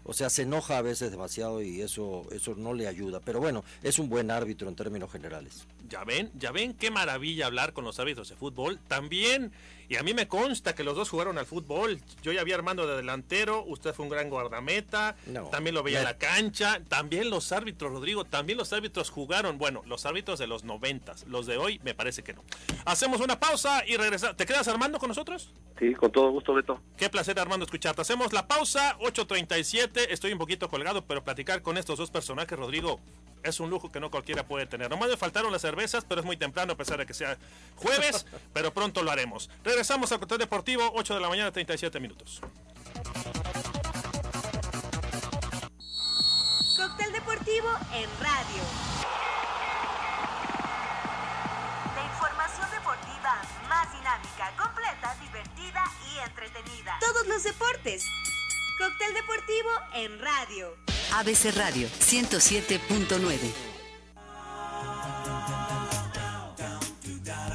O 0.04 0.12
sea, 0.12 0.30
se 0.30 0.42
enoja 0.42 0.78
a 0.78 0.82
veces 0.82 1.10
demasiado 1.10 1.62
y 1.62 1.80
eso, 1.80 2.26
eso 2.30 2.54
no 2.56 2.74
le 2.74 2.86
ayuda. 2.86 3.18
Pero 3.18 3.40
bueno, 3.40 3.64
es 3.82 3.98
un 3.98 4.08
buen 4.08 4.30
árbitro 4.30 4.68
en 4.68 4.76
términos 4.76 5.10
generales. 5.10 5.66
Ya 5.88 6.04
ven, 6.04 6.30
ya 6.38 6.52
ven 6.52 6.74
qué 6.74 6.90
maravilla 6.90 7.46
hablar 7.46 7.72
con 7.72 7.84
los 7.84 7.98
árbitros 7.98 8.28
de 8.28 8.36
fútbol. 8.36 8.78
También, 8.86 9.52
y 9.88 9.96
a 9.96 10.02
mí 10.02 10.14
me 10.14 10.28
consta 10.28 10.74
que 10.74 10.84
los 10.84 10.94
dos 10.94 11.10
jugaron 11.10 11.38
al 11.38 11.46
fútbol. 11.46 12.00
Yo 12.22 12.32
ya 12.32 12.40
había 12.40 12.54
Armando 12.54 12.86
de 12.86 12.96
delantero, 12.96 13.64
usted 13.64 13.92
fue 13.92 14.04
un 14.04 14.10
gran 14.10 14.30
guardameta, 14.30 15.16
también 15.50 15.74
lo 15.74 15.82
veía 15.82 15.98
en 15.98 16.04
la 16.04 16.18
cancha. 16.18 16.80
También 16.88 17.30
los 17.30 17.50
árbitros, 17.50 17.92
Rodrigo, 17.92 18.24
también 18.24 18.58
los 18.58 18.72
árbitros 18.72 19.10
jugaron. 19.10 19.58
Bueno, 19.58 19.82
los 19.86 20.06
árbitros 20.06 20.38
de 20.38 20.46
los 20.46 20.64
noventas, 20.64 21.26
los 21.26 21.46
de 21.46 21.56
hoy 21.56 21.80
me 21.82 21.94
parece 21.94 22.22
que 22.22 22.32
no. 22.32 22.44
Hacemos 22.84 23.20
una 23.20 23.40
pausa 23.40 23.82
y 23.86 23.96
regresamos. 23.96 24.36
¿Te 24.36 24.46
quedas 24.46 24.68
Armando 24.68 24.83
con 24.92 25.08
nosotros? 25.08 25.52
Sí, 25.78 25.94
con 25.94 26.12
todo 26.12 26.30
gusto, 26.30 26.54
Beto. 26.54 26.80
Qué 26.96 27.08
placer, 27.08 27.38
Armando, 27.38 27.64
escucharte. 27.64 28.02
Hacemos 28.02 28.32
la 28.32 28.46
pausa, 28.46 28.96
8.37. 28.98 30.06
Estoy 30.10 30.32
un 30.32 30.38
poquito 30.38 30.68
colgado, 30.68 31.04
pero 31.04 31.24
platicar 31.24 31.62
con 31.62 31.78
estos 31.78 31.98
dos 31.98 32.10
personajes, 32.10 32.58
Rodrigo, 32.58 33.00
es 33.42 33.60
un 33.60 33.70
lujo 33.70 33.90
que 33.90 34.00
no 34.00 34.10
cualquiera 34.10 34.46
puede 34.46 34.66
tener. 34.66 34.90
Nomás 34.90 35.08
me 35.08 35.16
faltaron 35.16 35.50
las 35.52 35.62
cervezas, 35.62 36.04
pero 36.04 36.20
es 36.20 36.26
muy 36.26 36.36
temprano 36.36 36.74
a 36.74 36.76
pesar 36.76 36.98
de 36.98 37.06
que 37.06 37.14
sea 37.14 37.38
jueves, 37.76 38.26
pero 38.52 38.72
pronto 38.72 39.02
lo 39.02 39.10
haremos. 39.10 39.50
Regresamos 39.64 40.12
al 40.12 40.20
Cóctel 40.20 40.38
Deportivo, 40.38 40.92
8 40.94 41.14
de 41.14 41.20
la 41.20 41.28
mañana, 41.28 41.50
37 41.50 41.98
minutos. 42.00 42.40
Cóctel 46.76 47.12
Deportivo 47.12 47.68
en 47.94 48.08
radio. 48.20 49.33
En 59.94 60.18
radio. 60.18 60.76
ABC 61.12 61.54
Radio 61.56 61.88
107.9. 61.88 63.38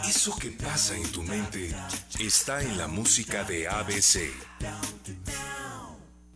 Eso 0.07 0.35
que 0.37 0.51
pasa 0.51 0.95
en 0.95 1.11
tu 1.11 1.21
mente 1.23 1.75
está 2.19 2.61
en 2.61 2.77
la 2.77 2.87
música 2.87 3.43
de 3.43 3.67
ABC. 3.67 4.31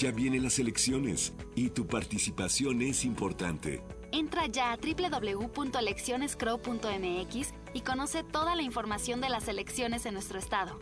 Ya 0.00 0.10
vienen 0.12 0.44
las 0.44 0.58
elecciones 0.58 1.34
y 1.54 1.68
tu 1.68 1.86
participación 1.86 2.80
es 2.80 3.04
importante. 3.04 3.82
Entra 4.12 4.46
ya 4.46 4.72
a 4.72 4.78
www.eleccionescrow.mx 4.78 7.54
y 7.74 7.80
conoce 7.82 8.24
toda 8.24 8.56
la 8.56 8.62
información 8.62 9.20
de 9.20 9.28
las 9.28 9.46
elecciones 9.46 10.06
en 10.06 10.14
nuestro 10.14 10.38
estado. 10.38 10.78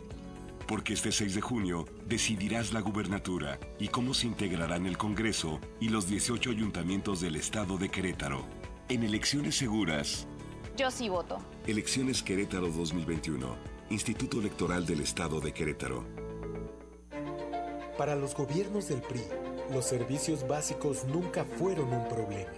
Porque 0.68 0.92
este 0.92 1.10
6 1.10 1.34
de 1.34 1.40
junio 1.40 1.84
decidirás 2.06 2.72
la 2.72 2.78
gubernatura 2.78 3.58
y 3.80 3.88
cómo 3.88 4.14
se 4.14 4.28
integrarán 4.28 4.86
el 4.86 4.96
Congreso 4.96 5.58
y 5.80 5.88
los 5.88 6.06
18 6.06 6.50
ayuntamientos 6.50 7.20
del 7.20 7.34
estado 7.34 7.76
de 7.76 7.88
Querétaro. 7.88 8.46
En 8.88 9.02
elecciones 9.02 9.56
seguras. 9.56 10.28
Yo 10.76 10.92
sí 10.92 11.08
voto. 11.08 11.38
Elecciones 11.66 12.22
Querétaro 12.22 12.68
2021. 12.68 13.56
Instituto 13.90 14.38
Electoral 14.38 14.86
del 14.86 15.00
Estado 15.00 15.40
de 15.40 15.52
Querétaro. 15.52 16.27
Para 17.98 18.14
los 18.14 18.36
gobiernos 18.36 18.86
del 18.86 19.02
PRI, 19.02 19.24
los 19.72 19.84
servicios 19.84 20.46
básicos 20.46 21.04
nunca 21.06 21.44
fueron 21.44 21.92
un 21.92 22.06
problema. 22.08 22.52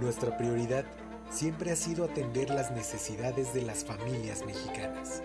Nuestra 0.00 0.36
prioridad 0.36 0.84
siempre 1.30 1.70
ha 1.70 1.76
sido 1.76 2.04
atender 2.04 2.50
las 2.50 2.72
necesidades 2.72 3.54
de 3.54 3.62
las 3.62 3.84
familias 3.84 4.44
mexicanas. 4.44 5.22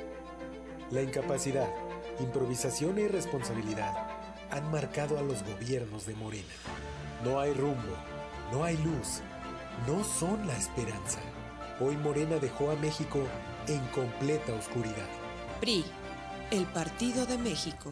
La 0.92 1.02
incapacidad, 1.02 1.68
improvisación 2.20 3.00
e 3.00 3.02
irresponsabilidad 3.02 3.96
han 4.52 4.70
marcado 4.70 5.18
a 5.18 5.24
los 5.24 5.42
gobiernos 5.44 6.06
de 6.06 6.14
Morena. 6.14 6.54
No 7.24 7.40
hay 7.40 7.52
rumbo, 7.56 7.96
no 8.52 8.64
hay 8.64 8.78
luz, 8.78 9.22
no 9.88 10.04
son 10.04 10.46
la 10.46 10.56
esperanza. 10.56 11.20
Hoy 11.80 11.98
Morena 11.98 12.38
dejó 12.38 12.70
a 12.70 12.76
México 12.76 13.22
en 13.68 13.80
completa 13.88 14.54
oscuridad. 14.54 15.10
PRI, 15.60 15.84
el 16.52 16.68
Partido 16.68 17.26
de 17.26 17.40
México. 17.40 17.92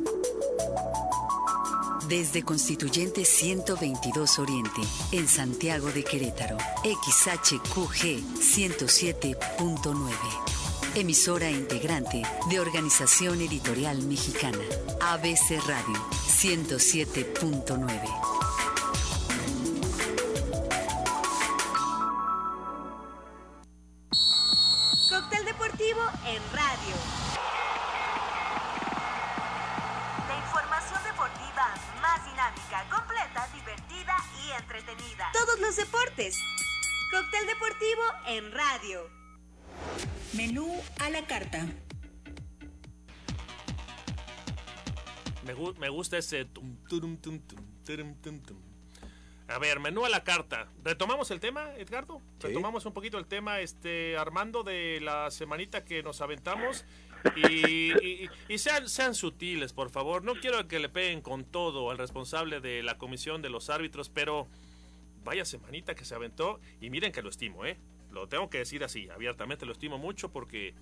Desde 2.11 2.43
Constituyente 2.43 3.23
122 3.23 4.39
Oriente, 4.39 4.81
en 5.13 5.29
Santiago 5.29 5.89
de 5.93 6.03
Querétaro, 6.03 6.57
XHQG 6.83 8.21
107.9. 8.37 10.09
Emisora 10.95 11.49
integrante 11.49 12.23
de 12.49 12.59
Organización 12.59 13.39
Editorial 13.39 14.03
Mexicana, 14.03 14.59
ABC 14.99 15.51
Radio 15.65 16.05
107.9. 16.27 18.40
los 35.71 35.77
deportes. 35.77 36.37
Cóctel 37.11 37.47
deportivo 37.47 38.01
en 38.27 38.51
radio. 38.51 39.09
Menú 40.33 40.69
a 40.99 41.09
la 41.09 41.25
carta. 41.25 41.65
Me, 45.45 45.55
gu- 45.55 45.77
me 45.77 45.87
gusta 45.87 46.17
ese. 46.17 46.43
tum, 46.43 46.75
turum, 46.89 47.15
tum, 47.17 47.39
tum, 47.39 47.59
turum, 47.85 48.15
tum, 48.15 48.39
tum. 48.41 48.57
A 49.47 49.59
ver, 49.59 49.79
menú 49.79 50.03
a 50.03 50.09
la 50.09 50.25
carta. 50.25 50.67
¿Retomamos 50.83 51.31
el 51.31 51.39
tema, 51.39 51.73
Edgardo? 51.77 52.21
Sí. 52.41 52.47
Retomamos 52.47 52.85
un 52.85 52.91
poquito 52.93 53.17
el 53.17 53.25
tema, 53.25 53.61
este, 53.61 54.17
Armando, 54.17 54.63
de 54.63 54.99
la 55.01 55.31
semanita 55.31 55.85
que 55.85 56.03
nos 56.03 56.19
aventamos. 56.19 56.83
Y, 57.37 57.93
y- 58.05 58.29
y 58.49 58.57
sean, 58.57 58.89
sean 58.89 59.15
sutiles, 59.15 59.71
por 59.71 59.89
favor. 59.89 60.21
No 60.25 60.33
quiero 60.35 60.67
que 60.67 60.79
le 60.79 60.89
peguen 60.89 61.21
con 61.21 61.45
todo 61.45 61.91
al 61.91 61.97
responsable 61.97 62.59
de 62.59 62.83
la 62.83 62.97
comisión 62.97 63.41
de 63.41 63.49
los 63.49 63.69
árbitros, 63.69 64.09
pero 64.09 64.49
vaya 65.23 65.45
semanita 65.45 65.95
que 65.95 66.05
se 66.05 66.15
aventó. 66.15 66.59
Y 66.79 66.89
miren 66.89 67.11
que 67.11 67.21
lo 67.21 67.29
estimo, 67.29 67.65
¿eh? 67.65 67.77
Lo 68.11 68.27
tengo 68.27 68.49
que 68.49 68.57
decir 68.59 68.83
así, 68.83 69.09
abiertamente 69.09 69.65
lo 69.65 69.71
estimo 69.71 69.97
mucho 69.97 70.31
porque, 70.31 70.73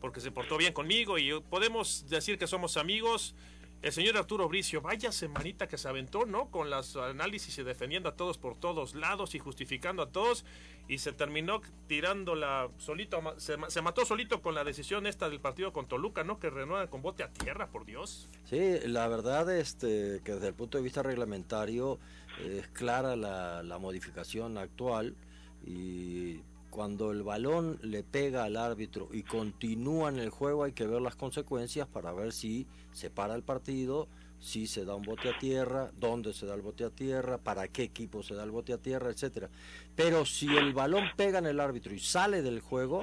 porque 0.00 0.20
se 0.20 0.32
portó 0.32 0.56
bien 0.56 0.72
conmigo 0.72 1.16
y 1.16 1.40
podemos 1.40 2.08
decir 2.08 2.38
que 2.38 2.46
somos 2.46 2.76
amigos. 2.76 3.34
El 3.82 3.90
señor 3.90 4.16
Arturo 4.16 4.48
Bricio, 4.48 4.80
vaya 4.80 5.10
semanita 5.10 5.66
que 5.66 5.76
se 5.76 5.88
aventó, 5.88 6.24
¿no? 6.24 6.52
Con 6.52 6.70
los 6.70 6.94
análisis 6.94 7.58
y 7.58 7.64
defendiendo 7.64 8.08
a 8.08 8.14
todos 8.14 8.38
por 8.38 8.54
todos 8.54 8.94
lados 8.94 9.34
y 9.34 9.40
justificando 9.40 10.02
a 10.02 10.10
todos. 10.10 10.44
Y 10.86 10.98
se 10.98 11.12
terminó 11.12 11.60
tirando 11.88 12.36
la 12.36 12.68
solito, 12.78 13.20
se, 13.38 13.56
se 13.68 13.82
mató 13.82 14.04
solito 14.04 14.40
con 14.40 14.54
la 14.54 14.62
decisión 14.62 15.08
esta 15.08 15.28
del 15.28 15.40
partido 15.40 15.72
con 15.72 15.88
Toluca, 15.88 16.22
¿no? 16.22 16.38
Que 16.38 16.48
renueva 16.48 16.86
con 16.88 17.02
bote 17.02 17.24
a 17.24 17.32
tierra, 17.32 17.70
por 17.70 17.84
Dios. 17.84 18.28
Sí, 18.44 18.78
la 18.84 19.08
verdad 19.08 19.52
este, 19.52 20.20
que 20.24 20.34
desde 20.34 20.48
el 20.48 20.54
punto 20.54 20.78
de 20.78 20.84
vista 20.84 21.02
reglamentario 21.02 21.98
es 22.40 22.68
clara 22.68 23.16
la, 23.16 23.62
la 23.62 23.78
modificación 23.78 24.58
actual 24.58 25.14
y 25.64 26.40
cuando 26.70 27.12
el 27.12 27.22
balón 27.22 27.78
le 27.82 28.02
pega 28.02 28.44
al 28.44 28.56
árbitro 28.56 29.08
y 29.12 29.22
continúa 29.22 30.08
en 30.08 30.18
el 30.18 30.30
juego 30.30 30.64
hay 30.64 30.72
que 30.72 30.86
ver 30.86 31.02
las 31.02 31.16
consecuencias 31.16 31.86
para 31.86 32.12
ver 32.12 32.32
si 32.32 32.66
se 32.92 33.10
para 33.10 33.34
el 33.34 33.42
partido, 33.42 34.08
si 34.40 34.66
se 34.66 34.84
da 34.84 34.94
un 34.94 35.02
bote 35.02 35.28
a 35.28 35.38
tierra, 35.38 35.92
dónde 36.00 36.32
se 36.32 36.46
da 36.46 36.54
el 36.54 36.62
bote 36.62 36.84
a 36.84 36.90
tierra, 36.90 37.38
para 37.38 37.68
qué 37.68 37.84
equipo 37.84 38.22
se 38.22 38.34
da 38.34 38.42
el 38.42 38.50
bote 38.50 38.72
a 38.72 38.78
tierra, 38.78 39.10
etcétera. 39.10 39.50
Pero 39.94 40.24
si 40.24 40.56
el 40.56 40.72
balón 40.72 41.04
pega 41.16 41.38
en 41.38 41.46
el 41.46 41.60
árbitro 41.60 41.94
y 41.94 42.00
sale 42.00 42.42
del 42.42 42.60
juego, 42.60 43.02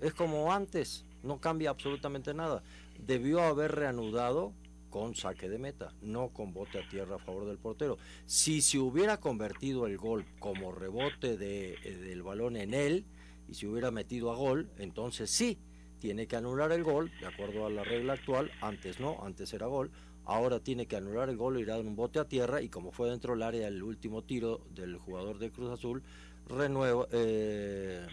es 0.00 0.14
como 0.14 0.52
antes, 0.52 1.04
no 1.22 1.40
cambia 1.40 1.70
absolutamente 1.70 2.32
nada. 2.34 2.62
Debió 3.04 3.42
haber 3.42 3.74
reanudado 3.74 4.52
con 4.90 5.14
saque 5.14 5.48
de 5.48 5.58
meta, 5.58 5.92
no 6.02 6.28
con 6.30 6.52
bote 6.52 6.78
a 6.78 6.88
tierra 6.88 7.16
a 7.16 7.18
favor 7.18 7.46
del 7.46 7.58
portero. 7.58 7.98
Si 8.26 8.60
se 8.60 8.78
hubiera 8.78 9.18
convertido 9.18 9.86
el 9.86 9.96
gol 9.96 10.24
como 10.38 10.72
rebote 10.72 11.36
de, 11.36 11.74
eh, 11.84 11.96
del 11.96 12.22
balón 12.22 12.56
en 12.56 12.74
él 12.74 13.04
y 13.48 13.54
se 13.54 13.66
hubiera 13.66 13.90
metido 13.90 14.30
a 14.30 14.36
gol, 14.36 14.70
entonces 14.78 15.30
sí, 15.30 15.58
tiene 15.98 16.26
que 16.26 16.36
anular 16.36 16.72
el 16.72 16.84
gol, 16.84 17.10
de 17.20 17.26
acuerdo 17.26 17.66
a 17.66 17.70
la 17.70 17.84
regla 17.84 18.14
actual, 18.14 18.50
antes 18.60 19.00
no, 19.00 19.18
antes 19.22 19.52
era 19.52 19.66
gol, 19.66 19.90
ahora 20.24 20.60
tiene 20.60 20.86
que 20.86 20.96
anular 20.96 21.28
el 21.28 21.36
gol, 21.36 21.58
irá 21.58 21.76
en 21.78 21.88
un 21.88 21.96
bote 21.96 22.18
a 22.18 22.26
tierra 22.26 22.62
y 22.62 22.68
como 22.68 22.92
fue 22.92 23.10
dentro 23.10 23.32
del 23.32 23.42
área 23.42 23.66
el 23.68 23.82
último 23.82 24.22
tiro 24.22 24.60
del 24.74 24.96
jugador 24.98 25.38
de 25.38 25.50
Cruz 25.50 25.70
Azul, 25.70 26.02
renueva, 26.46 27.06
eh, 27.12 28.06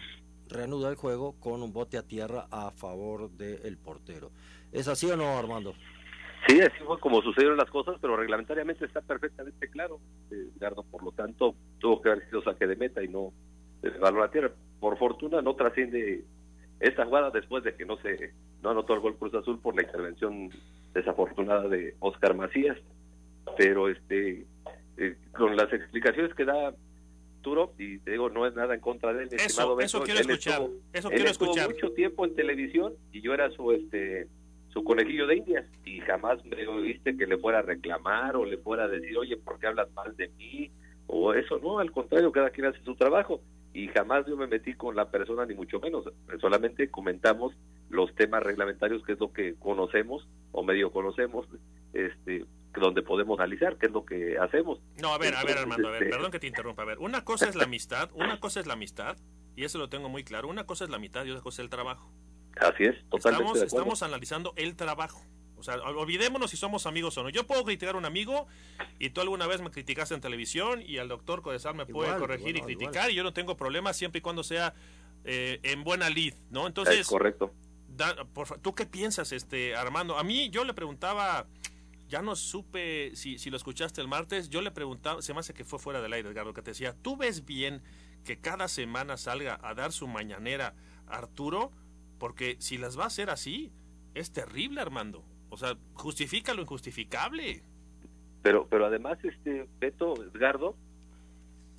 reanuda 0.48 0.88
el 0.88 0.96
juego 0.96 1.32
con 1.38 1.62
un 1.62 1.72
bote 1.72 1.98
a 1.98 2.02
tierra 2.02 2.48
a 2.50 2.70
favor 2.70 3.30
del 3.30 3.76
portero. 3.76 4.30
¿Es 4.72 4.88
así 4.88 5.06
o 5.10 5.16
no, 5.16 5.38
Armando? 5.38 5.74
Sí, 6.46 6.60
así 6.60 6.78
fue 6.84 6.98
como 7.00 7.22
sucedieron 7.22 7.56
las 7.56 7.70
cosas, 7.70 7.96
pero 8.00 8.16
reglamentariamente 8.16 8.84
está 8.84 9.00
perfectamente 9.00 9.68
claro, 9.68 9.98
eh. 10.30 10.46
Por 10.90 11.02
lo 11.02 11.12
tanto, 11.12 11.54
tuvo 11.78 12.00
que 12.00 12.10
haber 12.10 12.24
sido 12.28 12.42
saque 12.42 12.66
de 12.66 12.76
meta 12.76 13.02
y 13.02 13.08
no 13.08 13.32
de 13.82 13.90
balón 13.90 14.22
a 14.22 14.30
tierra. 14.30 14.52
Por 14.80 14.98
fortuna 14.98 15.42
no 15.42 15.54
trasciende 15.56 16.24
esta 16.80 17.04
jugada 17.04 17.30
después 17.30 17.64
de 17.64 17.74
que 17.74 17.84
no 17.84 17.96
se 17.98 18.32
no 18.62 18.70
anotó 18.70 18.94
el 18.94 19.00
gol 19.00 19.16
Cruz 19.16 19.34
Azul 19.34 19.58
por 19.60 19.74
la 19.74 19.82
intervención 19.82 20.50
desafortunada 20.94 21.68
de 21.68 21.94
Oscar 22.00 22.34
Macías. 22.34 22.78
Pero 23.56 23.88
este 23.88 24.44
eh, 24.98 25.16
con 25.36 25.56
las 25.56 25.72
explicaciones 25.72 26.34
que 26.34 26.44
da 26.44 26.74
Turo, 27.42 27.72
y 27.78 27.98
te 27.98 28.10
digo, 28.12 28.28
no 28.28 28.44
es 28.46 28.54
nada 28.56 28.74
en 28.74 28.80
contra 28.80 29.12
de 29.12 29.22
él, 29.24 29.28
Eso, 29.32 29.36
estimado 29.36 29.78
eso 29.80 29.98
Beto, 30.00 30.04
quiero 30.06 30.20
él 30.20 30.30
escuchar, 30.30 30.62
estuvo- 30.62 30.80
eso 30.92 31.08
él 31.08 31.14
quiero 31.14 31.30
estuvo 31.30 31.50
escuchar. 31.50 31.70
mucho 31.70 31.92
tiempo 31.92 32.24
en 32.24 32.34
televisión 32.34 32.94
y 33.12 33.20
yo 33.20 33.34
era 33.34 33.50
su 33.50 33.70
este 33.72 34.26
su 34.76 34.84
conejillo 34.84 35.26
de 35.26 35.36
indias 35.36 35.64
y 35.86 36.00
jamás 36.00 36.44
me 36.44 36.66
oíste 36.68 37.16
que 37.16 37.26
le 37.26 37.38
fuera 37.38 37.60
a 37.60 37.62
reclamar 37.62 38.36
o 38.36 38.44
le 38.44 38.58
fuera 38.58 38.84
a 38.84 38.88
decir, 38.88 39.16
oye, 39.16 39.38
¿por 39.38 39.58
qué 39.58 39.68
hablas 39.68 39.90
mal 39.92 40.14
de 40.18 40.28
mí? 40.36 40.70
O 41.06 41.32
eso, 41.32 41.58
no, 41.58 41.78
al 41.78 41.90
contrario, 41.90 42.30
cada 42.30 42.50
quien 42.50 42.66
hace 42.66 42.82
su 42.84 42.94
trabajo 42.94 43.40
y 43.72 43.88
jamás 43.88 44.26
yo 44.26 44.36
me 44.36 44.46
metí 44.46 44.74
con 44.74 44.94
la 44.94 45.10
persona 45.10 45.46
ni 45.46 45.54
mucho 45.54 45.80
menos, 45.80 46.04
solamente 46.42 46.90
comentamos 46.90 47.54
los 47.88 48.14
temas 48.16 48.42
reglamentarios 48.42 49.02
que 49.02 49.12
es 49.12 49.18
lo 49.18 49.32
que 49.32 49.54
conocemos 49.54 50.28
o 50.52 50.62
medio 50.62 50.90
conocemos, 50.90 51.46
este 51.94 52.44
donde 52.74 53.00
podemos 53.00 53.40
analizar 53.40 53.78
qué 53.78 53.86
es 53.86 53.92
lo 53.92 54.04
que 54.04 54.36
hacemos. 54.38 54.78
No, 55.00 55.14
a 55.14 55.18
ver, 55.18 55.34
a 55.34 55.42
ver, 55.44 55.56
Armando, 55.56 55.88
a 55.88 55.92
ver, 55.92 56.02
este, 56.02 56.14
perdón 56.14 56.30
que 56.30 56.38
te 56.38 56.48
interrumpa, 56.48 56.82
a 56.82 56.84
ver, 56.84 56.98
una 56.98 57.24
cosa 57.24 57.48
es 57.48 57.56
la 57.56 57.64
amistad, 57.64 58.10
una 58.12 58.38
cosa 58.38 58.60
es 58.60 58.66
la 58.66 58.74
amistad, 58.74 59.16
y 59.54 59.64
eso 59.64 59.78
lo 59.78 59.88
tengo 59.88 60.10
muy 60.10 60.22
claro, 60.22 60.48
una 60.48 60.66
cosa 60.66 60.84
es 60.84 60.90
la 60.90 60.96
amistad 60.96 61.24
y 61.24 61.30
otra 61.30 61.42
cosa 61.42 61.62
es 61.62 61.64
el 61.64 61.70
trabajo. 61.70 62.12
Así 62.56 62.84
es, 62.84 62.96
totalmente. 63.08 63.52
Estamos, 63.52 63.62
estamos 63.62 64.02
analizando 64.02 64.52
el 64.56 64.76
trabajo. 64.76 65.22
O 65.58 65.62
sea, 65.62 65.76
olvidémonos 65.76 66.50
si 66.50 66.56
somos 66.56 66.86
amigos 66.86 67.16
o 67.16 67.22
no. 67.22 67.30
Yo 67.30 67.46
puedo 67.46 67.64
criticar 67.64 67.94
a 67.94 67.98
un 67.98 68.04
amigo 68.04 68.46
y 68.98 69.10
tú 69.10 69.22
alguna 69.22 69.46
vez 69.46 69.62
me 69.62 69.70
criticaste 69.70 70.14
en 70.14 70.20
televisión 70.20 70.82
y 70.82 70.98
al 70.98 71.08
doctor 71.08 71.42
Codesal 71.42 71.74
me 71.74 71.86
puede 71.86 72.16
corregir 72.18 72.56
y 72.56 72.60
criticar 72.60 73.10
y 73.10 73.14
yo 73.14 73.22
no 73.22 73.32
tengo 73.32 73.56
problema 73.56 73.92
siempre 73.92 74.18
y 74.18 74.22
cuando 74.22 74.44
sea 74.44 74.74
eh, 75.24 75.60
en 75.62 75.82
buena 75.82 76.10
lid, 76.10 76.34
¿no? 76.50 76.66
Entonces, 76.66 77.00
es 77.00 77.08
correcto. 77.08 77.54
por, 78.34 78.60
¿Tú 78.60 78.74
qué 78.74 78.84
piensas, 78.84 79.32
este 79.32 79.74
Armando? 79.74 80.18
A 80.18 80.24
mí 80.24 80.50
yo 80.50 80.62
le 80.64 80.74
preguntaba, 80.74 81.46
ya 82.08 82.20
no 82.20 82.36
supe 82.36 83.12
si, 83.16 83.38
si 83.38 83.48
lo 83.48 83.56
escuchaste 83.56 84.02
el 84.02 84.08
martes, 84.08 84.50
yo 84.50 84.60
le 84.60 84.70
preguntaba, 84.70 85.22
se 85.22 85.32
me 85.32 85.40
hace 85.40 85.54
que 85.54 85.64
fue 85.64 85.78
fuera 85.78 86.02
del 86.02 86.12
aire, 86.12 86.28
Edgardo, 86.28 86.52
que 86.52 86.62
te 86.62 86.72
decía, 86.72 86.94
¿tú 87.00 87.16
ves 87.16 87.46
bien 87.46 87.82
que 88.24 88.38
cada 88.38 88.68
semana 88.68 89.16
salga 89.16 89.58
a 89.62 89.74
dar 89.74 89.90
su 89.92 90.06
mañanera 90.06 90.74
Arturo? 91.06 91.72
Porque 92.18 92.56
si 92.58 92.78
las 92.78 92.98
va 92.98 93.04
a 93.04 93.08
hacer 93.08 93.30
así, 93.30 93.72
es 94.14 94.32
terrible, 94.32 94.80
Armando. 94.80 95.24
O 95.50 95.56
sea, 95.56 95.76
justifica 95.94 96.54
lo 96.54 96.62
injustificable. 96.62 97.62
Pero, 98.42 98.66
pero 98.68 98.86
además, 98.86 99.18
este 99.24 99.68
Beto, 99.78 100.14
Edgardo, 100.22 100.76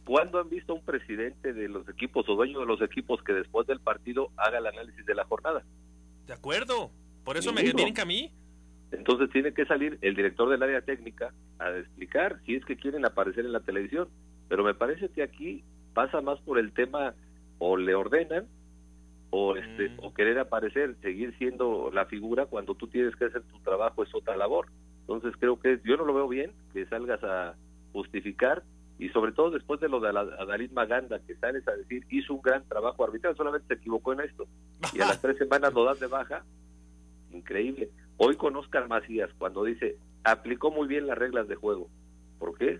¿cuándo 0.06 0.40
han 0.40 0.50
visto 0.50 0.74
a 0.74 0.76
un 0.76 0.84
presidente 0.84 1.54
de 1.54 1.68
los 1.68 1.88
equipos 1.90 2.28
o 2.30 2.36
dueño 2.36 2.60
de 2.60 2.66
los 2.66 2.82
equipos 2.82 3.22
que 3.24 3.34
después 3.34 3.68
del 3.68 3.80
partido 3.80 4.32
haga 4.38 4.60
el 4.60 4.68
análisis 4.68 5.06
de 5.06 5.16
la 5.16 5.26
jornada? 5.26 5.64
De 6.26 6.34
acuerdo. 6.34 6.92
Por 7.24 7.38
eso 7.38 7.52
me 7.52 7.62
vienen 7.62 7.94
que 7.94 8.02
a 8.02 8.06
mí. 8.06 8.32
Entonces 8.92 9.30
tiene 9.32 9.54
que 9.54 9.66
salir 9.66 9.98
el 10.02 10.16
director 10.16 10.50
del 10.50 10.64
área 10.64 10.82
técnica 10.82 11.34
a 11.60 11.72
explicar 11.72 12.40
si 12.46 12.56
es 12.56 12.64
que 12.64 12.78
quieren 12.78 13.06
aparecer 13.06 13.46
en 13.46 13.52
la 13.52 13.60
televisión. 13.60 14.08
Pero 14.48 14.64
me 14.64 14.74
parece 14.74 15.10
que 15.10 15.24
aquí 15.24 15.64
pasa 15.94 16.22
más 16.22 16.40
por 16.40 16.58
el 16.58 16.72
tema 16.72 17.14
o 17.60 17.76
le 17.76 17.96
ordenan 17.96 18.48
o 19.30 19.56
este 19.56 19.90
mm. 19.90 20.00
o 20.04 20.14
querer 20.14 20.40
aparecer, 20.40 20.96
seguir 21.02 21.36
siendo 21.38 21.92
la 21.92 22.06
figura 22.06 22.46
cuando 22.46 22.76
tú 22.76 22.88
tienes 22.88 23.16
que 23.16 23.26
hacer 23.26 23.44
tu 23.44 23.60
trabajo 23.60 24.04
es 24.04 24.14
otra 24.14 24.38
labor. 24.38 24.68
Entonces 25.02 25.34
creo 25.40 25.60
que 25.60 25.80
yo 25.84 25.98
no 25.98 26.06
lo 26.06 26.14
veo 26.14 26.28
bien 26.28 26.52
que 26.74 26.86
salgas 26.86 27.24
a 27.24 27.56
justificar 27.94 28.64
y 29.00 29.10
sobre 29.10 29.32
todo 29.32 29.52
después 29.52 29.80
de 29.80 29.90
lo 29.90 30.00
de 30.00 30.10
Adalid 30.10 30.72
Maganda 30.72 31.20
que 31.20 31.36
sales 31.36 31.68
a 31.68 31.76
decir 31.76 32.06
hizo 32.10 32.34
un 32.34 32.42
gran 32.42 32.64
trabajo 32.68 33.04
arbitral, 33.04 33.36
solamente 33.36 33.68
se 33.68 33.76
equivocó 33.76 34.14
en 34.14 34.22
esto 34.22 34.48
y 34.94 35.02
a 35.02 35.08
las 35.08 35.22
tres 35.22 35.38
semanas 35.38 35.74
lo 35.74 35.84
dan 35.84 36.00
de 36.00 36.08
baja, 36.08 36.44
increíble. 37.32 37.90
Hoy 38.18 38.36
con 38.36 38.56
Oscar 38.56 38.88
Macías 38.88 39.30
cuando 39.38 39.64
dice 39.64 39.98
aplicó 40.24 40.72
muy 40.72 40.88
bien 40.88 41.08
las 41.08 41.18
reglas 41.18 41.48
de 41.48 41.56
juego, 41.56 41.90
¿por 42.40 42.58
qué? 42.58 42.80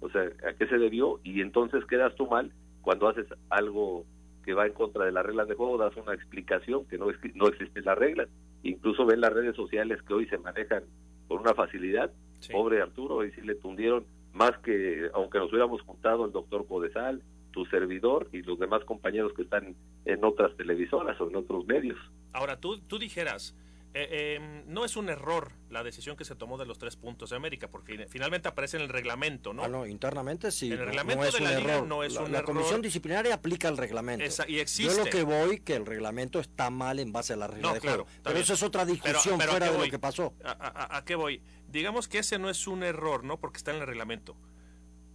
O 0.00 0.08
sea, 0.08 0.22
¿a 0.48 0.54
qué 0.54 0.66
se 0.66 0.78
debió? 0.78 1.20
Y 1.22 1.42
entonces 1.42 1.84
quedas 1.86 2.14
tú 2.14 2.26
mal 2.26 2.52
cuando 2.80 3.08
haces 3.08 3.26
algo 3.50 4.06
que 4.44 4.54
va 4.54 4.66
en 4.66 4.72
contra 4.72 5.04
de 5.04 5.12
las 5.12 5.24
reglas 5.24 5.48
de 5.48 5.54
juego, 5.54 5.78
das 5.78 5.96
una 5.96 6.14
explicación 6.14 6.86
que 6.86 6.98
no, 6.98 7.06
no 7.34 7.48
existen 7.48 7.84
las 7.84 7.98
reglas. 7.98 8.28
Incluso 8.62 9.06
ven 9.06 9.20
las 9.20 9.32
redes 9.32 9.56
sociales 9.56 10.00
que 10.02 10.14
hoy 10.14 10.26
se 10.26 10.38
manejan 10.38 10.84
con 11.28 11.40
una 11.40 11.54
facilidad. 11.54 12.10
Pobre 12.50 12.80
Arturo, 12.80 13.16
hoy 13.16 13.32
sí 13.32 13.42
le 13.42 13.54
tundieron 13.54 14.04
más 14.32 14.52
que, 14.58 15.10
aunque 15.14 15.38
nos 15.38 15.50
hubiéramos 15.50 15.82
juntado 15.82 16.24
el 16.24 16.32
doctor 16.32 16.66
Codesal, 16.66 17.22
tu 17.50 17.66
servidor 17.66 18.28
y 18.32 18.42
los 18.42 18.58
demás 18.58 18.84
compañeros 18.84 19.32
que 19.34 19.42
están 19.42 19.74
en 20.04 20.24
otras 20.24 20.56
televisoras 20.56 21.20
o 21.20 21.28
en 21.28 21.36
otros 21.36 21.66
medios. 21.66 21.98
Ahora, 22.32 22.58
tú, 22.58 22.78
tú 22.80 22.98
dijeras, 22.98 23.56
eh, 23.92 24.36
em, 24.36 24.62
no 24.66 24.84
es 24.84 24.96
un 24.96 25.08
error 25.08 25.52
la 25.68 25.82
decisión 25.82 26.16
que 26.16 26.24
se 26.24 26.36
tomó 26.36 26.58
de 26.58 26.64
los 26.64 26.78
tres 26.78 26.94
puntos 26.94 27.30
de 27.30 27.36
América, 27.36 27.68
porque 27.68 28.06
finalmente 28.08 28.48
aparece 28.48 28.76
en 28.76 28.84
el 28.84 28.88
reglamento, 28.88 29.52
¿no? 29.52 29.64
Ah, 29.64 29.68
no, 29.68 29.86
internamente 29.86 30.52
sí. 30.52 30.66
En 30.66 30.78
el 30.78 30.86
reglamento 30.86 31.30
de 31.32 31.40
la 31.40 31.58
Liga 31.58 31.80
no 31.82 32.04
es 32.04 32.14
la, 32.14 32.22
un 32.22 32.32
la 32.32 32.42
comisión 32.44 32.82
disciplinaria 32.82 33.34
aplica 33.34 33.68
el 33.68 33.76
reglamento. 33.76 34.24
y 34.46 34.60
existe. 34.60 34.94
Yo 34.94 35.04
lo 35.04 35.10
que 35.10 35.24
voy, 35.24 35.60
que 35.60 35.74
el 35.74 35.86
reglamento 35.86 36.38
está 36.38 36.70
mal 36.70 37.00
en 37.00 37.12
base 37.12 37.32
a 37.32 37.36
la 37.36 37.48
regla 37.48 37.72
de 37.74 37.80
juego. 37.80 38.06
Pero 38.22 38.38
eso 38.38 38.54
es 38.54 38.62
otra 38.62 38.84
discusión 38.84 39.40
fuera 39.40 39.72
de 39.72 39.78
lo 39.78 39.90
que 39.90 39.98
pasó. 39.98 40.34
¿A, 40.44 40.96
a 40.96 41.04
qué 41.04 41.16
voy? 41.16 41.42
Digamos 41.68 42.06
que 42.06 42.18
ese 42.18 42.38
no 42.38 42.48
es 42.48 42.66
un 42.66 42.84
error, 42.84 43.24
¿no? 43.24 43.40
Porque 43.40 43.56
está 43.58 43.72
en 43.72 43.80
el 43.80 43.86
reglamento. 43.86 44.36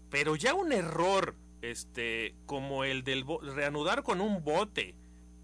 Pero 0.10 0.36
ya 0.36 0.54
un 0.54 0.72
error, 0.72 1.36
este, 1.62 2.36
como 2.46 2.84
el 2.84 3.04
del 3.04 3.26
reanudar 3.42 4.04
con 4.04 4.22
un 4.22 4.44
bote, 4.44 4.96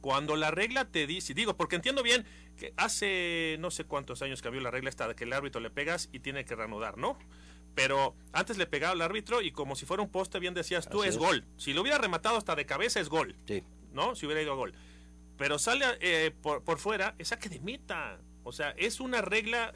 cuando 0.02 0.36
la 0.36 0.52
regla 0.52 0.86
te 0.86 1.08
dice, 1.08 1.34
digo, 1.34 1.56
porque 1.56 1.76
entiendo 1.76 2.04
bien 2.04 2.26
que 2.58 2.74
hace 2.78 3.58
no 3.60 3.72
sé 3.72 3.86
cuántos 3.86 4.22
años 4.22 4.42
cambió 4.42 4.62
la 4.62 4.72
regla 4.72 4.90
esta 4.90 5.08
de 5.08 5.16
que 5.16 5.24
el 5.24 5.34
árbitro 5.34 5.62
le 5.62 5.70
pegas 5.70 6.10
y 6.12 6.20
tiene 6.20 6.46
que 6.46 6.56
reanudar, 6.56 6.98
¿no? 6.98 7.18
Pero 7.76 8.16
antes 8.34 8.58
le 8.58 8.68
pegaba 8.68 8.94
al 8.94 9.02
árbitro 9.02 9.42
y 9.42 9.52
como 9.52 9.76
si 9.76 9.86
fuera 9.86 10.04
un 10.04 10.10
poste, 10.10 10.40
bien 10.40 10.54
decías 10.54 10.90
tú, 10.90 11.04
es, 11.04 11.18
gol. 11.18 11.46
Si 11.58 11.74
lo 11.74 11.82
hubiera 11.82 11.98
rematado 11.98 12.38
hasta 12.38 12.56
de 12.56 12.66
cabeza 12.66 13.00
es 13.00 13.10
gol. 13.10 13.36
Sí. 13.48 13.64
¿No? 13.94 14.16
Si 14.16 14.26
hubiera 14.26 14.42
ido 14.42 14.52
a 14.52 14.56
gol. 14.56 14.74
Pero 15.38 15.58
sale 15.58 15.86
eh, 16.02 16.32
por, 16.42 16.64
por, 16.64 16.80
fuera, 16.80 17.16
es 17.18 17.30
saque 17.30 17.50
de 17.50 17.60
meta. 17.62 18.20
O 18.44 18.52
sea, 18.52 18.72
es 18.72 19.00
una 19.00 19.22
regla 19.22 19.74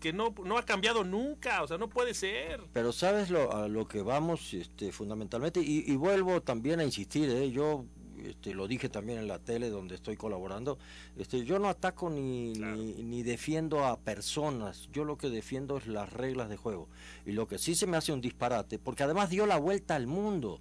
que 0.00 0.12
no, 0.12 0.34
no 0.44 0.58
ha 0.58 0.66
cambiado 0.66 1.02
nunca, 1.02 1.62
o 1.62 1.66
sea, 1.66 1.78
no 1.78 1.88
puede 1.88 2.12
ser. 2.12 2.60
Pero 2.74 2.92
sabes 2.92 3.30
lo, 3.30 3.50
a 3.56 3.68
lo 3.68 3.88
que 3.88 4.02
vamos 4.02 4.52
este, 4.52 4.92
fundamentalmente, 4.92 5.60
y, 5.60 5.90
y 5.90 5.96
vuelvo 5.96 6.42
también 6.42 6.80
a 6.80 6.84
insistir, 6.84 7.30
¿eh? 7.30 7.50
yo 7.50 7.86
este, 8.24 8.54
lo 8.54 8.66
dije 8.66 8.88
también 8.88 9.18
en 9.18 9.28
la 9.28 9.38
tele 9.38 9.70
donde 9.70 9.94
estoy 9.94 10.16
colaborando, 10.16 10.78
este, 11.16 11.44
yo 11.44 11.58
no 11.58 11.68
ataco 11.68 12.10
ni, 12.10 12.52
ni, 12.54 13.22
defiendo 13.22 13.84
a 13.84 13.98
personas, 13.98 14.88
yo 14.92 15.04
lo 15.04 15.16
que 15.16 15.30
defiendo 15.30 15.76
es 15.76 15.86
las 15.86 16.12
reglas 16.12 16.48
de 16.48 16.56
juego. 16.56 16.88
Y 17.26 17.32
lo 17.32 17.46
que 17.46 17.58
sí 17.58 17.74
se 17.74 17.86
me 17.86 17.96
hace 17.96 18.12
un 18.12 18.20
disparate, 18.20 18.78
porque 18.78 19.02
además 19.02 19.30
dio 19.30 19.46
la 19.46 19.58
vuelta 19.58 19.94
al 19.94 20.06
mundo. 20.06 20.60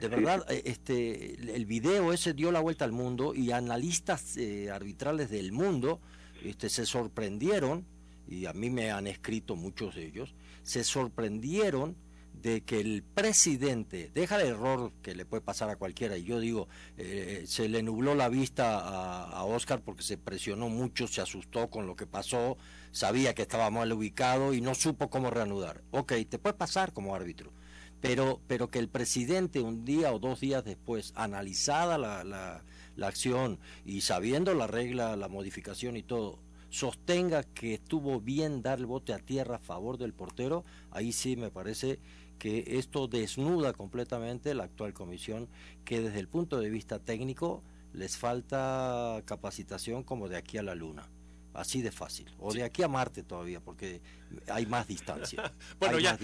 De 0.00 0.08
verdad, 0.08 0.44
eh, 0.50 0.62
este, 0.64 1.34
el 1.54 1.66
video 1.66 2.12
ese 2.12 2.34
dio 2.34 2.50
la 2.50 2.60
vuelta 2.60 2.84
al 2.84 2.92
mundo 2.92 3.34
y 3.34 3.52
analistas 3.52 4.36
eh, 4.36 4.70
arbitrales 4.70 5.30
del 5.30 5.52
mundo 5.52 6.00
este, 6.44 6.68
se 6.68 6.86
sorprendieron, 6.86 7.84
y 8.28 8.46
a 8.46 8.52
mí 8.52 8.70
me 8.70 8.90
han 8.90 9.06
escrito 9.06 9.56
muchos 9.56 9.94
de 9.94 10.06
ellos, 10.06 10.34
se 10.62 10.84
sorprendieron 10.84 11.96
de 12.42 12.62
que 12.62 12.80
el 12.80 13.04
presidente, 13.04 14.10
deja 14.12 14.40
el 14.40 14.48
error 14.48 14.92
que 15.00 15.14
le 15.14 15.24
puede 15.24 15.42
pasar 15.42 15.70
a 15.70 15.76
cualquiera, 15.76 16.18
y 16.18 16.24
yo 16.24 16.40
digo, 16.40 16.68
eh, 16.96 17.44
se 17.46 17.68
le 17.68 17.84
nubló 17.84 18.16
la 18.16 18.28
vista 18.28 18.80
a, 18.80 19.44
Oscar 19.44 19.82
porque 19.82 20.02
se 20.02 20.18
presionó 20.18 20.68
mucho, 20.68 21.06
se 21.06 21.20
asustó 21.20 21.70
con 21.70 21.86
lo 21.86 21.94
que 21.94 22.06
pasó, 22.06 22.56
sabía 22.90 23.34
que 23.34 23.42
estaba 23.42 23.70
mal 23.70 23.92
ubicado 23.92 24.54
y 24.54 24.60
no 24.60 24.74
supo 24.74 25.08
cómo 25.08 25.30
reanudar. 25.30 25.82
Ok, 25.92 26.14
te 26.28 26.38
puede 26.38 26.54
pasar 26.54 26.92
como 26.92 27.14
árbitro, 27.14 27.52
pero, 28.00 28.40
pero 28.48 28.70
que 28.70 28.78
el 28.80 28.88
presidente 28.88 29.60
un 29.60 29.84
día 29.84 30.12
o 30.12 30.18
dos 30.18 30.40
días 30.40 30.64
después, 30.64 31.12
analizada 31.14 31.96
la, 31.96 32.24
la, 32.24 32.64
la 32.96 33.06
acción 33.06 33.60
y 33.84 34.00
sabiendo 34.00 34.54
la 34.54 34.66
regla, 34.66 35.16
la 35.16 35.28
modificación 35.28 35.96
y 35.96 36.02
todo, 36.02 36.40
sostenga 36.72 37.42
que 37.42 37.74
estuvo 37.74 38.20
bien 38.20 38.62
dar 38.62 38.78
el 38.78 38.86
bote 38.86 39.12
a 39.12 39.18
tierra 39.18 39.56
a 39.56 39.60
favor 39.60 39.98
del 39.98 40.14
portero, 40.14 40.64
ahí 40.90 41.12
sí 41.12 41.36
me 41.36 41.50
parece 41.50 42.00
que 42.42 42.64
esto 42.66 43.06
desnuda 43.06 43.72
completamente 43.72 44.52
la 44.52 44.64
actual 44.64 44.92
comisión, 44.92 45.48
que 45.84 46.00
desde 46.00 46.18
el 46.18 46.26
punto 46.26 46.58
de 46.58 46.70
vista 46.70 46.98
técnico 46.98 47.62
les 47.92 48.16
falta 48.16 49.22
capacitación 49.26 50.02
como 50.02 50.28
de 50.28 50.38
aquí 50.38 50.58
a 50.58 50.64
la 50.64 50.74
Luna. 50.74 51.08
Así 51.54 51.82
de 51.82 51.92
fácil. 51.92 52.34
O 52.40 52.52
de 52.52 52.64
aquí 52.64 52.82
a 52.82 52.88
Marte 52.88 53.22
todavía, 53.22 53.60
porque 53.60 54.00
hay 54.48 54.66
más 54.66 54.88
distancia. 54.88 55.52
bueno, 55.78 56.00
ya. 56.00 56.18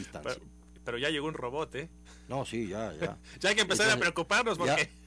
Pero, 0.84 0.98
ya 0.98 1.08
llegó 1.08 1.28
un 1.28 1.34
robot, 1.34 1.76
¿eh? 1.76 1.88
No, 2.28 2.44
sí, 2.44 2.66
ya, 2.66 2.92
ya. 2.94 3.16
ya 3.38 3.50
hay 3.50 3.54
que 3.54 3.62
empezar 3.62 3.88
a 3.88 3.96
preocuparnos 3.96 4.58
porque... 4.58 4.90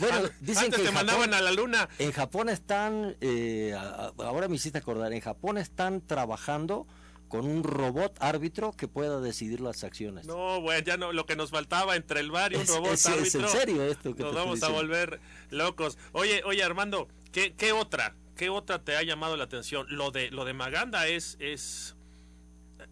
Bueno, 0.00 0.28
dicen 0.40 0.66
Antes 0.66 0.80
que 0.80 0.86
te 0.86 0.92
mandaban 0.92 1.32
a 1.32 1.40
la 1.40 1.50
luna. 1.50 1.88
En 1.98 2.12
Japón 2.12 2.50
están, 2.50 3.16
eh, 3.22 3.74
ahora 3.74 4.46
me 4.46 4.56
hiciste 4.56 4.78
acordar, 4.78 5.12
en 5.14 5.20
Japón 5.20 5.56
están 5.56 6.02
trabajando 6.02 6.86
con 7.28 7.46
un 7.46 7.62
robot 7.62 8.16
árbitro 8.20 8.72
que 8.72 8.88
pueda 8.88 9.20
decidir 9.20 9.60
las 9.60 9.84
acciones. 9.84 10.26
No, 10.26 10.60
bueno, 10.60 10.82
ya 10.84 10.96
no, 10.96 11.12
lo 11.12 11.26
que 11.26 11.36
nos 11.36 11.50
faltaba 11.50 11.96
entre 11.96 12.20
el 12.20 12.30
bar 12.30 12.52
y 12.52 12.56
un 12.56 12.66
robot 12.66 12.92
es, 12.92 13.06
árbitro. 13.06 13.26
Es 13.26 13.34
en 13.34 13.48
serio 13.48 13.84
esto 13.84 14.14
que 14.14 14.22
Nos 14.22 14.34
vamos 14.34 14.62
a 14.62 14.68
volver 14.68 15.20
locos. 15.50 15.98
Oye, 16.12 16.42
oye 16.44 16.62
Armando, 16.62 17.08
¿qué, 17.32 17.54
¿qué, 17.54 17.72
otra? 17.72 18.14
¿Qué 18.36 18.48
otra 18.50 18.82
te 18.82 18.96
ha 18.96 19.02
llamado 19.02 19.36
la 19.36 19.44
atención? 19.44 19.86
Lo 19.90 20.10
de 20.10 20.30
lo 20.30 20.44
de 20.44 20.54
Maganda 20.54 21.06
es 21.06 21.36
es 21.40 21.96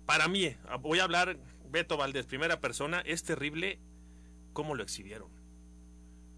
para 0.04 0.28
mí, 0.28 0.54
voy 0.80 1.00
a 1.00 1.04
hablar 1.04 1.36
Beto 1.70 1.96
Valdés, 1.96 2.26
primera 2.26 2.60
persona, 2.60 3.00
es 3.00 3.22
terrible 3.24 3.78
cómo 4.52 4.74
lo 4.74 4.82
exhibieron. 4.82 5.28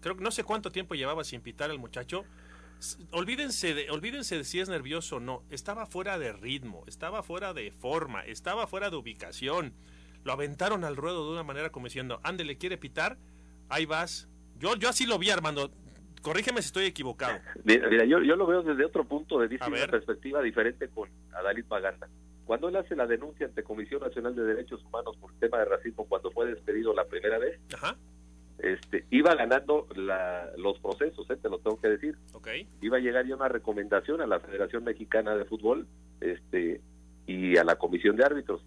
Creo 0.01 0.15
que 0.15 0.23
no 0.23 0.31
sé 0.31 0.43
cuánto 0.43 0.71
tiempo 0.71 0.95
llevaba 0.95 1.23
sin 1.23 1.41
pitar 1.41 1.69
al 1.69 1.79
muchacho, 1.79 2.25
olvídense 3.11 3.73
de, 3.73 3.89
olvídense 3.89 4.37
de 4.37 4.43
si 4.43 4.59
es 4.59 4.69
nervioso 4.69 5.17
o 5.17 5.19
no. 5.19 5.43
Estaba 5.49 5.85
fuera 5.85 6.17
de 6.17 6.33
ritmo, 6.33 6.83
estaba 6.87 7.23
fuera 7.23 7.53
de 7.53 7.71
forma, 7.71 8.21
estaba 8.25 8.67
fuera 8.67 8.89
de 8.89 8.95
ubicación. 8.95 9.73
Lo 10.23 10.33
aventaron 10.33 10.83
al 10.83 10.95
ruedo 10.95 11.25
de 11.25 11.33
una 11.33 11.43
manera 11.43 11.71
como 11.71 11.87
diciendo, 11.87 12.19
ándele, 12.23 12.57
quiere 12.57 12.77
pitar, 12.77 13.17
ahí 13.69 13.85
vas. 13.85 14.29
Yo, 14.57 14.75
yo 14.75 14.89
así 14.89 15.05
lo 15.05 15.17
vi, 15.17 15.29
Armando. 15.29 15.71
Corrígeme 16.21 16.61
si 16.61 16.67
estoy 16.67 16.85
equivocado. 16.85 17.39
Mira, 17.63 18.05
yo, 18.05 18.21
yo, 18.21 18.35
lo 18.35 18.45
veo 18.45 18.61
desde 18.61 18.83
otro 18.83 19.05
punto 19.05 19.39
de 19.39 19.47
vista, 19.47 19.67
una 19.67 19.87
perspectiva 19.87 20.41
diferente 20.41 20.89
con 20.89 21.09
Adalid 21.33 21.65
Maganda. 21.69 22.09
Cuando 22.45 22.67
él 22.67 22.75
hace 22.75 22.95
la 22.95 23.05
denuncia 23.05 23.45
ante 23.45 23.63
Comisión 23.63 24.01
Nacional 24.01 24.35
de 24.35 24.43
Derechos 24.43 24.83
Humanos 24.83 25.15
por 25.17 25.31
el 25.31 25.39
tema 25.39 25.59
de 25.59 25.65
racismo 25.65 26.05
cuando 26.05 26.31
fue 26.31 26.47
despedido 26.47 26.93
la 26.93 27.05
primera 27.05 27.37
vez, 27.37 27.59
Este, 28.59 29.05
iba 29.09 29.35
ganando 29.35 29.87
los 30.57 30.79
procesos, 30.79 31.29
¿eh? 31.29 31.37
te 31.37 31.49
lo 31.49 31.59
tengo 31.59 31.79
que 31.79 31.87
decir. 31.87 32.17
Iba 32.81 32.97
a 32.97 32.99
llegar 32.99 33.25
ya 33.25 33.35
una 33.35 33.47
recomendación 33.47 34.21
a 34.21 34.27
la 34.27 34.39
Federación 34.39 34.83
Mexicana 34.83 35.35
de 35.35 35.45
Fútbol 35.45 35.87
este, 36.19 36.81
y 37.25 37.57
a 37.57 37.63
la 37.63 37.77
Comisión 37.77 38.17
de 38.17 38.25
Árbitros, 38.25 38.61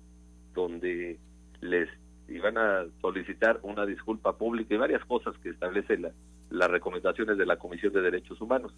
donde 0.55 1.19
les 1.61 1.91
iban 2.29 2.57
a 2.57 2.87
solicitar 3.03 3.61
una 3.63 3.85
disculpa 3.85 4.37
pública 4.39 4.75
y 4.75 4.79
varias 4.79 5.05
cosas 5.05 5.37
que 5.43 5.51
establece 5.51 5.99
la, 5.99 6.13
las 6.49 6.71
recomendaciones 6.71 7.37
de 7.37 7.47
la 7.47 7.57
Comisión 7.57 7.93
de 7.93 8.01
Derechos 8.01 8.41
Humanos. 8.41 8.73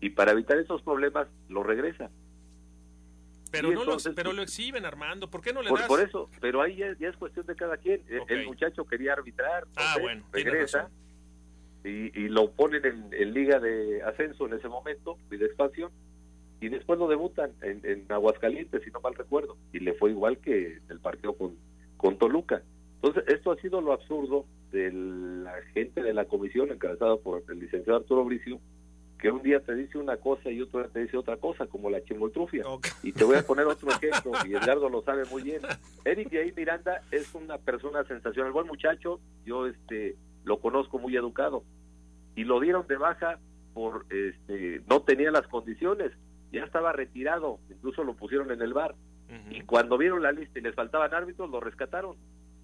Y 0.00 0.10
para 0.10 0.32
evitar 0.32 0.58
esos 0.58 0.82
problemas, 0.82 1.26
lo 1.48 1.64
regresa. 1.64 2.10
Pero, 3.50 3.70
no 3.72 3.84
lo, 3.84 3.96
pero 4.14 4.32
lo 4.32 4.42
exhiben, 4.42 4.84
Armando. 4.84 5.30
¿Por 5.30 5.40
qué 5.40 5.52
no 5.52 5.62
le 5.62 5.70
por, 5.70 5.78
das? 5.78 5.88
Por 5.88 6.00
eso, 6.00 6.30
pero 6.40 6.62
ahí 6.62 6.76
ya, 6.76 7.08
es 7.08 7.16
cuestión 7.16 7.46
de 7.46 7.54
cada 7.54 7.76
quien. 7.76 8.02
El 8.28 8.46
muchacho 8.46 8.84
quería 8.84 9.12
arbitrar, 9.12 9.66
ah, 9.76 9.96
bueno, 10.00 10.24
regresa 10.32 10.90
y, 11.84 12.18
y, 12.18 12.28
lo 12.28 12.50
ponen 12.50 13.08
en, 13.12 13.32
Liga 13.32 13.60
de 13.60 14.02
Ascenso 14.02 14.46
en 14.46 14.54
ese 14.54 14.68
momento 14.68 15.18
y 15.30 15.36
de 15.36 15.46
expansión. 15.46 15.90
Y 16.60 16.68
después 16.68 16.98
lo 16.98 17.06
debutan 17.06 17.52
en, 17.62 17.80
en 17.84 18.06
Aguascalientes, 18.08 18.82
si 18.82 18.90
no 18.90 19.00
mal 19.00 19.14
recuerdo. 19.14 19.56
Y 19.72 19.80
le 19.80 19.94
fue 19.94 20.10
igual 20.10 20.38
que 20.38 20.78
el 20.88 21.00
partido 21.00 21.34
con, 21.36 21.56
con 21.96 22.18
Toluca. 22.18 22.62
Entonces, 22.96 23.24
esto 23.28 23.52
ha 23.52 23.56
sido 23.56 23.80
lo 23.80 23.92
absurdo 23.92 24.46
de 24.72 24.90
la 24.90 25.54
gente 25.74 26.02
de 26.02 26.12
la 26.12 26.24
comisión 26.24 26.70
encabezada 26.70 27.16
por 27.18 27.44
el 27.48 27.60
licenciado 27.60 28.00
Arturo 28.00 28.24
Bricio, 28.24 28.58
que 29.18 29.30
un 29.30 29.42
día 29.42 29.60
te 29.60 29.74
dice 29.74 29.98
una 29.98 30.16
cosa 30.16 30.50
y 30.50 30.60
otro 30.60 30.80
día 30.80 30.90
te 30.92 31.00
dice 31.00 31.16
otra 31.16 31.36
cosa, 31.36 31.66
como 31.66 31.90
la 31.90 32.02
chimoltrufia. 32.04 32.64
Y 33.02 33.12
te 33.12 33.24
voy 33.24 33.36
a 33.36 33.46
poner 33.46 33.66
otro 33.66 33.88
ejemplo, 34.02 34.32
y 34.46 34.54
Edgardo 34.54 34.88
lo 34.88 35.02
sabe 35.02 35.24
muy 35.30 35.42
bien. 35.42 35.62
Eric 36.04 36.30
Yair 36.30 36.54
Miranda 36.54 37.02
es 37.10 37.34
una 37.34 37.58
persona 37.58 38.04
sensacional, 38.04 38.52
buen 38.52 38.66
muchacho, 38.66 39.20
yo 39.44 39.66
este 39.66 40.16
lo 40.44 40.60
conozco 40.60 40.98
muy 40.98 41.16
educado, 41.16 41.64
y 42.36 42.44
lo 42.44 42.60
dieron 42.60 42.86
de 42.86 42.96
baja 42.96 43.40
por, 43.74 44.06
este, 44.10 44.80
no 44.88 45.02
tenía 45.02 45.30
las 45.32 45.46
condiciones, 45.48 46.12
ya 46.52 46.62
estaba 46.62 46.92
retirado, 46.92 47.58
incluso 47.68 48.04
lo 48.04 48.14
pusieron 48.14 48.52
en 48.52 48.62
el 48.62 48.72
bar, 48.72 48.94
y 49.50 49.62
cuando 49.62 49.98
vieron 49.98 50.22
la 50.22 50.30
lista 50.30 50.58
y 50.58 50.62
les 50.62 50.74
faltaban 50.74 51.12
árbitros, 51.12 51.50
lo 51.50 51.58
rescataron. 51.58 52.16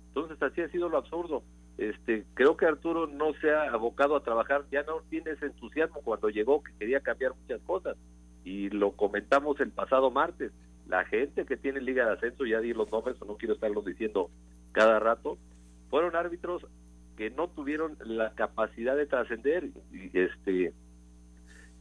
Entonces 0.08 0.40
así 0.40 0.60
ha 0.60 0.68
sido 0.68 0.88
lo 0.88 0.98
absurdo. 0.98 1.42
Este, 1.78 2.24
creo 2.34 2.56
que 2.56 2.66
Arturo 2.66 3.06
no 3.06 3.32
se 3.34 3.50
ha 3.50 3.72
abocado 3.72 4.16
a 4.16 4.22
trabajar, 4.22 4.64
ya 4.70 4.82
no 4.82 5.00
tiene 5.08 5.32
ese 5.32 5.46
entusiasmo 5.46 6.00
cuando 6.02 6.28
llegó 6.28 6.62
que 6.62 6.72
quería 6.78 7.00
cambiar 7.00 7.34
muchas 7.34 7.60
cosas 7.62 7.96
y 8.44 8.70
lo 8.70 8.92
comentamos 8.92 9.60
el 9.60 9.70
pasado 9.70 10.10
martes. 10.10 10.52
La 10.86 11.04
gente 11.04 11.46
que 11.46 11.56
tiene 11.56 11.80
Liga 11.80 12.06
de 12.06 12.12
Ascenso, 12.12 12.44
ya 12.44 12.60
di 12.60 12.74
los 12.74 12.90
nombres 12.90 13.16
o 13.20 13.24
no 13.24 13.36
quiero 13.36 13.54
estarlos 13.54 13.84
diciendo 13.84 14.30
cada 14.72 14.98
rato, 14.98 15.38
fueron 15.90 16.16
árbitros 16.16 16.66
que 17.16 17.30
no 17.30 17.48
tuvieron 17.48 17.96
la 18.04 18.32
capacidad 18.34 18.96
de 18.96 19.06
trascender 19.06 19.70
y 19.92 20.18
este 20.18 20.72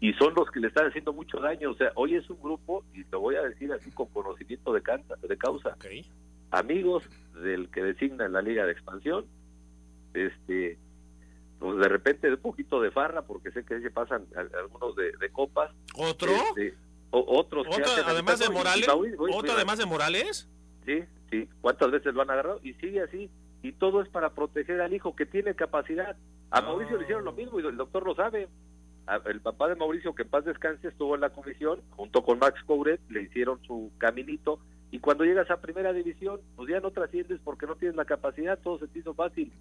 y 0.02 0.14
son 0.14 0.34
los 0.34 0.50
que 0.50 0.60
le 0.60 0.68
están 0.68 0.88
haciendo 0.88 1.14
mucho 1.14 1.39
daño. 1.39 1.70
O 1.70 1.76
sea, 1.76 1.92
hoy 1.96 2.16
es 2.16 2.28
un 2.30 2.42
grupo, 2.42 2.84
y 2.94 3.04
lo 3.12 3.20
voy 3.22 3.36
a 3.36 3.44
decir 3.44 3.72
así 3.72 3.92
con 3.92 4.08
conocimiento 4.08 4.74
de, 4.74 4.82
de 5.28 5.38
causa, 5.38 5.78
amigos 6.50 7.04
del 7.36 7.70
que 7.70 7.84
designa 7.84 8.28
la 8.28 8.42
Liga 8.42 8.66
de 8.66 8.72
Expansión, 8.72 9.26
este 10.14 10.78
pues 11.59 11.78
de 11.78 11.88
repente 11.88 12.30
un 12.30 12.38
poquito 12.38 12.82
de 12.82 12.91
farra 12.91 13.22
porque 13.22 13.51
sé 13.51 13.64
que 13.64 13.80
se 13.80 13.91
pasan 13.91 14.26
algunos 14.36 14.95
de, 14.95 15.30
copas. 15.32 15.72
Otro 15.95 16.32
este, 16.32 16.74
otros 17.12 17.68
además 18.05 18.39
de 18.39 18.49
Morales 18.49 18.88
otro 18.88 19.51
además 19.51 19.78
de 19.78 19.86
Morales 19.86 20.49
sí 20.86 21.03
sí 21.30 21.47
cuántas 21.59 21.91
veces 21.91 22.14
lo 22.14 22.22
han 22.22 22.32
agarrado 22.32 22.59
y 22.64 22.74
sigue 22.76 23.01
así 23.01 23.30
y 23.62 23.74
todo 23.74 24.01
es 24.01 24.09
para 24.09 24.32
proteger 24.32 24.82
al 24.82 24.93
hijo 24.93 25.16
que 25.16 25.26
tiene 25.26 25.55
capacidad. 25.55 26.16
A 26.49 26.62
Mauricio 26.62 26.97
le 26.97 27.03
hicieron 27.03 27.26
lo 27.26 27.32
mismo 27.32 27.59
y 27.59 27.66
el 27.66 27.78
doctor 27.78 28.05
lo 28.05 28.16
sabe. 28.16 28.47
El 29.26 29.41
papá 29.41 29.68
de 29.68 29.76
Mauricio 29.76 30.16
que 30.16 30.26
paz 30.26 30.45
descanse 30.45 30.88
estuvo 30.88 31.16
en 31.16 31.22
la 31.22 31.30
comisión 31.30 31.82
junto 31.91 32.24
con 32.24 32.39
Max 32.39 32.62
Couret 32.66 33.01
le 33.09 33.24
hicieron 33.24 33.62
su 33.64 33.91
caminito 33.97 34.59
y 34.91 34.99
cuando 34.99 35.24
llegas 35.24 35.49
a 35.49 35.62
primera 35.62 35.93
división, 35.93 36.41
pues 36.55 36.70
ya 36.70 36.82
no 36.82 36.91
trasciendes 36.91 37.39
porque 37.43 37.66
no 37.66 37.76
tienes 37.76 37.95
la 37.95 38.03
capacidad, 38.03 38.59
todo 38.59 38.78
se 38.78 38.88
te 38.88 38.99
hizo 38.99 39.14
fácil. 39.14 39.51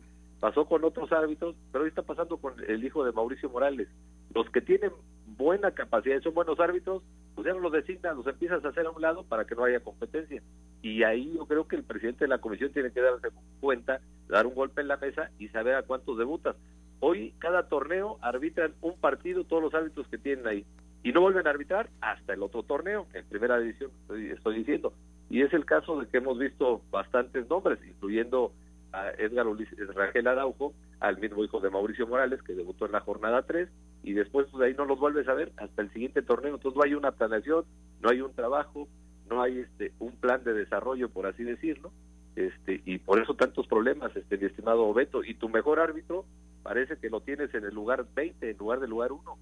Pasó 0.41 0.65
con 0.65 0.83
otros 0.85 1.13
árbitros, 1.13 1.55
pero 1.71 1.85
hoy 1.85 1.91
está 1.91 2.03
pasando 2.03 2.39
con 2.39 2.55
el 2.67 2.83
hijo 2.83 3.05
de 3.05 3.13
Mauricio 3.13 3.51
Morales. 3.51 3.89
Los 4.35 4.49
que 4.51 4.63
tienen 4.63 4.91
buena 5.37 5.73
capacidad 5.73 6.17
y 6.17 6.23
son 6.23 6.35
buenos 6.35 6.59
árbitros, 6.59 7.03
pues 7.35 7.47
ya 7.47 7.53
no 7.53 7.61
los 7.61 7.73
designan, 7.73 8.17
los 8.17 8.27
empiezas 8.27 8.65
a 8.65 8.69
hacer 8.69 8.87
a 8.87 8.91
un 8.91 9.03
lado 9.03 9.23
para 9.25 9.45
que 9.45 9.55
no 9.55 9.65
haya 9.65 9.81
competencia. 9.81 10.43
Y 10.83 11.03
ahí 11.03 11.35
yo 11.35 11.47
creo 11.47 11.69
que 11.69 11.77
el 11.77 11.85
presidente 11.85 12.25
de 12.25 12.29
la 12.29 12.39
comisión 12.39 12.73
tiene 12.73 12.91
que 12.91 13.03
darse 13.03 13.29
cuenta, 13.61 14.01
dar 14.29 14.47
un 14.47 14.55
golpe 14.55 14.81
en 14.81 14.89
la 14.89 14.97
mesa 14.97 15.31
y 15.39 15.49
saber 15.49 15.75
a 15.75 15.83
cuántos 15.83 16.17
debutas. 16.17 16.57
Hoy 17.01 17.35
cada 17.39 17.69
torneo 17.69 18.19
arbitran 18.23 18.75
un 18.81 18.97
partido 18.99 19.45
todos 19.45 19.63
los 19.63 19.75
árbitros 19.75 20.09
que 20.09 20.19
tienen 20.19 20.47
ahí 20.47 20.65
y 21.03 21.13
no 21.13 21.21
vuelven 21.21 21.47
a 21.47 21.51
arbitrar 21.51 21.89
hasta 22.01 22.33
el 22.35 22.43
otro 22.43 22.63
torneo, 22.63 23.07
en 23.13 23.25
primera 23.27 23.59
división 23.59 23.91
estoy 24.09 24.55
diciendo. 24.55 24.93
Y 25.29 25.43
es 25.43 25.53
el 25.53 25.65
caso 25.65 26.01
de 26.01 26.07
que 26.09 26.19
hemos 26.19 26.39
visto 26.39 26.83
bastantes 26.91 27.49
nombres, 27.49 27.79
incluyendo 27.87 28.53
a 28.93 29.11
Edgar 29.11 29.47
Ulises 29.47 29.95
Rangel 29.95 30.27
Araujo, 30.27 30.75
al 31.01 31.19
mismo 31.19 31.45
hijo 31.45 31.61
de 31.61 31.71
Mauricio 31.71 32.07
Morales, 32.07 32.43
que 32.43 32.55
debutó 32.55 32.87
en 32.87 32.93
la 32.93 33.01
jornada 33.01 33.43
3, 33.43 33.69
y 34.03 34.13
después 34.13 34.47
pues, 34.51 34.61
de 34.61 34.67
ahí 34.67 34.75
no 34.75 34.85
los 34.85 34.99
vuelves 34.99 35.29
a 35.29 35.35
ver 35.35 35.53
hasta 35.57 35.83
el 35.83 35.93
siguiente 35.93 36.23
torneo. 36.23 36.55
Entonces 36.55 36.77
no 36.77 36.85
hay 36.85 36.95
una 36.95 37.13
planeación, 37.13 37.65
no 38.01 38.11
hay 38.11 38.21
un 38.21 38.33
trabajo, 38.35 38.89
no 39.29 39.43
hay 39.43 39.61
este 39.61 39.93
un 39.99 40.13
plan 40.13 40.43
de 40.45 40.55
desarrollo, 40.55 41.09
por 41.11 41.27
así 41.27 41.45
decirlo, 41.45 41.93
este 42.37 42.81
y 42.85 42.99
por 42.99 43.21
eso 43.21 43.35
tantos 43.35 43.67
problemas, 43.67 44.15
este 44.17 44.39
mi 44.39 44.47
estimado 44.47 44.93
Beto. 44.95 45.23
Y 45.25 45.35
tu 45.35 45.49
mejor 45.49 45.81
árbitro 45.81 46.25
parece 46.63 46.97
que 46.97 47.11
lo 47.11 47.21
tienes 47.21 47.53
en 47.55 47.65
el 47.65 47.75
lugar 47.75 48.07
20 48.15 48.51
en 48.51 48.57
lugar 48.57 48.81
del 48.81 48.91
lugar 48.91 49.13
1. 49.13 49.39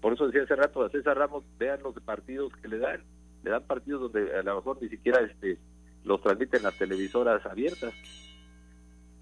Por 0.00 0.12
eso 0.14 0.26
decía 0.26 0.44
hace 0.44 0.56
rato 0.56 0.82
a 0.82 0.90
César 0.90 1.18
Ramos, 1.18 1.44
vean 1.58 1.82
los 1.82 1.94
partidos 2.00 2.52
que 2.56 2.68
le 2.68 2.78
dan 2.78 3.02
le 3.42 3.50
dan 3.50 3.62
partidos 3.62 4.12
donde 4.12 4.34
a 4.34 4.42
lo 4.42 4.56
mejor 4.56 4.82
ni 4.82 4.88
siquiera 4.88 5.20
este 5.20 5.58
los 6.04 6.20
transmiten 6.22 6.62
las 6.62 6.78
televisoras 6.78 7.44
abiertas. 7.46 7.94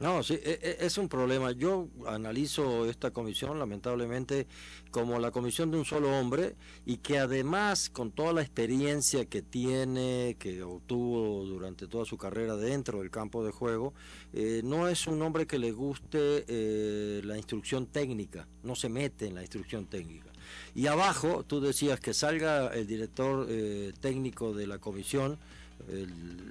No, 0.01 0.25
sí, 0.25 0.35
e, 0.35 0.59
e, 0.61 0.87
es 0.87 0.99
un 0.99 1.09
problema. 1.09 1.53
Yo 1.53 1.89
analizo 2.07 2.89
esta 2.89 3.13
comisión, 3.13 3.59
lamentablemente, 3.59 4.47
como 4.91 5.19
la 5.21 5.31
comisión 5.31 5.71
de 5.71 5.79
un 5.79 5.85
solo 5.85 6.19
hombre 6.19 6.57
y 6.85 6.97
que 6.97 7.19
además, 7.19 7.91
con 7.91 8.11
toda 8.11 8.33
la 8.33 8.43
experiencia 8.43 9.25
que 9.27 9.43
tiene, 9.43 10.37
que 10.39 10.63
obtuvo 10.63 11.45
durante 11.45 11.87
toda 11.87 12.05
su 12.05 12.19
carrera 12.19 12.57
dentro 12.57 13.01
del 13.01 13.11
campo 13.11 13.45
de 13.45 13.53
juego, 13.53 13.95
eh, 14.33 14.63
no 14.65 14.89
es 14.89 15.07
un 15.07 15.23
hombre 15.23 15.47
que 15.47 15.59
le 15.59 15.71
guste 15.71 16.45
eh, 16.49 17.21
la 17.25 17.37
instrucción 17.37 17.87
técnica, 17.87 18.49
no 18.65 18.75
se 18.75 18.89
mete 18.89 19.27
en 19.27 19.37
la 19.37 19.43
instrucción 19.43 19.87
técnica. 19.87 20.31
Y 20.75 20.89
abajo, 20.89 21.45
tú 21.45 21.61
decías 21.61 22.01
que 22.01 22.15
salga 22.15 22.75
el 22.75 22.87
director 22.87 23.47
eh, 23.49 23.93
técnico 24.01 24.53
de 24.53 24.67
la 24.67 24.79
comisión 24.79 25.39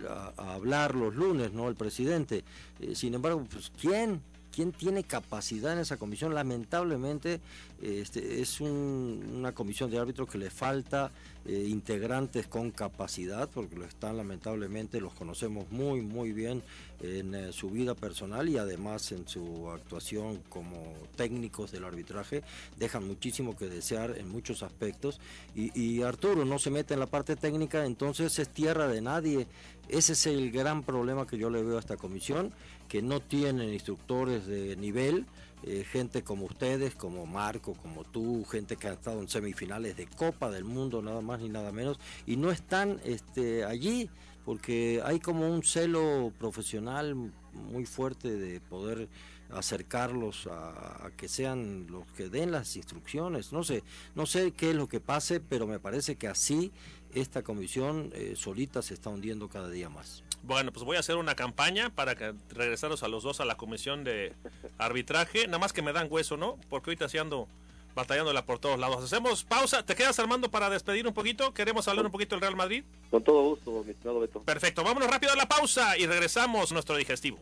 a, 0.10 0.54
hablar 0.54 0.96
los 0.96 1.16
lunes, 1.16 1.52
¿no? 1.54 1.68
El 1.70 1.76
presidente. 1.76 2.44
Eh, 2.80 2.96
sin 2.96 3.14
embargo, 3.14 3.46
pues, 3.50 3.72
¿quién? 3.80 4.22
¿Quién 4.54 4.72
tiene 4.72 5.04
capacidad 5.04 5.74
en 5.74 5.80
esa 5.80 5.98
comisión? 5.98 6.36
Lamentablemente 6.36 7.42
este, 7.82 8.40
es 8.40 8.62
una 8.62 9.52
comisión 9.52 9.90
de 9.90 9.98
árbitros 9.98 10.30
que 10.30 10.38
le 10.38 10.52
falta 10.52 11.12
eh, 11.46 11.66
integrantes 11.68 12.46
con 12.46 12.70
capacidad, 12.70 13.50
porque 13.50 13.76
lo 13.76 13.86
están 13.86 14.16
lamentablemente, 14.16 15.02
los 15.02 15.14
conocemos 15.14 15.72
muy, 15.72 16.02
muy 16.02 16.34
bien 16.34 16.62
en 17.02 17.34
eh, 17.34 17.52
su 17.52 17.72
vida 17.72 17.96
personal 17.96 18.48
y 18.48 18.58
además 18.58 19.12
en 19.12 19.28
su 19.28 19.70
actuación 19.72 20.40
como 20.50 20.94
técnicos 21.16 21.72
del 21.72 21.86
arbitraje, 21.86 22.44
dejan 22.78 23.08
muchísimo 23.08 23.58
que 23.58 23.66
desear 23.66 24.18
en 24.20 24.30
muchos 24.30 24.62
aspectos. 24.62 25.20
Y, 25.56 25.78
y 25.78 26.04
Arturo 26.04 26.46
no 26.46 26.60
se 26.60 26.70
mete 26.70 26.94
en 26.94 27.00
la 27.00 27.08
parte 27.08 27.36
técnica, 27.36 27.86
entonces 27.86 28.38
es 28.38 28.50
tierra 28.50 28.88
de 28.88 29.02
nadie. 29.02 29.48
Ese 29.90 30.14
es 30.14 30.28
el 30.28 30.52
gran 30.52 30.84
problema 30.84 31.28
que 31.28 31.38
yo 31.38 31.50
le 31.50 31.62
veo 31.62 31.76
a 31.76 31.80
esta 31.82 31.98
comisión, 31.98 32.54
que 32.94 33.02
no 33.02 33.22
tienen 33.22 33.74
instructores 33.74 34.46
de 34.46 34.76
nivel 34.76 35.26
eh, 35.64 35.84
gente 35.84 36.22
como 36.22 36.46
ustedes, 36.46 36.94
como 36.94 37.26
Marco, 37.26 37.74
como 37.74 38.04
tú, 38.04 38.46
gente 38.46 38.76
que 38.76 38.88
ha 38.88 38.94
estado 38.94 39.20
en 39.20 39.28
semifinales 39.28 39.98
de 39.98 40.06
Copa 40.06 40.52
del 40.52 40.64
Mundo, 40.64 41.02
nada 41.02 41.22
más 41.22 41.40
ni 41.40 41.50
nada 41.50 41.72
menos, 41.72 42.00
y 42.28 42.38
no 42.38 42.52
están 42.52 43.02
este, 43.04 43.66
allí 43.66 44.12
porque 44.46 45.02
hay 45.04 45.20
como 45.20 45.50
un 45.50 45.64
celo 45.64 46.32
profesional 46.38 47.16
muy 47.54 47.88
fuerte 47.88 48.30
de 48.38 48.60
poder 48.60 49.10
acercarlos 49.50 50.48
a, 50.52 51.10
que 51.18 51.28
sean 51.28 51.88
los 51.90 52.06
que 52.12 52.30
den 52.30 52.52
las 52.52 52.76
instrucciones. 52.76 53.52
No 53.52 53.64
sé, 53.64 53.84
no 54.14 54.28
sé 54.28 54.52
qué 54.52 54.70
es 54.70 54.76
lo 54.76 54.88
que 54.88 55.00
pase, 55.00 55.40
pero 55.40 55.66
me 55.66 55.80
parece 55.80 56.16
que 56.16 56.28
así 56.28 56.72
esta 57.12 57.42
comisión 57.42 58.12
eh, 58.14 58.34
solita 58.36 58.84
se 58.84 58.94
está 58.94 59.10
hundiendo 59.10 59.50
cada 59.50 59.72
día 59.72 59.90
más. 59.90 60.24
Bueno, 60.44 60.74
pues 60.74 60.84
voy 60.84 60.98
a 60.98 61.00
hacer 61.00 61.16
una 61.16 61.36
campaña 61.36 61.90
para 61.90 62.16
que 62.16 62.34
regresaros 62.50 63.02
a 63.04 63.08
los 63.08 63.24
dos 63.24 63.40
a 63.40 63.46
la 63.46 63.56
comisión 63.56 64.04
de 64.04 64.34
arbitraje. 64.78 65.48
Nada 65.48 65.58
más 65.58 65.72
que 65.72 65.82
me 65.82 65.94
dan 65.94 66.08
hueso, 66.10 66.36
¿no? 66.36 66.58
Porque 66.70 66.90
ahorita 66.90 67.08
se 67.08 67.18
ando 67.18 67.48
batallándola 67.96 68.46
por 68.46 68.60
todos 68.60 68.78
lados. 68.78 69.04
Hacemos 69.04 69.46
pausa. 69.46 69.86
¿Te 69.86 69.96
quedas, 69.96 70.20
Armando, 70.20 70.52
para 70.52 70.70
despedir 70.70 71.08
un 71.08 71.14
poquito? 71.14 71.54
¿Queremos 71.54 71.88
hablar 71.88 72.06
un 72.06 72.12
poquito 72.12 72.36
del 72.36 72.42
Real 72.42 72.58
Madrid? 72.58 72.84
Con 73.10 73.24
todo 73.24 73.42
gusto, 73.42 73.84
mi 73.86 73.92
estimado 73.92 74.20
Beto. 74.20 74.42
Perfecto. 74.42 74.84
Vámonos 74.84 75.10
rápido 75.10 75.32
a 75.32 75.36
la 75.38 75.48
pausa 75.48 75.98
y 75.98 76.06
regresamos 76.06 76.72
a 76.72 76.74
nuestro 76.74 76.98
digestivo. 76.98 77.40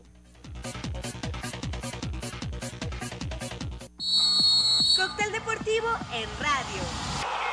Cóctel 4.96 5.32
deportivo 5.32 5.88
en 6.14 6.28
radio. 6.38 7.51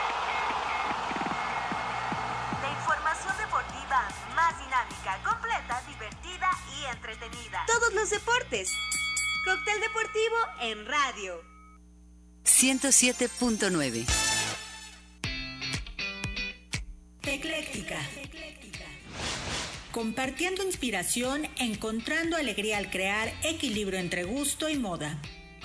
Entretenida. 6.92 7.66
Todos 7.68 7.94
los 7.94 8.10
deportes. 8.10 8.72
Cóctel 9.46 9.80
deportivo 9.82 10.36
en 10.62 10.86
radio. 10.86 11.42
107.9 12.46 14.06
Ecléctica. 17.24 17.98
Compartiendo 19.92 20.64
inspiración, 20.64 21.48
encontrando 21.58 22.38
alegría 22.38 22.78
al 22.78 22.90
crear 22.90 23.34
equilibrio 23.44 24.00
entre 24.00 24.24
gusto 24.24 24.70
y 24.70 24.78
moda. 24.78 25.22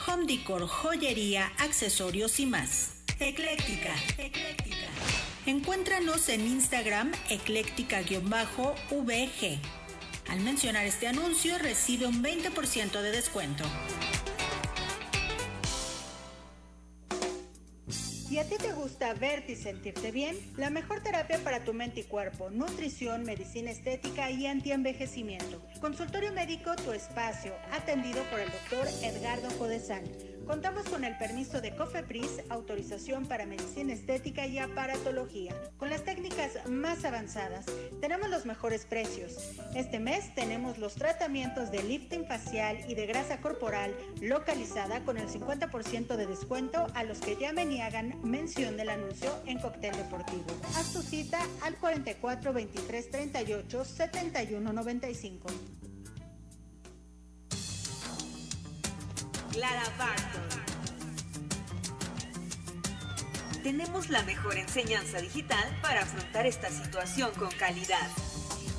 Home 0.07 0.27
decor, 0.27 0.67
joyería, 0.67 1.53
accesorios 1.59 2.41
y 2.41 2.47
más. 2.47 2.95
Ecléctica. 3.19 3.95
Ecléctica. 4.19 4.87
Encuéntranos 5.47 6.29
en 6.29 6.47
Instagram 6.47 7.13
ecléctica-vg. 7.29 9.84
Al 10.35 10.41
mencionar 10.41 10.85
este 10.85 11.07
anuncio 11.07 11.57
recibe 11.59 12.07
un 12.07 12.21
20% 12.21 13.01
de 13.01 13.13
descuento. 13.13 13.63
Si 17.89 18.37
a 18.41 18.49
ti 18.49 18.57
te 18.57 18.73
gusta 18.73 19.15
verte 19.15 19.53
y 19.53 19.55
sentirte 19.55 20.11
bien, 20.11 20.37
la 20.57 20.71
mejor 20.71 21.05
terapia 21.05 21.39
para 21.45 21.63
tu 21.63 21.73
mente 21.73 22.01
y 22.01 22.03
cuerpo, 22.03 22.51
nutrición, 22.51 23.23
medicina 23.23 23.71
estética 23.71 24.29
y 24.29 24.49
antienvejecimiento. 24.49 25.65
Consultorio 25.81 26.33
médico 26.33 26.75
Tu 26.75 26.91
Espacio, 26.91 27.55
atendido 27.71 28.21
por 28.25 28.41
el 28.41 28.51
doctor 28.51 28.89
Edgardo 29.05 29.57
Codesal. 29.57 30.03
Contamos 30.47 30.85
con 30.91 31.05
el 31.05 31.17
permiso 31.17 31.61
de 31.63 31.75
COFEPRIS, 31.75 32.43
autorización 32.51 33.27
para 33.27 33.47
medicina 33.47 33.95
estética 33.95 34.47
y 34.47 34.59
aparatología. 34.59 35.55
Con 35.79 35.89
las 35.89 36.05
técnicas 36.05 36.69
más 36.69 37.05
avanzadas, 37.05 37.65
tenemos 38.01 38.29
los 38.29 38.45
mejores 38.45 38.85
precios. 38.85 39.37
Este 39.75 39.99
mes 40.01 40.35
tenemos 40.35 40.79
los 40.79 40.97
tratamientos 40.97 41.71
de 41.71 41.83
lifting 41.83 42.27
facial 42.27 42.79
y 42.87 42.95
de 42.95 43.07
grasa 43.07 43.41
corporal 43.41 43.95
localizada 44.21 45.01
con 45.05 45.17
el 45.17 45.29
50% 45.29 46.17
de 46.17 46.27
descuento 46.27 46.87
a 46.95 47.05
los 47.05 47.21
que 47.21 47.37
llamen 47.37 47.73
y 47.73 47.81
hagan 47.81 48.21
mención 48.23 48.77
del 48.77 48.91
anuncio 48.91 49.31
en 49.47 49.59
Cóctel 49.61 49.97
Deportivo. 49.97 50.45
Haz 50.77 50.93
tu 50.93 51.01
cita 51.01 51.41
al 51.63 51.77
44 51.77 52.53
23 52.53 53.11
38 53.11 53.85
71 53.85 54.73
95. 54.73 55.49
Clara 59.55 59.85
Barton. 59.97 60.49
Tenemos 63.63 64.11
la 64.11 64.25
mejor 64.25 64.57
enseñanza 64.57 65.21
digital 65.21 65.79
para 65.81 66.03
afrontar 66.03 66.45
esta 66.45 66.69
situación 66.71 67.31
con 67.39 67.53
calidad. 67.53 68.09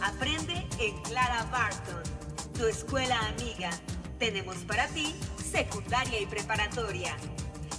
Aprende 0.04 0.68
en 0.80 1.02
Clara 1.04 1.44
Barton, 1.50 2.04
tu 2.58 2.66
escuela 2.66 3.18
amiga. 3.30 3.70
Tenemos 4.20 4.58
para 4.68 4.90
ti 4.90 5.16
secundaria 5.50 6.20
y 6.20 6.26
preparatoria. 6.26 7.16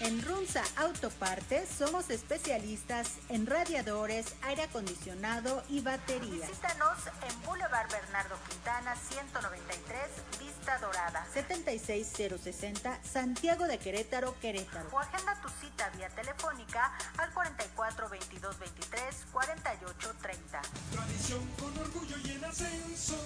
En 0.00 0.22
Runza 0.22 0.62
Autopartes 0.76 1.68
somos 1.68 2.08
especialistas 2.10 3.14
en 3.28 3.46
radiadores, 3.46 4.26
aire 4.42 4.62
acondicionado 4.62 5.64
y 5.68 5.80
baterías. 5.80 6.48
Visítanos 6.48 6.98
en 7.28 7.42
Boulevard 7.42 7.90
Bernardo 7.90 8.36
Quintana 8.48 8.94
193, 8.94 10.00
Vista 10.38 10.78
Dorada. 10.78 11.26
76060 11.34 13.00
Santiago 13.02 13.66
de 13.66 13.78
Querétaro, 13.78 14.38
Querétaro. 14.38 14.88
O 14.92 15.00
agenda 15.00 15.34
tu 15.42 15.48
cita 15.48 15.90
vía 15.96 16.08
telefónica 16.10 16.92
al 17.16 17.32
44 17.32 18.08
22 18.08 18.58
23 18.58 19.16
48 19.32 20.14
30. 20.22 20.62
Tradición 20.92 21.46
con 21.58 21.76
orgullo 21.76 22.16
y 22.24 22.30
en 22.30 22.44
ascenso. 22.44 23.16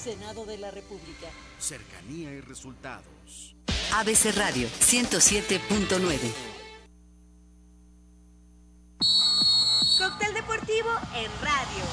Senado 0.00 0.46
de 0.46 0.58
la 0.58 0.70
República. 0.70 1.26
Cercanía 1.58 2.30
y 2.30 2.40
resultados. 2.40 3.56
ABC 3.94 4.32
Radio 4.36 4.68
107.9 4.68 6.59
Cóctel 10.00 10.32
deportivo 10.32 10.88
en 11.14 11.30
radio. 11.42 11.84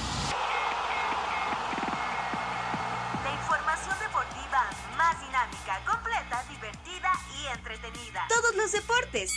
La 3.21 3.33
información 3.33 3.99
deportiva 3.99 4.69
más 4.95 5.19
dinámica, 5.19 5.83
completa, 5.85 6.41
divertida 6.49 7.11
y 7.37 7.47
entretenida. 7.47 8.25
Todos 8.29 8.55
los 8.55 8.71
deportes. 8.71 9.33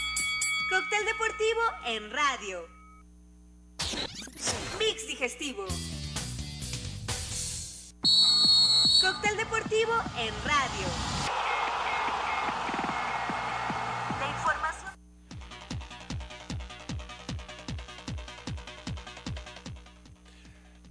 Cóctel 0.71 1.05
deportivo 1.05 1.61
en 1.87 2.13
radio. 2.13 2.69
Mix 4.79 5.05
digestivo. 5.09 5.67
Cóctel 9.01 9.37
deportivo 9.37 9.95
en 10.17 10.33
radio. 10.45 11.10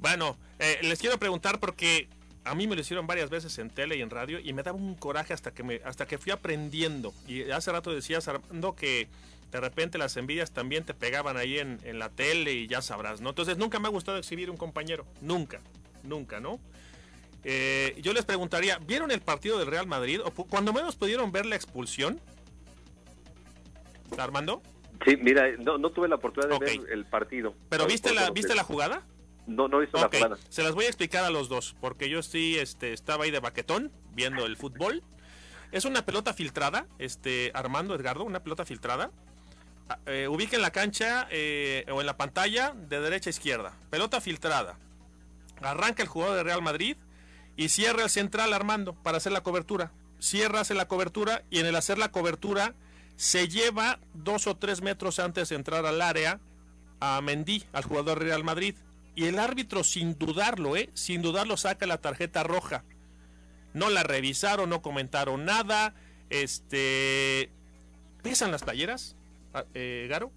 Bueno, 0.09 0.37
eh, 0.57 0.79
les 0.81 0.97
quiero 0.97 1.19
preguntar 1.19 1.59
porque 1.59 2.07
a 2.43 2.55
mí 2.55 2.65
me 2.65 2.73
lo 2.73 2.81
hicieron 2.81 3.05
varias 3.05 3.29
veces 3.29 3.59
en 3.59 3.69
tele 3.69 3.95
y 3.95 4.01
en 4.01 4.09
radio 4.09 4.39
y 4.39 4.53
me 4.53 4.63
daba 4.63 4.75
un 4.75 4.95
coraje 4.95 5.33
hasta 5.33 5.53
que 5.53 5.61
me 5.61 5.81
hasta 5.85 6.07
que 6.07 6.17
fui 6.17 6.31
aprendiendo. 6.31 7.13
Y 7.27 7.51
hace 7.51 7.71
rato 7.71 7.93
decías 7.93 8.27
Armando 8.27 8.75
que 8.75 9.07
de 9.51 9.59
repente 9.59 9.99
las 9.99 10.17
envidias 10.17 10.51
también 10.51 10.83
te 10.83 10.95
pegaban 10.95 11.37
ahí 11.37 11.59
en, 11.59 11.79
en 11.83 11.99
la 11.99 12.09
tele 12.09 12.53
y 12.53 12.67
ya 12.67 12.81
sabrás, 12.81 13.21
¿no? 13.21 13.29
Entonces 13.29 13.59
nunca 13.59 13.79
me 13.79 13.87
ha 13.87 13.91
gustado 13.91 14.17
exhibir 14.17 14.49
un 14.49 14.57
compañero, 14.57 15.05
nunca, 15.21 15.61
nunca, 16.01 16.39
¿no? 16.39 16.59
Eh, 17.43 17.95
yo 18.01 18.11
les 18.13 18.25
preguntaría, 18.25 18.79
¿vieron 18.79 19.11
el 19.11 19.21
partido 19.21 19.59
del 19.59 19.67
Real 19.67 19.85
Madrid? 19.85 20.21
¿O 20.25 20.31
cuando 20.31 20.73
menos 20.73 20.95
pudieron 20.95 21.31
ver 21.31 21.45
la 21.45 21.55
expulsión? 21.55 22.19
¿Armando? 24.17 24.63
Sí, 25.05 25.17
mira, 25.17 25.51
no, 25.59 25.77
no 25.77 25.91
tuve 25.91 26.07
la 26.07 26.15
oportunidad 26.15 26.59
de 26.59 26.65
ver 26.65 26.91
el 26.91 27.05
partido. 27.05 27.53
¿Pero 27.69 27.85
viste 27.85 28.11
la. 28.11 28.31
¿viste 28.31 28.55
la 28.55 28.63
jugada? 28.63 29.03
No, 29.49 29.67
no 29.67 29.81
hizo 29.81 29.97
la 29.97 30.37
se 30.49 30.63
las 30.63 30.73
voy 30.73 30.85
a 30.85 30.87
explicar 30.87 31.23
a 31.23 31.31
los 31.31 31.49
dos, 31.49 31.75
porque 31.81 32.07
yo 32.07 32.21
sí 32.21 32.57
este, 32.57 32.93
estaba 32.93 33.23
ahí 33.23 33.31
de 33.31 33.39
baquetón 33.39 33.91
viendo 34.13 34.45
el 34.45 34.57
fútbol. 34.57 35.03
Es 35.71 35.85
una 35.85 36.05
pelota 36.05 36.33
filtrada, 36.33 36.87
este 36.99 37.51
Armando 37.55 37.95
Edgardo, 37.95 38.23
una 38.23 38.43
pelota 38.43 38.65
filtrada. 38.65 39.11
Ah, 39.89 39.97
eh, 40.05 40.27
ubica 40.27 40.55
en 40.55 40.61
la 40.61 40.71
cancha 40.71 41.27
eh, 41.31 41.85
o 41.91 41.99
en 41.99 42.05
la 42.05 42.15
pantalla 42.15 42.75
de 42.75 43.01
derecha 43.01 43.29
a 43.29 43.31
izquierda. 43.31 43.73
Pelota 43.89 44.21
filtrada. 44.21 44.77
Arranca 45.61 46.03
el 46.03 46.09
jugador 46.09 46.37
de 46.37 46.43
Real 46.43 46.61
Madrid 46.61 46.95
y 47.57 47.69
cierra 47.69 48.03
el 48.03 48.09
central 48.09 48.53
Armando 48.53 48.93
para 48.93 49.17
hacer 49.17 49.31
la 49.31 49.41
cobertura. 49.41 49.91
Cierra, 50.19 50.61
hace 50.61 50.75
la 50.75 50.87
cobertura 50.87 51.43
y 51.49 51.59
en 51.59 51.65
el 51.65 51.75
hacer 51.75 51.97
la 51.97 52.11
cobertura 52.11 52.75
se 53.15 53.47
lleva 53.47 53.99
dos 54.13 54.47
o 54.47 54.57
tres 54.57 54.81
metros 54.81 55.19
antes 55.19 55.49
de 55.49 55.55
entrar 55.55 55.85
al 55.85 56.01
área 56.01 56.39
a 56.99 57.19
Mendy, 57.21 57.63
al 57.73 57.83
jugador 57.83 58.19
Real 58.19 58.43
Madrid. 58.43 58.75
Y 59.15 59.25
el 59.25 59.39
árbitro, 59.39 59.83
sin 59.83 60.17
dudarlo, 60.17 60.77
¿eh? 60.77 60.89
sin 60.93 61.21
dudarlo, 61.21 61.57
saca 61.57 61.85
la 61.85 61.99
tarjeta 61.99 62.43
roja. 62.43 62.83
No 63.73 63.89
la 63.89 64.03
revisaron, 64.03 64.69
no 64.69 64.81
comentaron 64.81 65.45
nada. 65.45 65.93
Este. 66.29 67.49
¿Pesan 68.21 68.51
las 68.51 68.63
playeras, 68.63 69.15
ah, 69.53 69.65
eh, 69.73 70.07
Garo? 70.09 70.31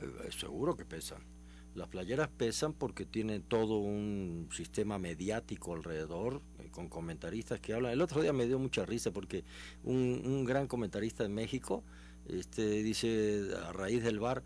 Eh, 0.00 0.30
seguro 0.38 0.76
que 0.76 0.84
pesan. 0.84 1.18
Las 1.74 1.88
playeras 1.88 2.28
pesan 2.28 2.72
porque 2.72 3.04
tienen 3.04 3.42
todo 3.42 3.78
un 3.78 4.48
sistema 4.52 4.98
mediático 4.98 5.74
alrededor, 5.74 6.40
eh, 6.58 6.68
con 6.70 6.88
comentaristas 6.88 7.60
que 7.60 7.74
hablan. 7.74 7.92
El 7.92 8.02
otro 8.02 8.22
día 8.22 8.32
me 8.32 8.46
dio 8.46 8.58
mucha 8.58 8.84
risa 8.84 9.10
porque 9.10 9.44
un, 9.84 10.22
un 10.24 10.44
gran 10.44 10.66
comentarista 10.66 11.22
de 11.22 11.28
México 11.28 11.82
este, 12.28 12.82
dice, 12.82 13.50
a 13.66 13.72
raíz 13.72 14.02
del 14.02 14.20
bar, 14.20 14.42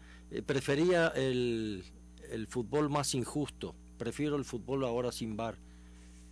prefería 0.47 1.09
el, 1.09 1.85
el 2.31 2.47
fútbol 2.47 2.91
más 2.91 3.15
injusto, 3.15 3.75
prefiero 3.99 4.37
el 4.37 4.45
fútbol 4.45 4.85
ahora 4.85 5.13
sin 5.13 5.37
bar. 5.37 5.57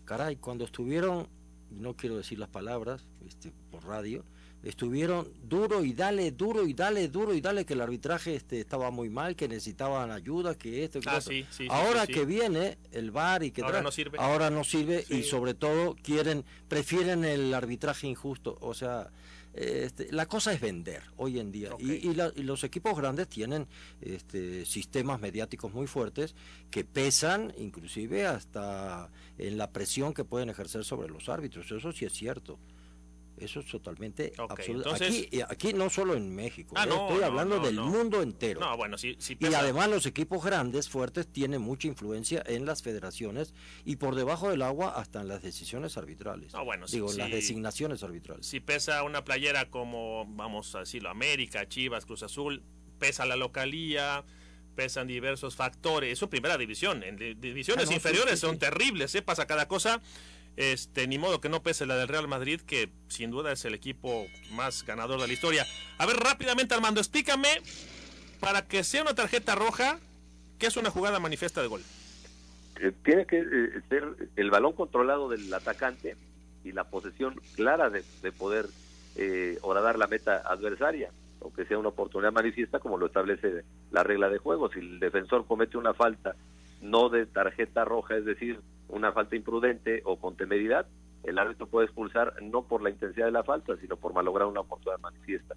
Caray, 0.04 0.36
cuando 0.36 0.64
estuvieron, 0.64 1.28
no 1.70 1.94
quiero 1.96 2.16
decir 2.16 2.38
las 2.38 2.48
palabras 2.48 3.04
este, 3.26 3.52
por 3.70 3.84
radio, 3.84 4.24
estuvieron 4.62 5.28
duro 5.42 5.84
y 5.84 5.92
dale, 5.92 6.30
duro 6.30 6.66
y 6.66 6.72
dale, 6.72 7.08
duro 7.08 7.34
y 7.34 7.40
dale, 7.40 7.64
que 7.64 7.74
el 7.74 7.80
arbitraje 7.80 8.34
este, 8.36 8.60
estaba 8.60 8.90
muy 8.90 9.08
mal, 9.08 9.34
que 9.36 9.48
necesitaban 9.48 10.10
ayuda, 10.10 10.54
que 10.56 10.84
esto, 10.84 11.00
que 11.00 11.08
Ah, 11.10 11.20
sí, 11.20 11.44
sí, 11.50 11.66
Ahora 11.70 12.06
sí, 12.06 12.12
que 12.12 12.24
viene 12.24 12.78
el 12.92 13.10
VAR 13.10 13.42
y 13.42 13.50
que 13.50 13.62
Ahora 13.62 13.82
no 13.82 13.90
sirve. 13.90 14.18
ahora 14.20 14.50
no 14.50 14.64
sirve 14.64 15.04
y 15.08 15.22
sobre 15.22 15.54
todo 15.54 15.96
quieren, 16.02 16.44
prefieren 16.68 17.24
el 17.24 17.52
arbitraje 17.54 18.06
injusto, 18.06 18.56
o 18.60 18.74
sea, 18.74 19.10
este, 19.54 20.10
la 20.12 20.26
cosa 20.26 20.52
es 20.52 20.60
vender 20.60 21.02
hoy 21.16 21.38
en 21.38 21.52
día. 21.52 21.70
Y, 21.78 21.92
y 22.10 22.14
la- 22.14 22.32
y 22.34 22.42
los 22.42 22.64
equipos 22.64 22.96
grandes 22.96 23.28
tienen 23.28 23.66
este, 24.00 24.64
sistemas 24.64 25.20
mediáticos 25.20 25.72
muy 25.74 25.86
fuertes 25.86 26.34
que 26.70 26.84
pesan 26.84 27.52
inclusive 27.58 28.26
hasta 28.26 29.10
en 29.38 29.58
la 29.58 29.70
presión 29.70 30.14
que 30.14 30.24
pueden 30.24 30.48
ejercer 30.50 30.84
sobre 30.84 31.08
los 31.08 31.28
árbitros, 31.28 31.70
eso 31.70 31.92
sí 31.92 32.04
es 32.04 32.12
cierto. 32.12 32.58
Eso 33.44 33.60
es 33.60 33.66
totalmente 33.66 34.32
absoluto. 34.38 34.90
entonces- 34.94 35.26
Aquí, 35.26 35.40
aquí 35.48 35.72
no 35.72 35.90
solo 35.90 36.14
en 36.14 36.34
México, 36.34 36.74
Ah, 36.78 36.84
¿eh? 36.84 36.88
no, 36.88 37.08
estoy 37.08 37.22
hablando 37.24 37.58
no, 37.58 37.64
del 37.66 37.76
mundo 37.80 38.22
entero. 38.22 38.60
No, 38.60 38.76
bueno, 38.76 38.96
sí, 38.98 39.16
sí 39.18 39.36
Y 39.40 39.52
además 39.54 39.88
los 39.90 40.06
equipos 40.06 40.44
grandes, 40.44 40.88
fuertes, 40.88 41.26
tienen 41.26 41.60
mucha 41.60 41.88
influencia 41.88 42.42
en 42.46 42.66
las 42.66 42.82
federaciones 42.82 43.54
y 43.84 43.96
por 43.96 44.14
debajo 44.14 44.50
del 44.50 44.62
agua 44.62 44.90
hasta 44.96 45.20
en 45.20 45.28
las 45.28 45.42
decisiones 45.42 45.96
arbitrales. 45.96 46.52
No, 46.52 46.64
bueno, 46.64 46.86
sí, 46.86 46.96
Digo, 46.96 47.10
en 47.10 47.18
las 47.18 47.30
designaciones 47.30 48.02
arbitrales. 48.02 48.46
si 48.46 48.60
pesa 48.60 49.02
una 49.02 49.24
playera 49.24 49.70
como, 49.70 50.26
vamos 50.28 50.74
a 50.74 50.80
decirlo, 50.80 51.10
América, 51.10 51.68
Chivas, 51.68 52.06
Cruz 52.06 52.22
Azul, 52.22 52.62
pesa 52.98 53.26
la 53.26 53.36
localía, 53.36 54.24
pesan 54.76 55.06
diversos 55.06 55.54
factores. 55.56 56.12
Eso 56.12 56.30
primera 56.30 56.56
división. 56.56 57.02
En 57.02 57.16
di- 57.16 57.34
divisiones 57.34 57.90
Ah, 57.90 57.94
inferiores 57.94 58.40
son 58.40 58.58
terribles, 58.58 59.14
¿eh? 59.14 59.20
pasa 59.22 59.46
cada 59.46 59.68
cosa. 59.68 60.00
Este, 60.56 61.06
ni 61.06 61.18
modo 61.18 61.40
que 61.40 61.48
no 61.48 61.62
pese 61.62 61.86
la 61.86 61.96
del 61.96 62.08
Real 62.08 62.28
Madrid, 62.28 62.60
que 62.60 62.90
sin 63.08 63.30
duda 63.30 63.52
es 63.52 63.64
el 63.64 63.74
equipo 63.74 64.26
más 64.52 64.84
ganador 64.84 65.20
de 65.20 65.26
la 65.26 65.32
historia. 65.32 65.66
A 65.98 66.06
ver, 66.06 66.16
rápidamente, 66.16 66.74
Armando, 66.74 67.00
explícame, 67.00 67.48
para 68.40 68.66
que 68.66 68.84
sea 68.84 69.02
una 69.02 69.14
tarjeta 69.14 69.54
roja, 69.54 69.98
¿qué 70.58 70.66
es 70.66 70.76
una 70.76 70.90
jugada 70.90 71.20
manifiesta 71.20 71.62
de 71.62 71.68
gol? 71.68 71.82
Eh, 72.80 72.92
tiene 73.04 73.26
que 73.26 73.38
eh, 73.38 73.80
ser 73.88 74.04
el 74.36 74.50
balón 74.50 74.72
controlado 74.72 75.28
del 75.28 75.52
atacante 75.54 76.16
y 76.64 76.72
la 76.72 76.84
posesión 76.84 77.40
clara 77.54 77.90
de, 77.90 78.04
de 78.22 78.32
poder 78.32 78.66
eh, 79.16 79.58
horadar 79.62 79.98
la 79.98 80.06
meta 80.06 80.42
adversaria, 80.44 81.10
aunque 81.40 81.64
sea 81.64 81.78
una 81.78 81.90
oportunidad 81.90 82.32
manifiesta 82.32 82.78
como 82.78 82.98
lo 82.98 83.06
establece 83.06 83.64
la 83.90 84.02
regla 84.02 84.28
de 84.28 84.38
juego. 84.38 84.70
Si 84.72 84.80
el 84.80 85.00
defensor 85.00 85.46
comete 85.46 85.76
una 85.76 85.94
falta 85.94 86.34
no 86.82 87.08
de 87.08 87.24
tarjeta 87.26 87.84
roja, 87.84 88.16
es 88.16 88.24
decir, 88.26 88.60
una 88.88 89.12
falta 89.12 89.36
imprudente 89.36 90.02
o 90.04 90.18
con 90.18 90.36
temeridad, 90.36 90.86
el 91.24 91.38
árbitro 91.38 91.66
puede 91.66 91.86
expulsar 91.86 92.34
no 92.42 92.64
por 92.64 92.82
la 92.82 92.90
intensidad 92.90 93.26
de 93.26 93.32
la 93.32 93.44
falta, 93.44 93.76
sino 93.80 93.96
por 93.96 94.12
malograr 94.12 94.48
una 94.48 94.60
oportunidad 94.60 95.00
manifiesta. 95.00 95.54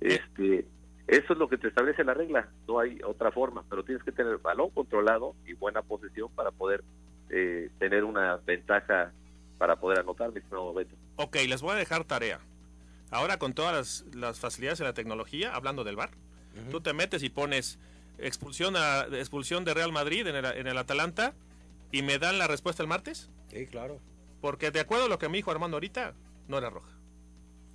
Este, 0.00 0.66
eso 1.06 1.32
es 1.32 1.38
lo 1.38 1.48
que 1.48 1.58
te 1.58 1.68
establece 1.68 2.04
la 2.04 2.14
regla, 2.14 2.48
no 2.68 2.78
hay 2.78 3.00
otra 3.04 3.32
forma, 3.32 3.64
pero 3.68 3.82
tienes 3.82 4.04
que 4.04 4.12
tener 4.12 4.38
balón 4.38 4.70
controlado 4.70 5.34
y 5.46 5.54
buena 5.54 5.82
posesión 5.82 6.30
para 6.34 6.50
poder 6.50 6.84
eh, 7.30 7.70
tener 7.78 8.04
una 8.04 8.36
ventaja 8.36 9.12
para 9.58 9.76
poder 9.76 10.00
anotar, 10.00 10.30
mi 10.30 10.38
estimado 10.38 10.72
Beto. 10.72 10.94
Ok, 11.16 11.36
les 11.48 11.62
voy 11.62 11.72
a 11.72 11.76
dejar 11.76 12.04
tarea. 12.04 12.40
Ahora 13.10 13.38
con 13.38 13.54
todas 13.54 13.74
las, 13.74 14.14
las 14.14 14.38
facilidades 14.38 14.78
de 14.78 14.84
la 14.84 14.94
tecnología, 14.94 15.54
hablando 15.54 15.84
del 15.84 15.96
VAR, 15.96 16.10
tú 16.70 16.80
te 16.80 16.92
metes 16.92 17.22
y 17.22 17.28
pones 17.28 17.78
expulsión, 18.22 18.76
a, 18.76 19.02
expulsión 19.12 19.64
de 19.64 19.74
Real 19.74 19.92
Madrid 19.92 20.26
en 20.26 20.36
el, 20.36 20.44
en 20.44 20.66
el 20.66 20.78
Atalanta 20.78 21.34
y 21.92 22.02
me 22.02 22.18
dan 22.18 22.38
la 22.38 22.46
respuesta 22.46 22.82
el 22.82 22.88
martes. 22.88 23.30
Sí, 23.52 23.66
claro. 23.66 23.98
Porque 24.40 24.70
de 24.70 24.80
acuerdo 24.80 25.06
a 25.06 25.08
lo 25.08 25.18
que 25.18 25.28
me 25.28 25.36
dijo 25.38 25.50
Armando 25.50 25.76
ahorita, 25.76 26.14
no 26.48 26.58
era 26.58 26.70
roja. 26.70 26.88